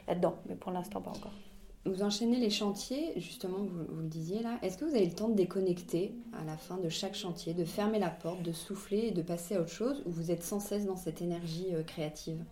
là-dedans. 0.09 0.35
Mais 0.49 0.57
pour 0.57 0.73
l'instant, 0.73 1.01
pas 1.01 1.11
encore. 1.11 1.33
Vous 1.85 2.03
enchaînez 2.03 2.39
les 2.39 2.51
chantiers, 2.51 3.13
justement, 3.17 3.59
vous, 3.59 3.85
vous 3.89 4.03
le 4.03 4.09
disiez 4.09 4.41
là. 4.41 4.59
Est-ce 4.63 4.77
que 4.77 4.85
vous 4.85 4.95
avez 4.95 5.07
le 5.07 5.13
temps 5.13 5.29
de 5.29 5.35
déconnecter 5.35 6.15
à 6.33 6.45
la 6.45 6.57
fin 6.57 6.79
de 6.79 6.89
chaque 6.89 7.15
chantier, 7.15 7.55
de 7.55 7.65
fermer 7.65 8.01
la 8.01 8.11
porte, 8.11 8.43
de 8.43 8.53
souffler 8.53 9.07
et 9.07 9.11
de 9.13 9.23
passer 9.23 9.57
à 9.57 9.61
autre 9.61 9.73
chose, 9.73 10.03
ou 10.07 10.11
vous 10.11 10.31
êtes 10.31 10.43
sans 10.43 10.61
cesse 10.61 10.85
dans 10.85 10.97
cette 10.97 11.23
énergie 11.23 11.69
euh, 11.73 11.83
créative? 11.83 12.45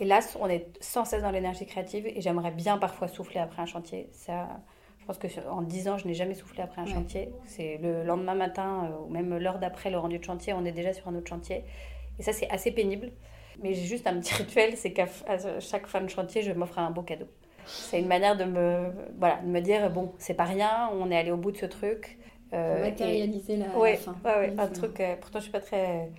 Hélas, 0.00 0.36
on 0.40 0.48
est 0.48 0.66
sans 0.80 1.04
cesse 1.04 1.22
dans 1.22 1.30
l'énergie 1.30 1.66
créative 1.66 2.06
et 2.06 2.20
j'aimerais 2.20 2.50
bien 2.50 2.78
parfois 2.78 3.06
souffler 3.06 3.38
après 3.38 3.60
un 3.60 3.66
chantier. 3.66 4.08
Ça, 4.12 4.48
je 4.98 5.04
pense 5.04 5.18
que 5.18 5.28
en 5.48 5.60
10 5.60 5.88
ans, 5.88 5.98
je 5.98 6.08
n'ai 6.08 6.14
jamais 6.14 6.34
soufflé 6.34 6.62
après 6.62 6.80
un 6.80 6.86
chantier. 6.86 7.30
C'est 7.46 7.78
le 7.82 8.02
lendemain 8.02 8.34
matin 8.34 8.88
euh, 8.90 9.04
ou 9.04 9.10
même 9.10 9.36
l'heure 9.36 9.58
d'après 9.58 9.90
le 9.90 9.98
rendu 9.98 10.18
de 10.18 10.24
chantier, 10.24 10.54
on 10.54 10.64
est 10.64 10.72
déjà 10.72 10.94
sur 10.94 11.06
un 11.08 11.14
autre 11.14 11.28
chantier. 11.28 11.64
Et 12.18 12.22
ça, 12.22 12.32
c'est 12.32 12.48
assez 12.50 12.70
pénible. 12.70 13.10
Mais 13.62 13.74
j'ai 13.74 13.84
juste 13.84 14.06
un 14.06 14.18
petit 14.18 14.34
rituel, 14.42 14.76
c'est 14.76 14.92
qu'à 14.92 15.06
chaque 15.60 15.86
fin 15.86 16.00
de 16.00 16.08
chantier, 16.08 16.42
je 16.42 16.52
m'offre 16.52 16.78
un 16.78 16.90
beau 16.90 17.02
cadeau. 17.02 17.26
C'est 17.66 18.00
une 18.00 18.08
manière 18.08 18.36
de 18.36 18.44
me, 18.44 18.90
voilà, 19.18 19.36
de 19.42 19.48
me 19.48 19.60
dire 19.60 19.90
bon, 19.90 20.12
c'est 20.18 20.34
pas 20.34 20.44
rien, 20.44 20.90
on 20.94 21.10
est 21.10 21.16
allé 21.16 21.30
au 21.30 21.36
bout 21.36 21.52
de 21.52 21.58
ce 21.58 21.66
truc. 21.66 22.18
Euh, 22.52 22.82
matérialiser 22.82 23.56
la, 23.56 23.68
ouais, 23.78 23.96
fin. 23.96 24.16
Ouais, 24.24 24.34
ouais, 24.34 24.54
un 24.58 24.66
truc. 24.66 24.98
Euh, 24.98 25.14
pourtant, 25.20 25.38
je 25.38 25.44
suis 25.44 25.52
pas 25.52 25.60
très. 25.60 26.10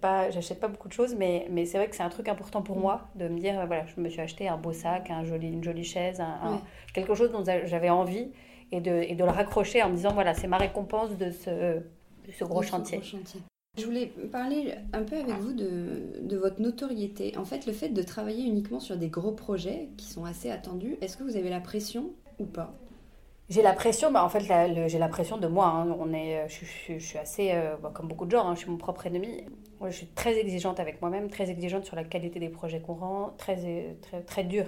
Pas, 0.00 0.30
j'achète 0.30 0.60
pas 0.60 0.68
beaucoup 0.68 0.88
de 0.88 0.92
choses, 0.92 1.14
mais, 1.14 1.46
mais 1.50 1.64
c'est 1.64 1.78
vrai 1.78 1.88
que 1.88 1.96
c'est 1.96 2.02
un 2.02 2.08
truc 2.08 2.28
important 2.28 2.62
pour 2.62 2.76
moi 2.76 3.08
de 3.14 3.28
me 3.28 3.38
dire 3.38 3.54
voilà, 3.66 3.86
je 3.86 4.00
me 4.00 4.08
suis 4.08 4.20
acheté 4.20 4.48
un 4.48 4.56
beau 4.56 4.72
sac, 4.72 5.10
un 5.10 5.24
joli, 5.24 5.48
une 5.48 5.64
jolie 5.64 5.84
chaise, 5.84 6.20
un, 6.20 6.60
quelque 6.92 7.14
chose 7.14 7.32
dont 7.32 7.44
j'avais 7.44 7.90
envie 7.90 8.28
et 8.72 8.80
de, 8.80 9.02
et 9.02 9.14
de 9.14 9.24
le 9.24 9.30
raccrocher 9.30 9.82
en 9.82 9.90
me 9.90 9.96
disant 9.96 10.12
voilà, 10.12 10.34
c'est 10.34 10.48
ma 10.48 10.58
récompense 10.58 11.16
de 11.16 11.30
ce, 11.30 11.78
de 11.78 12.32
ce 12.32 12.44
gros 12.44 12.62
chantier. 12.62 13.00
Ce 13.02 13.10
gros 13.10 13.18
chantier. 13.18 13.40
Je 13.76 13.86
voulais 13.86 14.06
parler 14.30 14.74
un 14.92 15.02
peu 15.02 15.16
avec 15.16 15.34
vous 15.36 15.52
de, 15.52 16.20
de, 16.22 16.36
votre 16.36 16.60
notoriété. 16.60 17.36
En 17.36 17.44
fait, 17.44 17.66
le 17.66 17.72
fait 17.72 17.88
de 17.88 18.02
travailler 18.02 18.44
uniquement 18.44 18.78
sur 18.78 18.96
des 18.96 19.08
gros 19.08 19.32
projets 19.32 19.88
qui 19.96 20.06
sont 20.06 20.24
assez 20.24 20.48
attendus, 20.48 20.96
est-ce 21.00 21.16
que 21.16 21.24
vous 21.24 21.36
avez 21.36 21.50
la 21.50 21.58
pression 21.58 22.12
ou 22.38 22.44
pas? 22.44 22.72
J'ai 23.50 23.62
la 23.62 23.74
pression, 23.74 24.10
bah 24.10 24.24
en 24.24 24.28
fait, 24.28 24.40
j'ai 24.40 24.98
la 24.98 25.08
pression 25.08 25.36
de 25.36 25.46
moi. 25.46 25.66
Hein. 25.66 25.94
On 25.98 26.12
est, 26.14 26.48
je, 26.48 26.64
je, 26.94 26.98
suis 26.98 27.18
assez, 27.18 27.50
euh, 27.52 27.76
bah, 27.82 27.90
comme 27.92 28.08
beaucoup 28.08 28.24
de 28.24 28.30
gens, 28.30 28.46
hein, 28.46 28.54
je 28.54 28.60
suis 28.60 28.70
mon 28.70 28.78
propre 28.78 29.06
ennemi. 29.06 29.44
Moi, 29.80 29.90
je 29.90 29.96
suis 29.96 30.06
très 30.06 30.38
exigeante 30.38 30.80
avec 30.80 31.02
moi-même, 31.02 31.28
très 31.28 31.50
exigeante 31.50 31.84
sur 31.84 31.94
la 31.94 32.04
qualité 32.04 32.40
des 32.40 32.48
projets 32.48 32.80
qu'on 32.80 32.94
rend, 32.94 33.34
très, 33.36 33.96
très, 34.00 34.22
très 34.22 34.44
dure. 34.44 34.66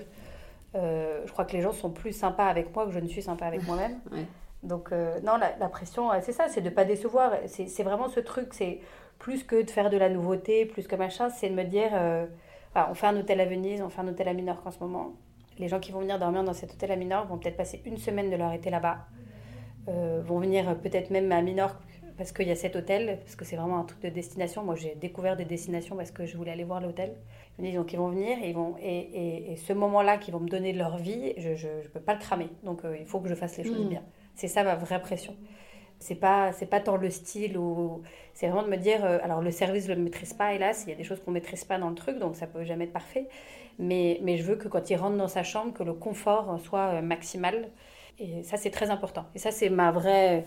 Euh, 0.74 1.22
je 1.24 1.32
crois 1.32 1.46
que 1.46 1.52
les 1.52 1.62
gens 1.62 1.72
sont 1.72 1.90
plus 1.90 2.12
sympas 2.12 2.46
avec 2.46 2.74
moi 2.74 2.84
que 2.84 2.92
je 2.92 2.98
ne 2.98 3.08
suis 3.08 3.22
sympa 3.22 3.46
avec 3.46 3.66
moi-même. 3.66 3.98
Donc, 4.62 4.92
euh, 4.92 5.20
non, 5.20 5.38
la, 5.38 5.56
la 5.56 5.68
pression, 5.68 6.10
c'est 6.20 6.32
ça, 6.32 6.48
c'est 6.48 6.60
de 6.60 6.68
ne 6.68 6.74
pas 6.74 6.84
décevoir. 6.84 7.32
C'est 7.46 7.82
vraiment 7.82 8.08
ce 8.08 8.20
truc, 8.20 8.48
c'est 8.52 8.80
plus 9.18 9.42
que 9.42 9.62
de 9.62 9.70
faire 9.70 9.88
de 9.88 9.96
la 9.96 10.10
nouveauté, 10.10 10.66
plus 10.66 10.86
que 10.86 10.96
machin, 10.96 11.30
c'est 11.30 11.48
de 11.48 11.54
me 11.54 11.64
dire, 11.64 11.92
on 12.74 12.94
fait 12.94 13.06
un 13.06 13.16
hôtel 13.16 13.40
à 13.40 13.46
Venise, 13.46 13.80
on 13.80 13.88
fait 13.88 14.02
un 14.02 14.08
hôtel 14.08 14.28
à 14.28 14.34
Minorque 14.34 14.66
en 14.66 14.70
ce 14.70 14.80
moment 14.80 15.14
les 15.58 15.68
gens 15.68 15.80
qui 15.80 15.92
vont 15.92 16.00
venir 16.00 16.18
dormir 16.18 16.44
dans 16.44 16.52
cet 16.52 16.72
hôtel 16.72 16.92
à 16.92 16.96
Minorque 16.96 17.28
vont 17.28 17.38
peut-être 17.38 17.56
passer 17.56 17.82
une 17.84 17.96
semaine 17.96 18.30
de 18.30 18.36
leur 18.36 18.52
été 18.52 18.70
là-bas, 18.70 19.06
euh, 19.88 20.22
vont 20.24 20.38
venir 20.40 20.76
peut-être 20.80 21.10
même 21.10 21.30
à 21.32 21.42
Minorque 21.42 21.82
parce 22.16 22.32
qu'il 22.32 22.48
y 22.48 22.50
a 22.50 22.56
cet 22.56 22.76
hôtel, 22.76 23.18
parce 23.20 23.36
que 23.36 23.44
c'est 23.44 23.56
vraiment 23.56 23.78
un 23.78 23.84
truc 23.84 24.00
de 24.00 24.08
destination. 24.08 24.64
Moi, 24.64 24.74
j'ai 24.74 24.94
découvert 24.94 25.36
des 25.36 25.44
destinations 25.44 25.96
parce 25.96 26.10
que 26.10 26.24
je 26.24 26.36
voulais 26.36 26.50
aller 26.50 26.64
voir 26.64 26.80
l'hôtel. 26.80 27.14
Donc, 27.58 27.92
ils 27.92 27.98
vont 27.98 28.08
venir 28.08 28.38
et, 28.42 28.50
ils 28.50 28.54
vont, 28.54 28.74
et, 28.80 29.52
et, 29.52 29.56
ce 29.56 29.72
moment-là 29.72 30.18
qu'ils 30.18 30.32
vont 30.32 30.40
me 30.40 30.48
donner 30.48 30.72
de 30.72 30.78
leur 30.78 30.98
vie, 30.98 31.34
je 31.36 31.50
ne 31.50 31.88
peux 31.88 32.00
pas 32.00 32.14
le 32.14 32.20
cramer. 32.20 32.48
Donc, 32.64 32.84
euh, 32.84 32.96
il 32.98 33.06
faut 33.06 33.20
que 33.20 33.28
je 33.28 33.34
fasse 33.34 33.58
les 33.58 33.64
choses 33.64 33.84
mmh. 33.84 33.88
bien. 33.88 34.02
C'est 34.34 34.48
ça 34.48 34.62
ma 34.64 34.76
vraie 34.76 35.00
pression. 35.00 35.34
C'est 35.98 36.14
pas, 36.14 36.52
c'est 36.52 36.66
pas 36.66 36.80
tant 36.80 36.96
le 36.96 37.10
style 37.10 37.56
ou 37.56 38.02
c'est 38.34 38.48
vraiment 38.48 38.64
de 38.64 38.68
me 38.68 38.76
dire, 38.76 39.04
euh, 39.04 39.18
alors 39.22 39.40
le 39.40 39.50
service 39.50 39.86
je 39.86 39.92
le 39.92 40.02
maîtrise 40.02 40.34
pas, 40.34 40.52
hélas, 40.52 40.84
il 40.86 40.90
y 40.90 40.92
a 40.92 40.96
des 40.96 41.04
choses 41.04 41.20
qu'on 41.20 41.30
maîtrise 41.30 41.64
pas 41.64 41.78
dans 41.78 41.88
le 41.88 41.94
truc, 41.94 42.18
donc 42.18 42.36
ça 42.36 42.46
peut 42.46 42.64
jamais 42.64 42.84
être 42.84 42.92
parfait. 42.92 43.28
Mais, 43.78 44.20
mais 44.22 44.36
je 44.36 44.42
veux 44.42 44.56
que 44.56 44.68
quand 44.68 44.90
il 44.90 44.96
rentre 44.96 45.16
dans 45.16 45.28
sa 45.28 45.42
chambre, 45.42 45.72
que 45.72 45.82
le 45.82 45.94
confort 45.94 46.58
soit 46.60 46.94
euh, 46.94 47.02
maximal. 47.02 47.68
Et 48.18 48.42
ça, 48.42 48.56
c'est 48.56 48.70
très 48.70 48.90
important. 48.90 49.26
Et 49.34 49.38
ça, 49.38 49.50
c'est 49.50 49.68
ma 49.68 49.90
vraie, 49.90 50.44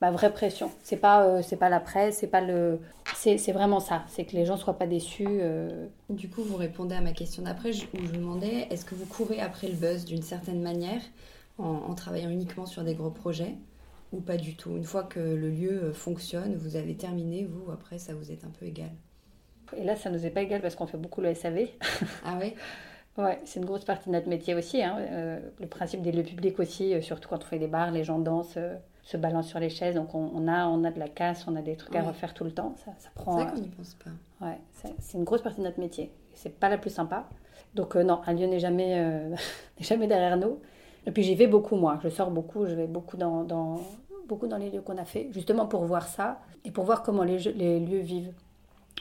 ma 0.00 0.10
vraie 0.10 0.32
pression. 0.32 0.70
C'est 0.82 0.96
pas, 0.96 1.24
euh, 1.26 1.42
c'est 1.42 1.56
pas 1.56 1.68
la 1.68 1.80
presse, 1.80 2.18
c'est 2.18 2.28
pas 2.28 2.40
le, 2.40 2.80
c'est, 3.14 3.36
vraiment 3.52 3.80
ça. 3.80 4.04
C'est 4.08 4.24
que 4.24 4.36
les 4.36 4.44
gens 4.44 4.56
soient 4.56 4.78
pas 4.78 4.86
déçus. 4.86 5.40
Du 6.10 6.28
coup, 6.28 6.42
vous 6.42 6.56
répondez 6.56 6.96
à 6.96 7.00
ma 7.00 7.12
question 7.12 7.42
d'après, 7.42 7.70
où 7.70 7.72
je 7.72 8.06
vous 8.06 8.12
demandais, 8.12 8.66
est-ce 8.70 8.84
que 8.84 8.94
vous 8.94 9.06
courez 9.06 9.40
après 9.40 9.68
le 9.68 9.74
buzz 9.74 10.04
d'une 10.04 10.22
certaine 10.22 10.60
manière 10.60 11.02
en 11.58 11.92
travaillant 11.94 12.30
uniquement 12.30 12.66
sur 12.66 12.84
des 12.84 12.94
gros 12.94 13.10
projets? 13.10 13.54
Ou 14.12 14.20
pas 14.20 14.36
du 14.36 14.56
tout 14.56 14.76
Une 14.76 14.84
fois 14.84 15.04
que 15.04 15.20
le 15.20 15.50
lieu 15.50 15.84
euh, 15.84 15.92
fonctionne, 15.92 16.56
vous 16.56 16.76
avez 16.76 16.96
terminé, 16.96 17.44
vous, 17.44 17.70
après, 17.70 17.98
ça 17.98 18.14
vous 18.14 18.30
est 18.30 18.44
un 18.44 18.50
peu 18.50 18.66
égal 18.66 18.90
Et 19.76 19.84
là, 19.84 19.96
ça 19.96 20.10
nous 20.10 20.24
est 20.24 20.30
pas 20.30 20.42
égal 20.42 20.60
parce 20.60 20.74
qu'on 20.74 20.86
fait 20.86 20.98
beaucoup 20.98 21.20
le 21.20 21.34
SAV. 21.34 21.68
Ah 22.24 22.38
oui 22.40 22.54
Ouais, 23.16 23.40
c'est 23.44 23.58
une 23.58 23.66
grosse 23.66 23.84
partie 23.84 24.08
de 24.08 24.14
notre 24.14 24.28
métier 24.28 24.54
aussi. 24.54 24.80
Hein. 24.80 24.96
Euh, 24.98 25.40
le 25.58 25.66
principe 25.66 26.02
des 26.02 26.12
lieux 26.12 26.22
publics 26.22 26.58
aussi, 26.60 26.94
euh, 26.94 27.00
surtout 27.00 27.28
quand 27.28 27.42
on 27.42 27.46
fait 27.46 27.58
des 27.58 27.66
bars, 27.66 27.90
les 27.90 28.04
gens 28.04 28.20
dansent. 28.20 28.58
se 29.02 29.16
balance 29.16 29.48
sur 29.48 29.58
les 29.58 29.70
chaises. 29.70 29.96
Donc 29.96 30.14
on, 30.14 30.46
a, 30.46 30.66
on 30.68 30.84
a 30.84 30.90
de 30.92 30.98
la 31.00 31.08
casse, 31.08 31.46
on 31.48 31.56
a 31.56 31.62
des 31.62 31.74
trucs 31.74 31.96
à 31.96 32.02
refaire 32.02 32.32
tout 32.32 32.44
le 32.44 32.52
temps. 32.52 32.76
Ça, 32.84 32.92
ça 32.98 33.10
prend. 33.14 33.38
C'est 33.38 33.44
vrai 33.44 33.52
qu'on 33.54 33.60
n'y 33.60 33.68
pense 33.68 33.94
pas. 33.94 34.46
Ouais, 34.46 34.58
c'est 35.00 35.18
une 35.18 35.24
grosse 35.24 35.42
partie 35.42 35.58
de 35.58 35.64
notre 35.64 35.80
métier. 35.80 36.12
C'est 36.34 36.56
pas 36.60 36.68
la 36.68 36.78
plus 36.78 36.90
sympa. 36.90 37.28
Donc 37.74 37.96
non, 37.96 38.20
un 38.24 38.32
lieu 38.34 38.46
n'est 38.46 38.60
jamais, 38.60 39.32
jamais 39.80 40.06
derrière 40.06 40.36
nous. 40.36 40.60
Et 41.08 41.10
puis 41.10 41.22
j'y 41.22 41.34
vais 41.34 41.46
beaucoup 41.46 41.74
moi. 41.74 41.98
Je 42.04 42.10
sors 42.10 42.30
beaucoup, 42.30 42.66
je 42.66 42.74
vais 42.74 42.86
beaucoup 42.86 43.16
dans, 43.16 43.42
dans 43.42 43.80
beaucoup 44.28 44.46
dans 44.46 44.58
les 44.58 44.68
lieux 44.68 44.82
qu'on 44.82 44.98
a 44.98 45.06
fait, 45.06 45.28
justement 45.32 45.64
pour 45.64 45.84
voir 45.86 46.06
ça 46.06 46.38
et 46.66 46.70
pour 46.70 46.84
voir 46.84 47.02
comment 47.02 47.24
les, 47.24 47.38
les 47.38 47.80
lieux 47.80 48.00
vivent. 48.00 48.34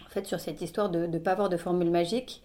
En 0.06 0.10
fait, 0.10 0.26
sur 0.26 0.40
cette 0.40 0.62
histoire 0.62 0.90
de 0.90 1.06
ne 1.06 1.18
pas 1.18 1.34
avoir 1.34 1.50
de 1.50 1.58
formule 1.58 1.92
magique, 1.92 2.42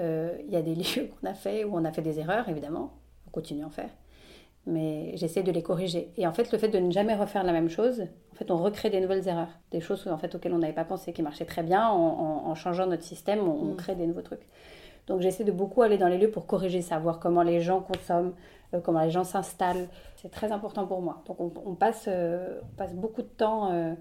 euh, 0.00 0.36
il 0.44 0.52
y 0.52 0.56
a 0.56 0.62
des 0.62 0.74
lieux 0.74 1.10
qu'on 1.20 1.28
a 1.28 1.34
fait 1.34 1.62
où 1.62 1.76
on 1.76 1.84
a 1.84 1.92
fait 1.92 2.02
des 2.02 2.18
erreurs, 2.18 2.48
évidemment. 2.48 2.92
On 3.28 3.30
continue 3.30 3.62
à 3.62 3.66
en 3.66 3.70
faire. 3.70 3.90
Mais 4.66 5.16
j'essaie 5.16 5.44
de 5.44 5.52
les 5.52 5.62
corriger. 5.62 6.10
Et 6.16 6.26
en 6.26 6.32
fait, 6.32 6.50
le 6.50 6.58
fait 6.58 6.68
de 6.68 6.78
ne 6.78 6.90
jamais 6.90 7.14
refaire 7.14 7.44
la 7.44 7.52
même 7.52 7.68
chose, 7.68 8.00
en 8.32 8.34
fait, 8.34 8.50
on 8.50 8.56
recrée 8.56 8.90
des 8.90 9.00
nouvelles 9.00 9.28
erreurs. 9.28 9.60
Des 9.70 9.80
choses 9.80 10.08
en 10.08 10.18
fait, 10.18 10.34
auxquelles 10.34 10.54
on 10.54 10.58
n'avait 10.58 10.72
pas 10.72 10.84
pensé, 10.84 11.12
qui 11.12 11.22
marchaient 11.22 11.44
très 11.44 11.62
bien. 11.62 11.88
En, 11.88 12.52
changeant 12.56 12.88
notre 12.88 13.04
système, 13.04 13.46
on, 13.46 13.74
mm. 13.74 13.76
crée 13.76 13.94
des 13.94 14.08
nouveaux 14.08 14.22
trucs. 14.22 14.48
Donc 15.06 15.20
j'essaie 15.20 15.44
de 15.44 15.52
beaucoup 15.52 15.82
aller 15.82 15.98
dans 15.98 16.08
les 16.08 16.18
lieux 16.18 16.30
pour 16.30 16.46
corriger 16.46 16.80
ça, 16.80 16.98
voir 16.98 17.20
comment 17.20 17.42
les 17.42 17.60
gens 17.60 17.80
consomment, 17.80 18.32
comment 18.80 19.02
les 19.02 19.10
gens 19.10 19.24
s'installent. 19.24 19.88
C'est 20.16 20.30
très 20.30 20.52
important 20.52 20.86
pour 20.86 21.02
moi. 21.02 21.22
Donc 21.26 21.36
on, 21.40 21.74
passe, 21.74 22.06
euh, 22.08 22.60
on 22.62 22.76
passe 22.76 22.94
beaucoup 22.94 23.22
de 23.22 23.28
temps 23.28 23.96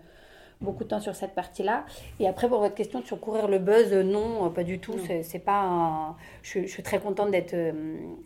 beaucoup 0.64 0.84
de 0.84 0.90
temps 0.90 1.00
sur 1.00 1.16
cette 1.16 1.36
partie-là. 1.36 1.86
Et 2.20 2.28
après, 2.28 2.48
pour 2.48 2.60
votre 2.60 2.74
question 2.74 3.04
sur 3.04 3.20
courir 3.20 3.48
le 3.48 3.60
buzz, 3.60 3.94
euh, 3.94 4.04
non, 4.04 4.46
euh, 4.46 4.50
pas 4.50 4.64
du 4.64 4.80
tout. 4.80 4.96
C'est 5.24 5.40
pas 5.40 6.16
je, 6.42 6.66
suis 6.66 6.84
très 6.84 7.00
contente 7.00 7.32
d'être 7.32 7.54
euh, 7.54 7.72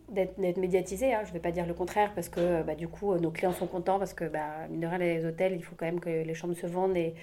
d'être 0.09 0.37
médiatisée. 0.37 1.13
Hein. 1.13 1.21
Je 1.23 1.29
ne 1.29 1.33
vais 1.33 1.39
pas 1.39 1.51
dire 1.51 1.65
le 1.65 1.73
contraire 1.73 2.11
parce 2.13 2.29
que 2.29 2.61
bah, 2.63 2.75
du 2.75 2.87
coup, 2.87 3.15
nos 3.17 3.31
clients 3.31 3.53
sont 3.53 3.67
contents 3.67 3.99
parce 3.99 4.13
que, 4.13 4.25
bah, 4.25 4.67
mine 4.69 4.81
de 4.81 4.87
rien, 4.87 4.97
les 4.99 5.25
hôtels, 5.25 5.53
il 5.53 5.63
faut 5.63 5.75
quand 5.75 5.85
même 5.85 5.99
que 5.99 6.09
les 6.09 6.33
chambres 6.33 6.55
se 6.55 6.67
vendent 6.67 6.95
et, 6.95 7.15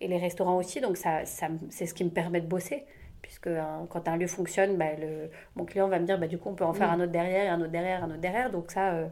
et 0.00 0.08
les 0.08 0.18
restaurants 0.18 0.56
aussi. 0.56 0.80
Donc, 0.80 0.96
ça, 0.96 1.26
ça 1.26 1.48
c'est 1.68 1.86
ce 1.86 1.94
qui 1.94 2.04
me 2.04 2.10
permet 2.10 2.40
de 2.40 2.46
bosser. 2.46 2.84
Puisque 3.22 3.48
hein, 3.48 3.86
quand 3.90 4.08
un 4.08 4.16
lieu 4.16 4.26
fonctionne, 4.26 4.76
bah, 4.76 4.94
le, 4.98 5.30
mon 5.56 5.64
client 5.64 5.88
va 5.88 5.98
me 5.98 6.06
dire, 6.06 6.18
bah, 6.18 6.26
du 6.26 6.38
coup, 6.38 6.48
on 6.48 6.54
peut 6.54 6.64
en 6.64 6.74
faire 6.74 6.90
un 6.90 7.00
autre 7.00 7.12
derrière, 7.12 7.52
un 7.52 7.60
autre 7.60 7.70
derrière, 7.70 8.04
un 8.04 8.10
autre 8.10 8.20
derrière. 8.20 8.50
Donc, 8.50 8.70
ça, 8.70 9.08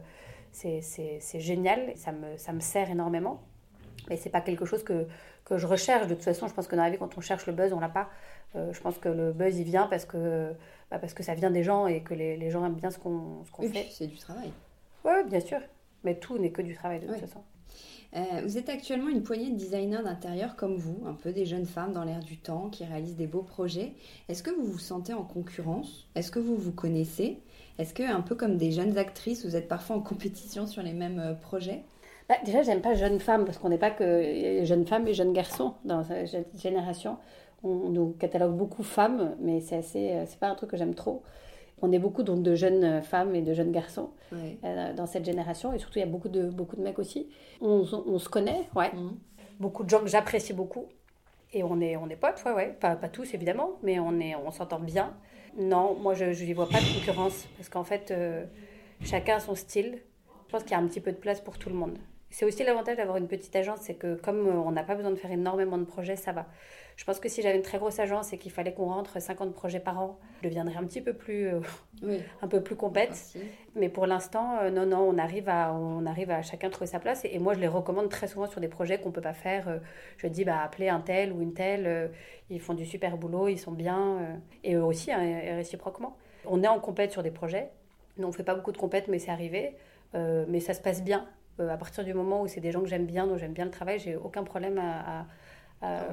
c'est 0.51 1.39
génial. 1.39 1.93
Ça 1.95 2.11
me, 2.11 2.37
ça 2.37 2.53
me 2.53 2.59
sert 2.59 2.89
énormément. 2.89 3.41
Mais 4.09 4.17
c'est 4.17 4.29
pas 4.29 4.41
quelque 4.41 4.65
chose 4.65 4.83
que, 4.83 5.07
que 5.45 5.57
je 5.57 5.67
recherche. 5.67 6.07
De 6.07 6.15
toute 6.15 6.23
façon, 6.23 6.47
je 6.47 6.53
pense 6.53 6.67
que 6.67 6.75
dans 6.75 6.83
la 6.83 6.89
vie, 6.89 6.97
quand 6.97 7.17
on 7.17 7.21
cherche 7.21 7.45
le 7.47 7.53
buzz, 7.53 7.73
on 7.73 7.79
l'a 7.79 7.89
pas. 7.89 8.09
Euh, 8.55 8.73
je 8.73 8.81
pense 8.81 8.97
que 8.97 9.09
le 9.09 9.31
buzz, 9.31 9.57
il 9.59 9.63
vient 9.65 9.87
parce 9.87 10.05
que, 10.05 10.53
bah, 10.89 10.97
parce 10.99 11.13
que 11.13 11.23
ça 11.23 11.35
vient 11.35 11.51
des 11.51 11.63
gens 11.63 11.85
et 11.87 12.01
que 12.01 12.13
les, 12.13 12.37
les 12.37 12.49
gens 12.49 12.65
aiment 12.65 12.75
bien 12.75 12.89
ce 12.89 12.97
qu'on 12.97 13.43
qu'on 13.51 13.69
fait. 13.69 13.87
c'est 13.91 14.07
du 14.07 14.17
travail. 14.17 14.51
Oui, 15.05 15.11
bien 15.27 15.39
sûr. 15.39 15.59
Mais 16.03 16.15
tout 16.15 16.37
n'est 16.37 16.51
que 16.51 16.61
du 16.61 16.73
travail 16.75 16.99
de 16.99 17.07
toute 17.07 17.17
façon. 17.17 17.43
Euh, 18.15 18.41
vous 18.43 18.57
êtes 18.57 18.69
actuellement 18.69 19.09
une 19.09 19.21
poignée 19.21 19.51
de 19.51 19.55
designers 19.55 20.01
d'intérieur 20.03 20.55
comme 20.55 20.77
vous, 20.77 20.97
un 21.05 21.13
peu 21.13 21.31
des 21.31 21.45
jeunes 21.45 21.65
femmes 21.65 21.93
dans 21.93 22.03
l'air 22.03 22.21
du 22.21 22.37
temps 22.37 22.69
qui 22.69 22.83
réalisent 22.83 23.15
des 23.15 23.27
beaux 23.27 23.43
projets. 23.43 23.93
Est-ce 24.29 24.41
que 24.41 24.49
vous 24.49 24.65
vous 24.65 24.79
sentez 24.79 25.13
en 25.13 25.23
concurrence? 25.23 26.07
Est-ce 26.15 26.31
que 26.31 26.39
vous 26.39 26.55
vous 26.55 26.71
connaissez? 26.71 27.39
Est-ce 27.77 27.93
que, 27.93 28.03
un 28.03 28.21
peu 28.21 28.35
comme 28.35 28.57
des 28.57 28.71
jeunes 28.71 28.97
actrices, 28.97 29.45
vous 29.45 29.55
êtes 29.55 29.67
parfois 29.67 29.95
en 29.95 30.01
compétition 30.01 30.65
sur 30.65 30.81
les 30.81 30.93
mêmes 30.93 31.19
euh, 31.19 31.33
projets? 31.33 31.83
Bah, 32.27 32.35
déjà, 32.45 32.63
j'aime 32.63 32.81
pas 32.81 32.95
jeune 32.95 33.19
femme 33.19 33.45
parce 33.45 33.57
qu'on 33.57 33.69
n'est 33.69 33.77
pas 33.77 33.91
que 33.91 34.63
jeunes 34.63 34.85
femmes 34.85 35.07
et 35.07 35.13
jeunes 35.13 35.33
garçons 35.33 35.73
dans 35.85 36.03
cette 36.03 36.59
génération. 36.59 37.17
On 37.63 37.89
nous 37.89 38.15
catalogue 38.19 38.55
beaucoup 38.55 38.83
femmes, 38.83 39.35
mais 39.39 39.61
c'est 39.61 39.75
assez, 39.75 40.11
euh, 40.11 40.25
c'est 40.25 40.39
pas 40.39 40.47
un 40.47 40.55
truc 40.55 40.71
que 40.71 40.77
j'aime 40.77 40.95
trop. 40.95 41.21
On 41.81 41.91
est 41.91 41.99
beaucoup 41.99 42.23
donc 42.23 42.43
de 42.43 42.55
jeunes 42.55 43.01
femmes 43.01 43.35
et 43.35 43.41
de 43.41 43.53
jeunes 43.53 43.71
garçons 43.71 44.09
euh, 44.33 44.93
dans 44.93 45.05
cette 45.05 45.25
génération, 45.25 45.73
et 45.73 45.79
surtout 45.79 45.99
il 45.99 46.01
y 46.01 46.03
a 46.03 46.11
beaucoup 46.11 46.29
de 46.29 46.49
beaucoup 46.49 46.75
de 46.75 46.81
mecs 46.81 46.99
aussi. 46.99 47.29
On, 47.61 47.85
on 48.05 48.19
se 48.19 48.29
connaît, 48.29 48.69
ouais. 48.75 48.91
Mhm. 48.93 49.17
Beaucoup 49.59 49.83
de 49.83 49.89
gens 49.89 49.99
que 49.99 50.07
j'apprécie 50.07 50.53
beaucoup, 50.53 50.85
et 51.53 51.63
on 51.63 51.79
est 51.81 51.95
on 51.97 52.09
est 52.09 52.15
potes, 52.15 52.41
ouais, 52.45 52.53
ouais. 52.53 52.77
Pas, 52.79 52.95
pas 52.95 53.09
tous 53.09 53.33
évidemment, 53.33 53.71
mais 53.83 53.99
on 53.99 54.19
est 54.19 54.35
on 54.35 54.51
s'entend 54.51 54.79
bien. 54.79 55.13
Non, 55.57 55.95
moi 55.95 56.13
je 56.13 56.25
n'y 56.25 56.53
vois 56.53 56.69
pas 56.69 56.79
de 56.79 56.93
concurrence 56.99 57.47
parce 57.57 57.69
qu'en 57.69 57.83
fait 57.83 58.11
euh, 58.11 58.45
chacun 59.01 59.37
a 59.37 59.39
son 59.39 59.55
style. 59.55 59.99
Je 60.47 60.51
pense 60.51 60.63
qu'il 60.63 60.71
y 60.71 60.75
a 60.75 60.79
un 60.79 60.87
petit 60.87 60.99
peu 61.01 61.11
de 61.11 61.17
place 61.17 61.41
pour 61.41 61.57
tout 61.57 61.69
le 61.69 61.75
monde. 61.75 61.97
C'est 62.31 62.45
aussi 62.45 62.63
l'avantage 62.63 62.97
d'avoir 62.97 63.17
une 63.17 63.27
petite 63.27 63.55
agence, 63.55 63.79
c'est 63.81 63.95
que 63.95 64.15
comme 64.15 64.47
euh, 64.47 64.53
on 64.53 64.71
n'a 64.71 64.83
pas 64.83 64.93
besoin 64.93 65.09
de 65.09 65.15
faire 65.15 65.31
énormément 65.31 65.77
de 65.79 65.83
projets, 65.83 66.15
ça 66.15 66.31
va. 66.31 66.45
Je 66.95 67.03
pense 67.03 67.19
que 67.19 67.27
si 67.27 67.41
j'avais 67.41 67.55
une 67.55 67.63
très 67.63 67.79
grosse 67.79 67.99
agence 67.99 68.33
et 68.33 68.37
qu'il 68.37 68.51
fallait 68.51 68.73
qu'on 68.73 68.85
rentre 68.85 69.19
50 69.19 69.53
projets 69.53 69.79
par 69.79 69.99
an, 69.99 70.19
je 70.41 70.47
deviendrais 70.47 70.75
un 70.77 70.83
petit 70.83 71.01
peu 71.01 71.13
plus, 71.13 71.47
euh, 71.47 71.59
un 72.41 72.47
peu 72.47 72.61
plus 72.61 72.75
compète. 72.75 73.35
Mais 73.75 73.89
pour 73.89 74.05
l'instant, 74.05 74.59
euh, 74.59 74.69
non, 74.69 74.85
non, 74.85 74.99
on 74.99 75.17
arrive 75.17 75.49
à, 75.49 75.73
on 75.73 76.05
arrive 76.05 76.29
à 76.29 76.43
chacun 76.43 76.69
trouver 76.69 76.85
sa 76.85 76.99
place. 76.99 77.25
Et, 77.25 77.39
moi, 77.39 77.55
je 77.55 77.59
les 77.59 77.67
recommande 77.67 78.09
très 78.09 78.27
souvent 78.27 78.45
sur 78.47 78.61
des 78.61 78.67
projets 78.67 78.99
qu'on 78.99 79.11
peut 79.11 79.21
pas 79.21 79.33
faire. 79.33 79.79
je 80.17 80.27
dis, 80.27 80.43
bah, 80.45 80.61
appelez 80.61 80.89
un 80.89 80.99
tel 80.99 81.33
ou 81.33 81.41
une 81.41 81.53
telle. 81.53 82.11
ils 82.51 82.59
font 82.59 82.75
du 82.75 82.85
super 82.85 83.17
boulot, 83.17 83.47
ils 83.47 83.57
sont 83.57 83.71
bien. 83.71 84.37
et 84.63 84.75
eux 84.75 84.83
aussi, 84.83 85.11
hein, 85.11 85.55
réciproquement. 85.55 86.15
On 86.45 86.61
est 86.61 86.67
en 86.67 86.79
compète 86.79 87.11
sur 87.11 87.23
des 87.23 87.31
projets. 87.31 87.69
On 88.21 88.31
fait 88.31 88.43
pas 88.43 88.55
beaucoup 88.55 88.73
de 88.73 88.77
compètes, 88.77 89.07
mais 89.07 89.19
c'est 89.19 89.31
arrivé. 89.31 89.73
mais 90.13 90.59
ça 90.59 90.73
se 90.73 90.81
passe 90.81 91.01
bien. 91.01 91.25
Euh, 91.59 91.69
à 91.69 91.77
partir 91.77 92.03
du 92.03 92.13
moment 92.13 92.41
où 92.41 92.47
c'est 92.47 92.61
des 92.61 92.71
gens 92.71 92.81
que 92.81 92.87
j'aime 92.87 93.05
bien, 93.05 93.27
dont 93.27 93.37
j'aime 93.37 93.53
bien 93.53 93.65
le 93.65 93.71
travail, 93.71 93.99
j'ai 93.99 94.15
aucun 94.15 94.43
problème 94.43 94.77
à, 94.77 95.25
ah, 95.81 96.05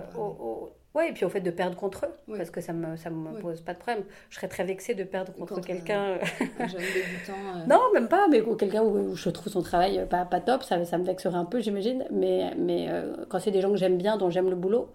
ouais, 0.95 1.11
et 1.11 1.13
puis 1.13 1.25
au 1.25 1.29
fait 1.29 1.41
de 1.41 1.51
perdre 1.51 1.77
contre 1.77 2.07
eux, 2.07 2.37
parce 2.37 2.51
que 2.51 2.61
ça 2.61 2.73
me, 2.73 2.97
ça 2.97 3.11
me 3.11 3.41
pose 3.41 3.61
pas 3.61 3.75
de 3.75 3.79
problème. 3.79 4.05
Je 4.31 4.37
serais 4.37 4.49
très 4.49 4.65
vexée 4.65 4.95
de 4.95 5.05
perdre 5.05 5.33
contre, 5.33 5.61
quelqu'un. 5.61 6.05
Euh, 6.05 6.19
euh. 6.61 7.67
Non, 7.69 7.81
même 7.93 8.09
pas, 8.09 8.29
mais 8.29 8.43
quelqu'un 8.57 8.83
où, 8.83 9.15
je 9.15 9.31
trouve 9.31 9.53
son 9.53 9.63
travail 9.63 10.07
pas, 10.09 10.25
pas 10.25 10.41
top, 10.41 10.63
ça, 10.63 10.85
ça 10.85 10.99
me 10.99 11.05
vexerait 11.05 11.37
un 11.37 11.45
peu, 11.45 11.61
j'imagine. 11.61 12.05
Mais, 12.11 12.55
mais 12.57 12.89
quand 13.29 13.41
c'est 13.41 13.51
des 13.51 13.61
gens 13.61 13.71
que 13.71 13.77
j'aime 13.77 13.99
bien, 13.99 14.17
dont 14.17 14.31
j'aime 14.31 14.51
le 14.51 14.57
boulot, 14.57 14.89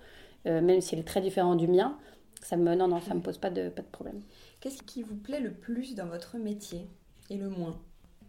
même 0.45 0.81
s'il 0.81 0.99
est 0.99 1.07
très 1.07 1.21
différent 1.21 1.55
du 1.55 1.67
mien, 1.67 1.97
ça 2.41 2.57
me, 2.57 2.73
non, 2.75 2.87
non, 2.87 2.99
ça 3.01 3.13
me 3.13 3.21
pose 3.21 3.37
pas 3.37 3.49
de, 3.49 3.69
pas 3.69 3.81
de 3.81 3.87
problème. 3.87 4.21
Qu'est-ce 4.59 4.83
qui 4.83 5.03
vous 5.03 5.15
plaît 5.15 5.39
le 5.39 5.51
plus 5.51 5.95
dans 5.95 6.07
votre 6.07 6.37
métier 6.37 6.87
et 7.29 7.37
le 7.37 7.49
moins? 7.49 7.79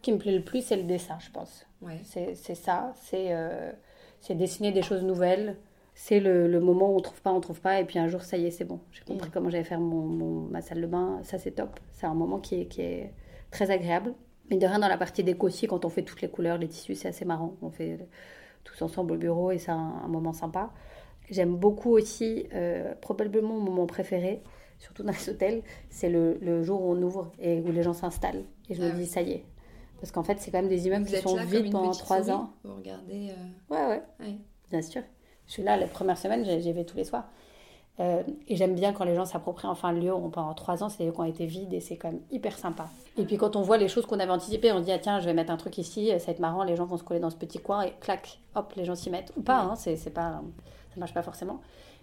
Qui 0.02 0.12
me 0.12 0.18
plaît 0.18 0.36
le 0.36 0.42
plus, 0.42 0.62
c'est 0.62 0.76
le 0.76 0.82
dessin, 0.82 1.18
je 1.20 1.30
pense. 1.30 1.66
Ouais. 1.82 2.00
C'est 2.04 2.54
ça, 2.54 2.94
euh, 3.14 3.72
c'est 4.20 4.34
dessiner 4.34 4.72
des 4.72 4.82
choses 4.82 5.02
nouvelles. 5.02 5.56
C'est 5.94 6.20
le, 6.20 6.48
le, 6.48 6.60
moment 6.60 6.90
où 6.90 6.96
on 6.96 7.00
trouve 7.00 7.20
pas, 7.20 7.32
on 7.32 7.40
trouve 7.40 7.60
pas, 7.60 7.80
et 7.80 7.84
puis 7.84 7.98
un 7.98 8.08
jour, 8.08 8.22
ça 8.22 8.38
y 8.38 8.46
est, 8.46 8.50
c'est 8.50 8.64
bon. 8.64 8.80
J'ai 8.92 9.04
compris 9.04 9.28
mm. 9.28 9.32
comment 9.32 9.50
j'allais 9.50 9.64
faire 9.64 9.80
mon, 9.80 10.48
ma 10.48 10.62
salle 10.62 10.80
de 10.80 10.86
bain, 10.86 11.20
ça 11.22 11.38
c'est 11.38 11.50
top. 11.50 11.78
C'est 11.92 12.06
un 12.06 12.14
moment 12.14 12.38
qui 12.38 12.62
est, 12.62 12.66
qui 12.66 12.80
est 12.80 13.12
très 13.50 13.70
agréable. 13.70 14.14
Mais 14.50 14.56
de 14.56 14.66
rien, 14.66 14.78
dans 14.78 14.88
la 14.88 14.96
partie 14.96 15.22
déco 15.22 15.46
aussi, 15.46 15.66
quand 15.66 15.84
on 15.84 15.88
fait 15.88 16.02
toutes 16.02 16.22
les 16.22 16.28
couleurs, 16.28 16.58
les 16.58 16.68
tissus, 16.68 16.94
c'est 16.94 17.08
assez 17.08 17.24
marrant. 17.24 17.56
On 17.62 17.70
fait 17.70 17.98
tous 18.64 18.82
ensemble 18.82 19.12
au 19.12 19.16
bureau 19.16 19.50
et 19.50 19.58
c'est 19.58 19.70
un, 19.70 20.08
moment 20.08 20.32
sympa. 20.32 20.70
J'aime 21.30 21.56
beaucoup 21.56 21.90
aussi, 21.90 22.46
euh, 22.54 22.94
probablement 23.00 23.54
mon 23.54 23.60
moment 23.60 23.86
préféré, 23.86 24.42
surtout 24.78 25.02
dans 25.02 25.12
les 25.12 25.28
hôtels, 25.28 25.62
c'est 25.88 26.10
le, 26.10 26.38
le, 26.40 26.62
jour 26.62 26.82
où 26.82 26.92
on 26.92 27.02
ouvre 27.02 27.32
et 27.38 27.60
où 27.60 27.70
les 27.70 27.82
gens 27.82 27.92
s'installent. 27.92 28.44
Et 28.68 28.74
je 28.74 28.82
me 28.82 28.88
ah 28.88 28.94
dis, 28.94 29.06
ça 29.06 29.22
y 29.22 29.32
est, 29.32 29.44
parce 30.02 30.10
qu'en 30.10 30.24
fait, 30.24 30.40
c'est 30.40 30.50
quand 30.50 30.58
même 30.58 30.68
des 30.68 30.88
immeubles 30.88 31.06
qui 31.06 31.16
sont 31.18 31.36
vides 31.44 31.70
pendant 31.70 31.92
trois 31.92 32.28
ans. 32.28 32.50
Vous 32.64 32.74
regardez. 32.74 33.30
Euh, 33.30 33.72
ouais, 33.88 34.02
ouais, 34.18 34.34
Bien 34.68 34.82
sûr. 34.82 35.00
Je 35.46 35.52
suis 35.52 35.62
là, 35.62 35.76
les 35.76 35.86
premières 35.86 36.18
semaines, 36.18 36.44
j'y 36.44 36.72
vais 36.72 36.82
tous 36.82 36.96
les 36.96 37.04
soirs. 37.04 37.22
Euh, 38.00 38.24
et 38.48 38.56
j'aime 38.56 38.74
bien 38.74 38.92
quand 38.92 39.04
les 39.04 39.14
gens 39.14 39.26
s'approprient 39.26 39.68
enfin 39.68 39.92
le 39.92 40.00
lieu. 40.00 40.12
Pendant 40.32 40.54
trois 40.54 40.82
ans, 40.82 40.88
c'est 40.88 40.98
des 40.98 41.04
lieux 41.04 41.12
qui 41.12 41.20
ont 41.20 41.24
été 41.24 41.46
vides 41.46 41.72
et 41.72 41.78
c'est 41.78 41.96
quand 41.96 42.10
même 42.10 42.22
hyper 42.32 42.58
sympa. 42.58 42.88
Et 43.16 43.24
puis 43.24 43.36
quand 43.36 43.54
on 43.54 43.62
voit 43.62 43.76
les 43.76 43.86
choses 43.86 44.04
qu'on 44.04 44.18
avait 44.18 44.32
anticipées, 44.32 44.72
on 44.72 44.80
dit 44.80 44.90
ah, 44.90 44.98
tiens, 44.98 45.20
je 45.20 45.26
vais 45.26 45.34
mettre 45.34 45.52
un 45.52 45.56
truc 45.56 45.78
ici, 45.78 46.08
ça 46.08 46.26
va 46.26 46.32
être 46.32 46.40
marrant, 46.40 46.64
les 46.64 46.74
gens 46.74 46.84
vont 46.84 46.96
se 46.96 47.04
coller 47.04 47.20
dans 47.20 47.30
ce 47.30 47.36
petit 47.36 47.60
coin 47.60 47.82
et 47.82 47.92
clac, 48.00 48.40
hop, 48.56 48.72
les 48.74 48.84
gens 48.84 48.96
s'y 48.96 49.08
mettent. 49.08 49.32
Ou 49.36 49.42
pas, 49.42 49.60
hein, 49.60 49.76
c'est, 49.76 49.94
pas, 50.12 50.42
ça 50.92 50.98
marche 50.98 51.14
pas 51.14 51.22
forcément. 51.22 51.60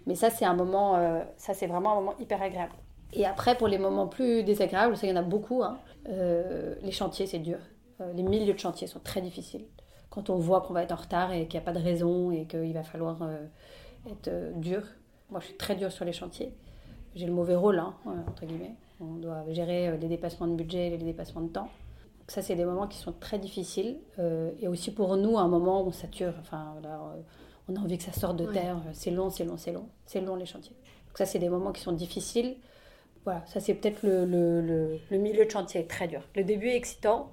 Mais 0.07 0.15
ça, 0.15 0.29
c'est 0.29 0.45
un 0.45 0.53
moment, 0.53 0.95
euh, 0.95 1.21
ça 1.35 1.53
c'est 1.53 1.67
vraiment 1.67 1.91
un 1.91 1.95
moment 1.95 2.13
hyper 2.17 2.41
agréable. 2.41 2.75
Et 3.11 3.25
après, 3.25 3.57
pour 3.57 3.67
les 3.67 3.77
moments 3.77 4.07
plus 4.07 4.43
désagréables, 4.43 4.95
ça, 4.95 5.05
il 5.05 5.09
y 5.09 5.13
en 5.13 5.17
a 5.17 5.21
beaucoup. 5.21 5.63
Hein. 5.63 5.79
les 6.05 6.91
chantiers, 6.91 7.27
c'est 7.27 7.39
dur. 7.39 7.57
Euh, 8.01 8.13
les 8.13 8.23
milieux 8.23 8.53
de 8.53 8.59
chantier 8.59 8.87
sont 8.87 8.99
très 8.99 9.21
difficiles. 9.21 9.65
Quand 10.09 10.29
on 10.29 10.37
voit 10.37 10.61
qu'on 10.61 10.73
va 10.73 10.83
être 10.83 10.91
en 10.91 10.95
retard 11.01 11.31
et 11.33 11.47
qu'il 11.47 11.59
n'y 11.59 11.63
a 11.63 11.65
pas 11.65 11.77
de 11.77 11.83
raison 11.83 12.31
et 12.31 12.45
qu'il 12.45 12.73
va 12.73 12.83
falloir 12.83 13.21
euh, 13.21 13.45
être 14.09 14.27
euh, 14.27 14.51
dur. 14.53 14.83
Moi, 15.29 15.39
je 15.39 15.47
suis 15.47 15.57
très 15.57 15.75
dure 15.75 15.91
sur 15.91 16.05
les 16.05 16.13
chantiers. 16.13 16.53
J'ai 17.15 17.25
le 17.25 17.33
mauvais 17.33 17.55
rôle, 17.55 17.79
hein, 17.79 17.93
entre 18.27 18.45
guillemets. 18.45 18.75
On 18.99 19.15
doit 19.15 19.43
gérer 19.49 19.97
les 19.97 20.07
dépassements 20.07 20.47
de 20.47 20.55
budget 20.55 20.87
et 20.87 20.97
les 20.97 21.05
dépassements 21.05 21.41
de 21.41 21.49
temps. 21.49 21.69
ça, 22.27 22.41
c'est 22.41 22.55
des 22.55 22.65
moments 22.65 22.87
qui 22.87 22.97
sont 22.97 23.13
très 23.13 23.39
difficiles. 23.39 23.97
et 24.61 24.67
aussi 24.67 24.91
pour 24.91 25.15
nous, 25.17 25.37
un 25.37 25.47
moment 25.47 25.81
où 25.81 25.87
on 25.87 25.91
sature. 25.91 26.33
Enfin, 26.39 26.75
on 27.67 27.75
a 27.75 27.79
envie 27.79 27.97
que 27.97 28.03
ça 28.03 28.11
sorte 28.11 28.37
de 28.37 28.45
terre. 28.45 28.77
C'est 28.93 29.11
long, 29.11 29.29
c'est 29.29 29.45
long, 29.45 29.57
c'est 29.57 29.71
long. 29.71 29.87
C'est 30.05 30.21
long, 30.21 30.35
les 30.35 30.45
chantiers. 30.45 30.75
Donc 31.07 31.17
ça, 31.17 31.25
c'est 31.25 31.39
des 31.39 31.49
moments 31.49 31.71
qui 31.71 31.81
sont 31.81 31.93
difficiles. 31.93 32.57
Voilà, 33.23 33.43
ça, 33.47 33.59
c'est 33.59 33.73
peut-être 33.73 34.03
le, 34.03 34.25
le, 34.25 34.99
le 35.09 35.17
milieu 35.17 35.45
de 35.45 35.49
chantier 35.49 35.87
très 35.87 36.07
dur. 36.07 36.21
Le 36.35 36.43
début 36.43 36.67
est 36.67 36.75
excitant, 36.75 37.31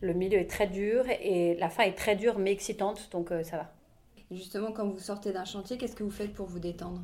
le 0.00 0.12
milieu 0.12 0.38
est 0.38 0.50
très 0.50 0.66
dur 0.66 1.04
et 1.08 1.54
la 1.56 1.68
fin 1.68 1.84
est 1.84 1.96
très 1.96 2.16
dure 2.16 2.38
mais 2.38 2.52
excitante, 2.52 3.08
donc 3.10 3.32
euh, 3.32 3.42
ça 3.42 3.56
va. 3.56 3.72
Justement, 4.30 4.72
quand 4.72 4.86
vous 4.86 4.98
sortez 4.98 5.32
d'un 5.32 5.44
chantier, 5.44 5.78
qu'est-ce 5.78 5.96
que 5.96 6.04
vous 6.04 6.10
faites 6.10 6.34
pour 6.34 6.46
vous 6.46 6.58
détendre? 6.58 7.00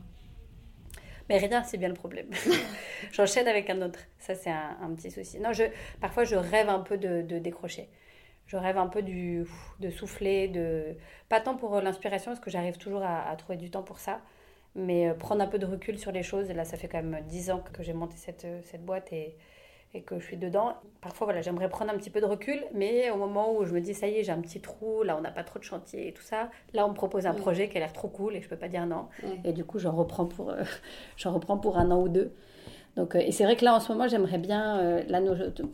Mais 1.29 1.39
rien, 1.39 1.63
c'est 1.63 1.79
bien 1.79 1.89
le 1.89 1.95
problème. 1.95 2.27
J'enchaîne 3.13 3.49
avec 3.49 3.71
un 3.71 3.81
autre. 3.81 3.99
Ça, 4.19 4.35
c'est 4.35 4.51
un, 4.51 4.95
petit 4.95 5.11
souci. 5.11 5.41
Non, 5.41 5.53
je, 5.53 5.65
parfois, 6.01 6.25
je 6.25 6.37
rêve 6.37 6.69
un 6.69 6.81
peu 6.81 6.99
de, 6.99 7.23
décrocher. 7.39 7.89
je 8.47 8.59
rêve 8.59 8.77
un 8.77 8.89
peu 8.89 9.01
du, 9.01 9.47
de 9.81 9.91
souffler, 9.91 10.49
de 10.49 10.95
pas 11.31 11.41
tant 11.41 11.57
pour 11.57 11.81
l'inspiration 11.81 12.33
parce 12.33 12.45
que 12.45 12.51
j'arrive 12.51 12.77
toujours 12.77 13.03
à, 13.03 13.35
trouver 13.37 13.57
du 13.57 13.71
temps 13.71 13.83
pour 13.83 14.01
ça, 14.01 14.21
mais 14.75 15.09
euh, 15.09 15.15
prendre 15.15 15.43
un 15.43 15.47
peu 15.47 15.59
de 15.59 15.65
recul 15.65 15.99
sur 15.99 16.13
les 16.13 16.23
choses. 16.23 16.51
Et 16.51 16.55
là, 16.55 16.67
ça 16.67 16.77
fait 16.77 16.89
quand 16.89 17.03
même 17.03 17.25
10 17.27 17.51
ans 17.53 17.65
que 17.73 17.83
j'ai 17.83 17.95
monté 17.95 18.17
cette, 18.19 18.47
cette 18.65 18.85
boîte 18.85 19.11
et, 19.15 19.35
et 19.95 20.03
que 20.03 20.19
je 20.19 20.25
suis 20.25 20.37
dedans. 20.37 20.75
Parfois, 21.01 21.27
voilà, 21.27 21.41
j'aimerais 21.41 21.69
prendre 21.69 21.93
un 21.93 21.97
petit 21.97 22.11
peu 22.11 22.21
de 22.21 22.27
recul, 22.27 22.65
mais 22.75 23.11
au 23.11 23.17
moment 23.17 23.57
où 23.57 23.65
je 23.65 23.73
me 23.73 23.81
dis, 23.81 23.95
ça 23.95 24.09
y 24.09 24.17
est, 24.17 24.25
j'ai 24.25 24.33
un 24.33 24.41
petit 24.41 24.61
trou, 24.61 25.03
là, 25.05 25.17
on 25.17 25.21
n'a 25.21 25.31
pas 25.31 25.45
trop 25.45 25.59
de 25.59 25.65
chantier 25.65 26.09
et 26.09 26.13
tout 26.13 26.23
ça, 26.23 26.51
là, 26.73 26.85
on 26.85 26.91
me 26.91 26.95
propose 26.95 27.27
un 27.27 27.35
projet 27.35 27.69
qui 27.69 27.77
a 27.77 27.81
l'air 27.81 27.93
trop 27.93 28.09
cool 28.09 28.35
et 28.35 28.43
je 28.43 28.49
peux 28.49 28.57
pas 28.57 28.69
dire 28.69 28.87
non. 28.87 29.07
Et 29.45 29.53
du 29.53 29.65
coup, 29.65 29.79
j'en 29.79 29.93
reprends, 29.93 30.27
pour, 30.27 30.51
euh, 30.51 30.65
reprends 31.25 31.59
pour 31.59 31.79
un 31.79 31.91
an 31.91 32.03
ou 32.03 32.09
deux. 32.09 32.33
Donc, 32.97 33.15
euh, 33.15 33.21
et 33.21 33.33
c'est 33.33 33.45
vrai 33.45 33.57
que 33.57 33.65
là, 33.65 33.75
en 33.75 33.81
ce 33.81 33.93
moment, 33.93 34.09
j'aimerais 34.09 34.39
bien. 34.39 34.79
Euh, 34.79 35.03
là, 35.09 35.21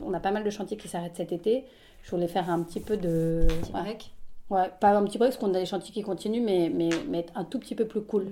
on 0.03 0.13
a 0.15 0.21
pas 0.21 0.31
mal 0.31 0.45
de 0.45 0.51
chantiers 0.51 0.77
qui 0.77 0.89
s'arrêtent 0.89 1.17
cet 1.17 1.33
été. 1.33 1.65
Je 2.03 2.11
voulais 2.11 2.29
faire 2.29 2.49
un 2.51 2.63
petit 2.63 2.81
peu 2.81 2.97
de. 2.97 3.47
Petit 3.63 3.73
break 3.73 4.13
Ouais, 4.49 4.69
pas 4.81 4.97
un 4.97 5.05
petit 5.05 5.19
break, 5.19 5.31
parce 5.31 5.41
qu'on 5.41 5.55
a 5.55 5.61
des 5.61 5.67
chantiers 5.67 5.93
qui 5.93 6.03
continuent, 6.03 6.43
mais, 6.43 6.71
mais, 6.75 6.89
mais 7.09 7.27
un 7.37 7.45
tout 7.45 7.59
petit 7.59 7.75
peu 7.75 7.87
plus 7.87 8.03
cool. 8.03 8.27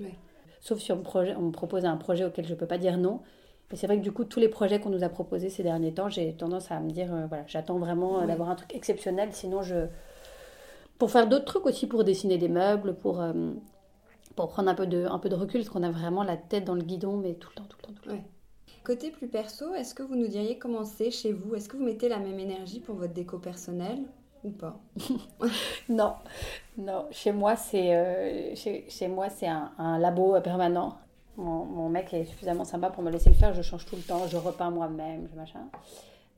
Sauf 0.59 0.79
si 0.79 0.91
on 0.91 0.97
me, 0.97 1.03
projet, 1.03 1.33
on 1.37 1.43
me 1.43 1.51
propose 1.51 1.85
un 1.85 1.95
projet 1.95 2.25
auquel 2.25 2.45
je 2.45 2.53
peux 2.53 2.65
pas 2.65 2.77
dire 2.77 2.97
non. 2.97 3.21
Mais 3.71 3.77
c'est 3.77 3.87
vrai 3.87 3.97
que 3.97 4.03
du 4.03 4.11
coup, 4.11 4.23
tous 4.25 4.39
les 4.39 4.49
projets 4.49 4.79
qu'on 4.79 4.89
nous 4.89 5.03
a 5.03 5.09
proposés 5.09 5.49
ces 5.49 5.63
derniers 5.63 5.93
temps, 5.93 6.09
j'ai 6.09 6.33
tendance 6.33 6.71
à 6.71 6.79
me 6.79 6.89
dire, 6.89 7.13
euh, 7.13 7.27
voilà, 7.27 7.43
j'attends 7.47 7.77
vraiment 7.77 8.25
d'avoir 8.25 8.49
un 8.49 8.55
truc 8.55 8.75
exceptionnel, 8.75 9.29
sinon 9.31 9.61
je... 9.61 9.87
Pour 10.97 11.11
faire 11.11 11.29
d'autres 11.29 11.45
trucs 11.45 11.65
aussi, 11.65 11.87
pour 11.87 12.03
dessiner 12.03 12.37
des 12.37 12.49
meubles, 12.49 12.93
pour, 12.95 13.23
pour 14.35 14.49
prendre 14.49 14.69
un 14.69 14.75
peu, 14.75 14.85
de, 14.85 15.05
un 15.05 15.17
peu 15.17 15.29
de 15.29 15.35
recul, 15.35 15.61
parce 15.61 15.69
qu'on 15.69 15.83
a 15.83 15.91
vraiment 15.91 16.23
la 16.23 16.35
tête 16.35 16.65
dans 16.65 16.75
le 16.75 16.81
guidon, 16.81 17.15
mais 17.15 17.35
tout 17.35 17.49
le 17.51 17.55
temps, 17.55 17.67
tout 17.69 17.77
le 17.81 17.87
temps, 17.87 17.93
tout 18.01 18.09
le 18.09 18.15
temps. 18.17 18.23
Côté 18.83 19.11
plus 19.11 19.27
perso, 19.27 19.73
est-ce 19.75 19.93
que 19.93 20.03
vous 20.03 20.15
nous 20.15 20.27
diriez 20.27 20.57
comment 20.57 20.85
c'est 20.85 21.11
chez 21.11 21.33
vous? 21.33 21.53
Est-ce 21.55 21.67
que 21.67 21.77
vous 21.77 21.83
mettez 21.83 22.09
la 22.09 22.17
même 22.17 22.39
énergie 22.39 22.79
pour 22.79 22.95
votre 22.95 23.13
déco 23.13 23.37
personnelle 23.37 23.99
ou 24.43 24.51
pas? 24.51 24.79
Non, 25.89 26.15
non. 26.77 27.05
Chez 27.11 27.31
moi, 27.31 27.55
c'est 27.55 27.95
euh, 27.95 28.55
chez, 28.55 29.07
moi 29.07 29.29
c'est 29.29 29.47
un, 29.47 29.99
labo 29.99 30.39
permanent. 30.41 30.97
Mon, 31.37 31.87
mec 31.89 32.13
est 32.13 32.25
suffisamment 32.25 32.65
sympa 32.65 32.89
pour 32.89 33.01
me 33.01 33.11
laisser 33.11 33.29
le 33.29 33.35
faire. 33.35 33.53
Je 33.53 33.61
change 33.61 33.85
tout 33.85 33.95
le 33.95 34.01
temps, 34.01 34.27
je 34.27 34.37
repeins 34.37 34.71
moi-même, 34.71 35.27
je 35.31 35.35
machin. 35.37 35.69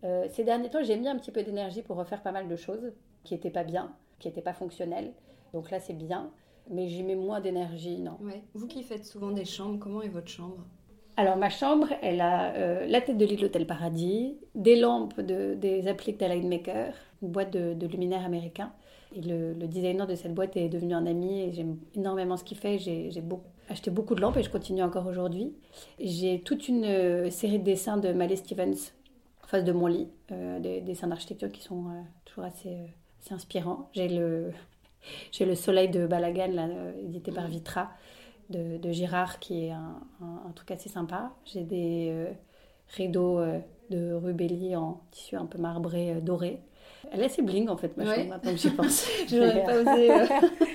Euh, 0.03 0.27
ces 0.31 0.43
derniers 0.43 0.69
temps, 0.69 0.83
j'ai 0.83 0.97
mis 0.97 1.07
un 1.07 1.17
petit 1.17 1.31
peu 1.31 1.43
d'énergie 1.43 1.81
pour 1.81 1.97
refaire 1.97 2.21
pas 2.21 2.31
mal 2.31 2.47
de 2.47 2.55
choses 2.55 2.91
qui 3.23 3.33
n'étaient 3.33 3.49
pas 3.49 3.63
bien, 3.63 3.91
qui 4.19 4.27
n'étaient 4.27 4.41
pas 4.41 4.53
fonctionnelles. 4.53 5.13
Donc 5.53 5.71
là, 5.71 5.79
c'est 5.79 5.93
bien. 5.93 6.31
Mais 6.69 6.87
j'y 6.87 7.03
mets 7.03 7.15
moins 7.15 7.41
d'énergie, 7.41 7.97
non. 7.97 8.17
Ouais. 8.21 8.43
Vous 8.53 8.67
qui 8.67 8.83
faites 8.83 9.05
souvent 9.05 9.31
des 9.31 9.45
chambres, 9.45 9.79
comment 9.79 10.01
est 10.01 10.09
votre 10.09 10.29
chambre? 10.29 10.63
Alors 11.17 11.37
ma 11.37 11.49
chambre, 11.49 11.87
elle 12.01 12.21
a 12.21 12.53
euh, 12.55 12.87
la 12.87 13.01
tête 13.01 13.17
de 13.17 13.25
lit 13.25 13.35
de 13.35 13.41
l'Hôtel 13.41 13.67
Paradis, 13.67 14.37
des 14.55 14.75
lampes 14.75 15.19
de, 15.19 15.55
des 15.55 15.87
appliques 15.87 16.21
Maker, 16.21 16.93
une 17.21 17.29
boîte 17.29 17.51
de, 17.51 17.85
luminaires 17.85 18.25
américains. 18.25 18.71
Et 19.15 19.21
le, 19.21 19.53
designer 19.67 20.07
de 20.07 20.15
cette 20.15 20.33
boîte 20.33 20.55
est 20.55 20.69
devenu 20.69 20.93
un 20.93 21.05
ami 21.05 21.41
et 21.41 21.51
j'aime 21.51 21.77
énormément 21.95 22.37
ce 22.37 22.45
qu'il 22.45 22.57
fait. 22.57 22.79
J'ai 22.79 23.21
acheté 23.71 23.91
beaucoup 23.91 24.15
de 24.15 24.21
lampes 24.21 24.37
et 24.37 24.43
je 24.43 24.49
continue 24.49 24.83
encore 24.83 25.07
aujourd'hui. 25.07 25.53
J'ai 25.99 26.41
toute 26.41 26.67
une 26.67 26.85
euh, 26.85 27.29
série 27.29 27.59
de 27.59 27.63
dessins 27.63 27.97
de 27.97 28.13
Malé 28.13 28.35
Stevens 28.35 28.91
en 29.43 29.47
face 29.47 29.63
de 29.63 29.71
mon 29.71 29.87
lit, 29.87 30.07
euh, 30.31 30.59
des 30.59 30.81
dessins 30.81 31.07
d'architecture 31.07 31.51
qui 31.51 31.61
sont 31.61 31.85
toujours 32.25 32.43
assez, 32.43 32.77
inspirants. 33.29 33.89
J'ai 33.93 34.07
le, 34.09 34.51
le 35.39 35.55
soleil 35.55 35.89
de 35.89 36.07
Balagan, 36.07 36.93
édité 37.03 37.31
par 37.31 37.47
Vitra 37.47 37.91
de, 38.51 38.91
Girard 38.91 39.39
qui 39.39 39.65
est 39.65 39.71
un, 39.71 40.51
truc 40.55 40.71
assez 40.71 40.89
sympa. 40.89 41.31
J'ai 41.45 41.63
des 41.63 42.09
euh, 42.11 42.31
rideaux 42.95 43.39
euh, 43.39 43.59
de 43.89 44.13
rubelli 44.13 44.75
en 44.75 45.01
tissu 45.11 45.35
un 45.35 45.45
peu 45.45 45.57
marbré 45.57 46.13
euh, 46.13 46.21
doré. 46.21 46.61
Elle 47.11 47.21
est 47.21 47.25
assez 47.25 47.41
bling 47.41 47.67
en 47.67 47.75
fait, 47.75 47.95
ma 47.97 48.05
chambre, 48.05 48.29
maintenant 48.29 48.51
que 48.51 48.57
j'y 48.57 48.69
pense. 48.75 49.05
J'aurais 49.29 49.63
pas 49.63 49.81
osé. 49.81 50.09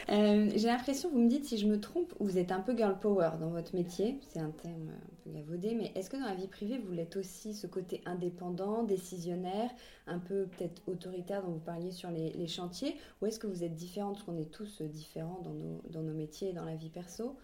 J'ai 0.59 0.66
l'impression, 0.66 1.09
vous 1.11 1.18
me 1.18 1.28
dites 1.28 1.47
si 1.47 1.57
je 1.57 1.66
me 1.66 1.80
trompe, 1.80 2.12
vous 2.20 2.37
êtes 2.37 2.53
un 2.53 2.61
peu 2.61 2.76
girl 2.76 2.99
power 2.99 3.30
dans 3.41 3.49
votre 3.49 3.74
métier. 3.74 4.20
C'est 4.28 4.41
un 4.41 4.51
thème 4.51 4.91
un 4.95 5.14
peu 5.24 5.30
gavaudé, 5.30 5.74
mais 5.74 5.93
est-ce 5.95 6.11
que 6.11 6.16
dans 6.18 6.26
la 6.26 6.34
vie 6.34 6.47
privée, 6.47 6.78
vous 6.78 6.93
l'êtes 6.93 7.16
aussi 7.16 7.55
ce 7.55 7.66
côté 7.66 8.03
indépendant, 8.05 8.82
décisionnaire, 8.82 9.70
un 10.07 10.18
peu 10.18 10.47
peut-être 10.47 10.82
autoritaire 10.87 11.43
dont 11.43 11.53
vous 11.53 11.59
parliez 11.59 11.91
sur 11.91 12.11
les, 12.11 12.47
chantiers? 12.47 12.97
Ou 13.22 13.26
est-ce 13.26 13.39
que 13.41 13.47
vous 13.47 13.64
êtes 13.64 13.74
différente, 13.74 14.14
parce 14.14 14.24
qu'on 14.24 14.37
est 14.37 14.51
tous 14.51 14.82
différents 14.82 15.41
dans 15.43 15.55
nos, 15.55 15.82
dans 15.89 16.03
nos 16.03 16.14
métiers 16.14 16.51
et 16.51 16.53
dans 16.53 16.66
la 16.66 16.74
vie 16.74 16.91
perso? 16.91 17.34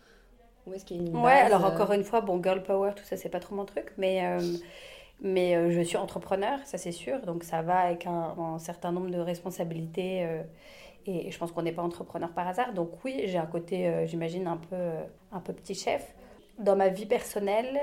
Où 0.66 0.74
est-ce 0.74 0.84
qu'il 0.84 0.98
y 0.98 1.00
a 1.00 1.02
une 1.08 1.16
Ouais, 1.16 1.32
alors 1.32 1.64
euh, 1.64 1.70
encore 1.70 1.92
une 1.92 2.04
fois, 2.04 2.20
bon, 2.20 2.42
girl 2.42 2.62
power, 2.62 2.92
tout 2.94 3.04
ça, 3.04 3.16
c'est 3.16 3.28
pas 3.28 3.40
trop 3.40 3.54
mon 3.54 3.64
truc, 3.64 3.92
mais, 3.98 4.24
euh, 4.26 4.56
mais 5.20 5.56
euh, 5.56 5.70
je 5.70 5.80
suis 5.80 5.96
entrepreneur, 5.96 6.58
ça 6.64 6.78
c'est 6.78 6.92
sûr, 6.92 7.20
donc 7.20 7.44
ça 7.44 7.62
va 7.62 7.78
avec 7.80 8.06
un, 8.06 8.58
certain 8.58 8.92
nombre 8.92 9.10
de 9.10 9.18
responsabilités. 9.18 10.26
et, 11.06 11.30
je 11.30 11.38
pense 11.38 11.52
qu'on 11.52 11.62
n'est 11.62 11.72
pas 11.72 11.82
entrepreneur 11.82 12.30
par 12.30 12.46
hasard. 12.46 12.72
Donc 12.74 13.04
oui, 13.04 13.22
j'ai 13.26 13.38
un 13.38 13.46
côté, 13.46 14.06
j'imagine, 14.06 14.46
un 14.46 14.56
peu, 14.56 14.76
un 15.32 15.40
peu 15.40 15.52
petit 15.52 15.74
chef. 15.74 16.14
Dans 16.58 16.76
ma 16.76 16.88
vie 16.88 17.06
personnelle, 17.06 17.80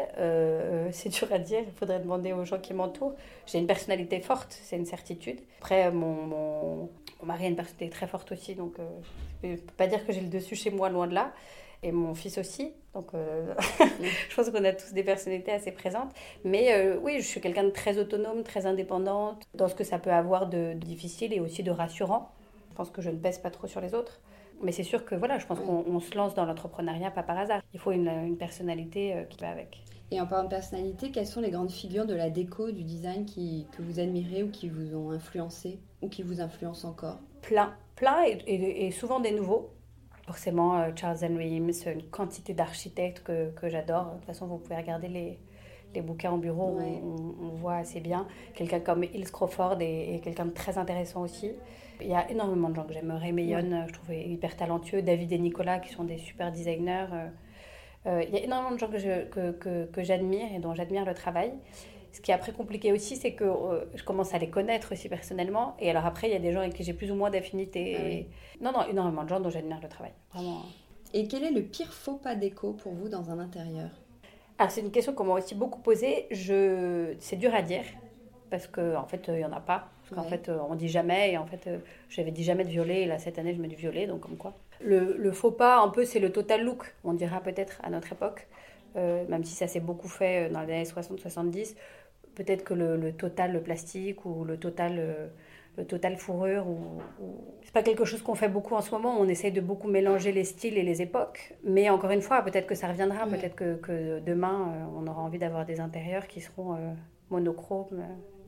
c'est 0.91 1.09
dur 1.17 1.27
à 1.31 1.39
dire, 1.39 1.61
il 1.65 1.73
faudrait 1.73 1.99
demander 1.99 2.33
aux 2.33 2.45
gens 2.45 2.59
qui 2.59 2.73
m'entourent. 2.73 3.15
J'ai 3.45 3.59
une 3.59 3.67
personnalité 3.67 4.21
forte, 4.21 4.57
c'est 4.63 4.77
une 4.77 4.85
certitude. 4.85 5.39
Après, 5.59 5.91
mon, 5.91 6.89
mari 7.23 7.45
a 7.45 7.47
une 7.49 7.55
personnalité 7.57 7.89
très 7.89 8.07
forte 8.07 8.31
aussi, 8.31 8.55
donc 8.55 8.75
je 9.43 9.49
ne 9.49 9.55
peux 9.55 9.73
pas 9.75 9.87
dire 9.87 10.05
que 10.05 10.13
j'ai 10.13 10.21
le 10.21 10.29
dessus 10.29 10.55
chez 10.55 10.71
moi, 10.71 10.89
loin 10.89 11.07
de 11.07 11.13
là 11.13 11.33
et 11.83 11.91
mon 11.91 12.13
fils 12.13 12.37
aussi. 12.37 12.73
Donc, 12.93 13.13
euh, 13.13 13.53
je 14.29 14.35
pense 14.35 14.49
qu'on 14.49 14.63
a 14.63 14.73
tous 14.73 14.93
des 14.93 15.03
personnalités 15.03 15.51
assez 15.51 15.71
présentes. 15.71 16.11
Mais 16.43 16.73
euh, 16.73 16.97
oui, 17.01 17.17
je 17.19 17.25
suis 17.25 17.41
quelqu'un 17.41 17.63
de 17.63 17.69
très 17.69 17.97
autonome, 17.97 18.43
très 18.43 18.65
indépendante, 18.65 19.43
dans 19.53 19.67
ce 19.67 19.75
que 19.75 19.83
ça 19.83 19.99
peut 19.99 20.11
avoir 20.11 20.47
de, 20.47 20.73
difficile 20.73 21.33
et 21.33 21.39
aussi 21.39 21.63
de 21.63 21.71
rassurant. 21.71 22.31
Je 22.71 22.75
pense 22.75 22.89
que 22.89 23.01
je 23.01 23.09
ne 23.09 23.17
pèse 23.17 23.39
pas 23.39 23.51
trop 23.51 23.67
sur 23.67 23.81
les 23.81 23.93
autres. 23.93 24.19
Mais 24.61 24.73
c'est 24.73 24.83
sûr 24.83 25.05
que 25.05 25.15
voilà, 25.15 25.39
je 25.39 25.45
pense 25.45 25.59
qu'on 25.59 25.99
se 26.01 26.15
lance 26.15 26.33
dans 26.33 26.45
l'entrepreneuriat 26.45 27.11
pas 27.11 27.23
par 27.23 27.37
hasard. 27.37 27.61
Il 27.73 27.79
faut 27.79 27.91
une, 27.91 28.35
personnalité 28.37 29.13
euh, 29.13 29.23
qui 29.23 29.39
va 29.39 29.49
avec. 29.49 29.81
Et 30.11 30.19
en 30.19 30.25
parlant 30.25 30.45
de 30.45 30.49
personnalité, 30.49 31.11
quelles 31.11 31.27
sont 31.27 31.39
les 31.39 31.51
grandes 31.51 31.71
figures 31.71 32.05
de 32.05 32.15
la 32.15 32.29
déco, 32.29 32.71
du 32.71 32.83
design 32.83 33.25
qui, 33.25 33.67
que 33.77 33.81
vous 33.81 33.99
admirez 33.99 34.43
ou 34.43 34.49
qui 34.49 34.67
vous 34.67 34.95
ont 34.95 35.11
influencé 35.11 35.79
ou 36.01 36.09
qui 36.09 36.23
vous 36.23 36.41
influencent 36.41 36.89
encore? 36.89 37.19
Plein, 37.41 37.73
plein 37.95 38.25
et 38.25 38.91
souvent 38.91 39.19
des 39.19 39.31
nouveaux 39.31 39.69
forcément 40.29 40.79
euh, 40.79 40.91
Charles 40.95 41.17
Henry 41.23 41.55
Eames, 41.55 41.71
une 41.87 42.03
quantité 42.03 42.53
d'architectes 42.53 43.23
que, 43.23 43.49
que 43.49 43.67
j'adore. 43.67 44.05
De 44.11 44.17
toute 44.17 44.25
façon, 44.25 44.45
vous 44.45 44.59
pouvez 44.59 44.75
regarder 44.75 45.07
les, 45.07 45.39
les 45.95 46.01
bouquins 46.01 46.29
en 46.29 46.37
bureau, 46.37 46.77
on, 47.41 47.49
voit 47.55 47.77
assez 47.77 47.99
bien. 47.99 48.27
Quelqu'un 48.53 48.79
comme 48.79 49.03
Hills 49.03 49.31
Crawford 49.31 49.77
est, 49.81 50.21
quelqu'un 50.23 50.45
de 50.45 50.51
très 50.51 50.77
intéressant 50.77 51.21
aussi. 51.23 51.51
Il 51.99 52.07
y 52.07 52.13
a 52.13 52.29
énormément 52.29 52.69
de 52.69 52.75
gens 52.75 52.83
que 52.83 52.93
j'aime. 52.93 53.11
Ray 53.11 53.33
Mayon, 53.33 53.87
je 53.87 53.93
trouve 53.93 54.13
hyper 54.13 54.55
talentueux. 54.55 55.01
David 55.01 55.31
et 55.31 55.39
Nicolas, 55.39 55.79
qui 55.79 55.91
sont 55.91 56.03
des 56.03 56.19
super 56.19 56.51
designers. 56.51 57.07
Euh, 57.11 57.27
euh, 58.05 58.23
il 58.27 58.33
y 58.33 58.37
a 58.37 58.43
énormément 58.43 58.75
de 58.75 58.79
gens 58.79 58.87
que, 58.87 59.25
que, 59.25 59.51
que, 59.51 59.85
que 59.85 60.03
j'admire 60.03 60.47
et 60.55 60.59
dont 60.59 60.75
j'admire 60.75 61.05
le 61.05 61.15
travail. 61.15 61.53
Ce 62.11 62.21
qui 62.21 62.31
est 62.31 62.33
après 62.33 62.51
compliqué 62.51 62.91
aussi, 62.91 63.15
c'est 63.15 63.33
que 63.33 63.43
euh, 63.43 63.85
je 63.93 64.03
commence 64.03 64.33
à 64.33 64.39
les 64.39 64.49
connaître 64.49 64.93
aussi 64.93 65.09
personnellement. 65.09 65.75
Et 65.79 65.89
alors 65.89 66.05
après, 66.05 66.27
il 66.27 66.33
y 66.33 66.35
a 66.35 66.39
des 66.39 66.51
gens 66.51 66.61
avec 66.61 66.73
qui 66.73 66.83
j'ai 66.83 66.93
plus 66.93 67.11
ou 67.11 67.15
moins 67.15 67.29
d'affinité. 67.29 68.27
Ah 68.27 68.63
non, 68.63 68.71
non, 68.71 68.87
énormément 68.89 69.23
de 69.23 69.29
gens 69.29 69.39
dont 69.39 69.49
j'admire 69.49 69.79
le 69.81 69.89
travail. 69.89 70.13
Vraiment. 70.33 70.63
Et 71.13 71.27
quel 71.27 71.43
est 71.43 71.51
le 71.51 71.63
pire 71.63 71.93
faux 71.93 72.15
pas 72.15 72.35
d'écho 72.35 72.73
pour 72.73 72.93
vous 72.93 73.09
dans 73.09 73.29
un 73.29 73.39
intérieur? 73.39 73.89
Ah, 74.57 74.69
c'est 74.69 74.81
une 74.81 74.91
question 74.91 75.13
qu'on 75.13 75.23
m'a 75.23 75.35
aussi 75.35 75.55
beaucoup 75.55 75.79
posée. 75.79 76.27
Je... 76.31 77.13
C'est 77.19 77.37
dur 77.37 77.53
à 77.53 77.61
dire 77.61 77.83
parce 78.49 78.67
qu'en 78.67 78.95
en 78.95 79.05
fait, 79.05 79.27
il 79.27 79.35
n'y 79.35 79.45
en 79.45 79.53
a 79.53 79.59
pas. 79.59 79.89
Parce 80.01 80.21
qu'en 80.21 80.27
fait, 80.27 80.49
euh, 80.49 80.57
on 80.67 80.75
dit 80.75 80.89
jamais. 80.89 81.33
Et 81.33 81.37
en 81.37 81.45
fait, 81.45 81.67
euh, 81.67 81.77
j'avais 82.09 82.31
dit 82.31 82.43
jamais 82.43 82.63
de 82.63 82.69
violet. 82.69 83.03
Et 83.03 83.05
là, 83.05 83.19
cette 83.19 83.37
année, 83.37 83.53
je 83.53 83.61
mets 83.61 83.67
du 83.67 83.75
violet. 83.75 84.07
Donc, 84.07 84.21
comme 84.21 84.37
quoi. 84.37 84.55
Le, 84.81 85.15
le 85.17 85.31
faux 85.31 85.51
pas, 85.51 85.79
un 85.79 85.89
peu, 85.89 86.03
c'est 86.05 86.19
le 86.19 86.31
total 86.31 86.63
look. 86.63 86.95
On 87.03 87.13
dira 87.13 87.41
peut-être 87.41 87.79
à 87.83 87.89
notre 87.89 88.11
époque. 88.11 88.47
même 88.95 89.43
si 89.43 89.53
ça 89.53 89.67
s'est 89.67 89.79
beaucoup 89.79 90.09
fait 90.09 90.49
dans 90.49 90.61
les 90.61 90.73
années 90.73 90.83
60-70 90.83 91.75
peut-être 92.39 92.63
que 92.63 92.73
le, 92.73 93.11
total 93.11 93.51
le 93.51 93.61
plastique 93.61 94.25
ou 94.25 94.45
le 94.45 94.57
total, 94.57 94.93
euh, 94.97 95.27
le 95.77 95.85
total 95.85 96.15
fourrure, 96.15 96.65
ou, 96.67 97.01
c'est 97.63 97.73
pas 97.73 97.83
quelque 97.83 98.05
chose 98.05 98.21
qu'on 98.21 98.35
fait 98.35 98.47
beaucoup 98.47 98.75
en 98.75 98.81
ce 98.81 98.91
moment. 98.91 99.19
On 99.19 99.27
essaye 99.27 99.51
de 99.51 99.59
beaucoup 99.59 99.89
mélanger 99.89 100.31
les 100.31 100.45
styles 100.45 100.77
et 100.77 100.83
les 100.83 101.01
époques. 101.01 101.53
Mais 101.65 101.89
encore 101.89 102.11
une 102.11 102.21
fois, 102.21 102.41
peut-être 102.41 102.65
que 102.65 102.75
ça 102.75 102.87
reviendra. 102.87 103.27
Peut-être 103.27 103.55
que, 103.55 103.75
que, 103.75 104.19
demain, 104.21 104.57
euh, 104.69 104.85
on 104.97 105.05
aura 105.07 105.21
envie 105.21 105.37
d'avoir 105.37 105.65
des 105.65 105.81
intérieurs 105.81 106.27
qui 106.27 106.39
seront 106.39 106.75
euh, 106.75 106.93
monochromes, 107.29 108.03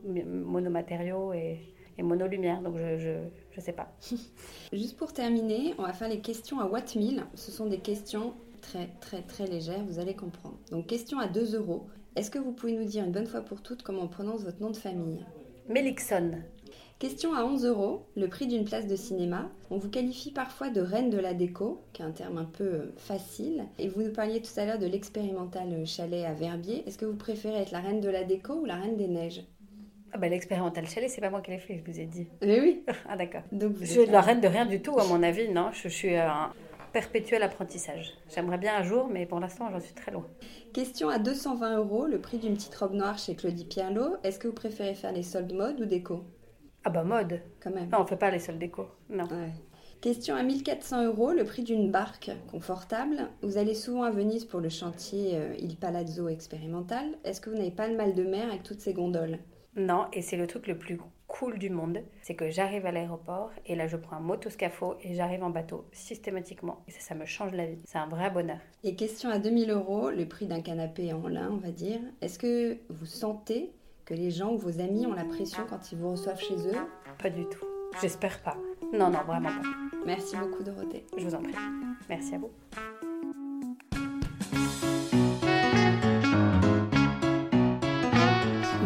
monomatériaux 0.05 1.33
et, 1.33 1.59
et 1.97 2.03
monolumière. 2.03 2.61
Donc 2.61 2.77
je, 2.77 2.97
je, 2.97 3.13
je 3.51 3.59
sais 3.59 3.73
pas. 3.73 3.91
Juste 4.73 4.95
pour 4.97 5.11
terminer, 5.11 5.75
on 5.77 5.83
va 5.83 5.91
faire 5.91 6.07
les 6.07 6.21
questions 6.21 6.61
à 6.61 6.65
Watt 6.65 6.95
1000. 6.95 7.25
Ce 7.35 7.51
sont 7.51 7.65
des 7.65 7.79
questions 7.79 8.33
très 8.61 8.87
très 9.01 9.21
très 9.23 9.47
légères, 9.47 9.83
vous 9.85 9.99
allez 9.99 10.13
comprendre. 10.15 10.55
Donc 10.71 10.87
question 10.87 11.19
à 11.19 11.27
2 11.27 11.55
euros. 11.55 11.87
Est-ce 12.17 12.29
que 12.29 12.39
vous 12.39 12.51
pouvez 12.51 12.73
nous 12.73 12.83
dire 12.83 13.05
une 13.05 13.13
bonne 13.13 13.27
fois 13.27 13.39
pour 13.39 13.61
toutes 13.61 13.83
comment 13.83 14.01
on 14.03 14.07
prononce 14.09 14.43
votre 14.43 14.61
nom 14.61 14.69
de 14.69 14.75
famille? 14.75 15.25
Melixon. 15.69 16.31
Question 16.99 17.33
à 17.33 17.45
11 17.45 17.65
euros, 17.65 18.05
le 18.17 18.27
prix 18.27 18.47
d'une 18.47 18.65
place 18.65 18.85
de 18.85 18.97
cinéma. 18.97 19.49
On 19.69 19.77
vous 19.77 19.89
qualifie 19.89 20.31
parfois 20.31 20.69
de 20.69 20.81
reine 20.81 21.09
de 21.09 21.17
la 21.17 21.33
déco, 21.33 21.81
qui 21.93 22.01
est 22.01 22.05
un 22.05 22.11
terme 22.11 22.37
un 22.37 22.45
peu 22.45 22.65
euh, 22.65 22.93
facile. 22.97 23.63
Et 23.79 23.87
vous 23.87 24.03
nous 24.03 24.11
parliez 24.11 24.41
tout 24.41 24.51
à 24.59 24.65
l'heure 24.65 24.77
de 24.77 24.87
l'expérimental 24.87 25.85
chalet 25.87 26.25
à 26.25 26.33
Verbier. 26.33 26.83
Est-ce 26.85 26.97
que 26.97 27.05
vous 27.05 27.15
préférez 27.15 27.61
être 27.61 27.71
la 27.71 27.79
reine 27.79 28.01
de 28.01 28.09
la 28.09 28.25
déco 28.25 28.55
ou 28.55 28.65
la 28.65 28.75
reine 28.75 28.97
des 28.97 29.07
neiges? 29.07 29.45
Ah 30.11 30.17
bah, 30.17 30.27
L'expérimental 30.27 30.85
chalet, 30.87 31.09
c'est 31.09 31.21
pas 31.21 31.29
moi 31.29 31.39
qui 31.39 31.51
l'ai 31.51 31.59
fait, 31.59 31.81
je 31.83 31.89
vous 31.89 31.97
ai 31.97 32.05
dit. 32.05 32.27
Mais 32.41 32.59
oui. 32.59 32.83
ah 33.09 33.15
d'accord. 33.15 33.43
Donc 33.53 33.77
je 33.79 33.85
suis 33.85 34.05
la 34.05 34.19
reine 34.19 34.41
de 34.41 34.49
rien 34.49 34.65
du 34.65 34.81
tout, 34.81 34.99
à 34.99 35.07
mon 35.07 35.23
avis, 35.23 35.47
non. 35.49 35.71
Je, 35.71 35.87
suis 35.87 36.15
un 36.17 36.51
perpétuel 36.91 37.43
apprentissage. 37.43 38.13
J'aimerais 38.33 38.57
bien 38.57 38.75
un 38.75 38.83
jour, 38.83 39.07
mais 39.07 39.25
pour 39.25 39.39
l'instant, 39.39 39.69
j'en 39.71 39.79
suis 39.79 39.93
très 39.93 40.11
loin. 40.11 40.25
Question 40.73 41.09
à 41.09 41.19
220 41.19 41.77
euros, 41.77 42.05
le 42.05 42.19
prix 42.19 42.37
d'une 42.37 42.55
petite 42.55 42.75
robe 42.75 42.93
noire 42.93 43.17
chez 43.17 43.35
Claudie 43.35 43.65
Pierlot. 43.65 44.17
Est-ce 44.23 44.39
que 44.39 44.47
vous 44.47 44.53
préférez 44.53 44.95
faire 44.95 45.11
les 45.11 45.23
soldes 45.23 45.53
mode 45.53 45.81
ou 45.81 45.85
déco? 45.85 46.23
Ah 46.83 46.89
bah 46.89 47.03
mode. 47.03 47.41
Quand 47.61 47.71
même. 47.71 47.89
Non, 47.89 47.99
on 48.01 48.05
fait 48.05 48.17
pas 48.17 48.31
les 48.31 48.39
soldes 48.39 48.59
déco, 48.59 48.87
non. 49.09 49.27
Question 50.01 50.35
à 50.35 50.41
1400 50.41 51.05
euros, 51.05 51.31
le 51.31 51.43
prix 51.43 51.61
d'une 51.61 51.91
barque 51.91 52.31
confortable. 52.49 53.29
Vous 53.43 53.57
allez 53.59 53.75
souvent 53.75 54.01
à 54.01 54.09
Venise 54.09 54.45
pour 54.45 54.59
le 54.59 54.69
chantier 54.69 55.35
euh, 55.35 55.53
Il 55.59 55.77
Palazzo 55.77 56.27
expérimental. 56.27 57.05
Est-ce 57.23 57.39
que 57.39 57.51
vous 57.51 57.55
n'avez 57.55 57.69
pas 57.69 57.87
le 57.87 57.95
mal 57.95 58.15
de 58.15 58.23
mer 58.23 58.47
avec 58.47 58.63
toutes 58.63 58.79
ces 58.79 58.93
gondoles? 58.93 59.37
Non, 59.75 60.07
et 60.11 60.23
c'est 60.23 60.37
le 60.37 60.47
truc 60.47 60.65
le 60.65 60.77
plus 60.77 60.97
cool 61.31 61.57
du 61.57 61.69
monde. 61.69 62.03
C'est 62.21 62.35
que 62.35 62.49
j'arrive 62.49 62.85
à 62.85 62.91
l'aéroport 62.91 63.51
et 63.65 63.75
là 63.75 63.87
je 63.87 63.97
prends 63.97 64.17
un 64.17 64.21
motoscafo 64.21 64.95
et 65.01 65.13
j'arrive 65.13 65.43
en 65.43 65.49
bateau 65.49 65.85
systématiquement. 65.93 66.83
Et 66.87 66.91
ça, 66.91 66.99
ça 66.99 67.15
me 67.15 67.25
change 67.25 67.53
la 67.53 67.65
vie. 67.65 67.81
C'est 67.85 67.97
un 67.97 68.07
vrai 68.07 68.29
bonheur. 68.29 68.59
Et 68.83 68.95
question 68.95 69.29
à 69.29 69.39
2000 69.39 69.71
euros, 69.71 70.09
le 70.09 70.27
prix 70.27 70.45
d'un 70.45 70.61
canapé 70.61 71.13
en 71.13 71.27
lin, 71.27 71.49
on 71.51 71.57
va 71.57 71.71
dire. 71.71 71.99
Est-ce 72.21 72.37
que 72.37 72.77
vous 72.89 73.05
sentez 73.05 73.71
que 74.05 74.13
les 74.13 74.29
gens 74.29 74.53
ou 74.53 74.57
vos 74.57 74.81
amis 74.81 75.05
ont 75.05 75.13
la 75.13 75.25
pression 75.25 75.63
quand 75.69 75.91
ils 75.91 75.97
vous 75.97 76.11
reçoivent 76.11 76.41
chez 76.41 76.55
eux? 76.55 76.77
Pas 77.21 77.29
du 77.29 77.45
tout. 77.45 77.65
J'espère 78.01 78.41
pas. 78.41 78.57
Non, 78.93 79.09
non, 79.09 79.19
vraiment 79.25 79.49
pas. 79.49 80.01
Merci 80.05 80.35
beaucoup, 80.35 80.63
Dorothée. 80.63 81.05
Je 81.17 81.23
vous 81.23 81.35
en 81.35 81.41
prie. 81.41 81.55
Merci 82.09 82.35
à 82.35 82.39
vous. 82.39 82.51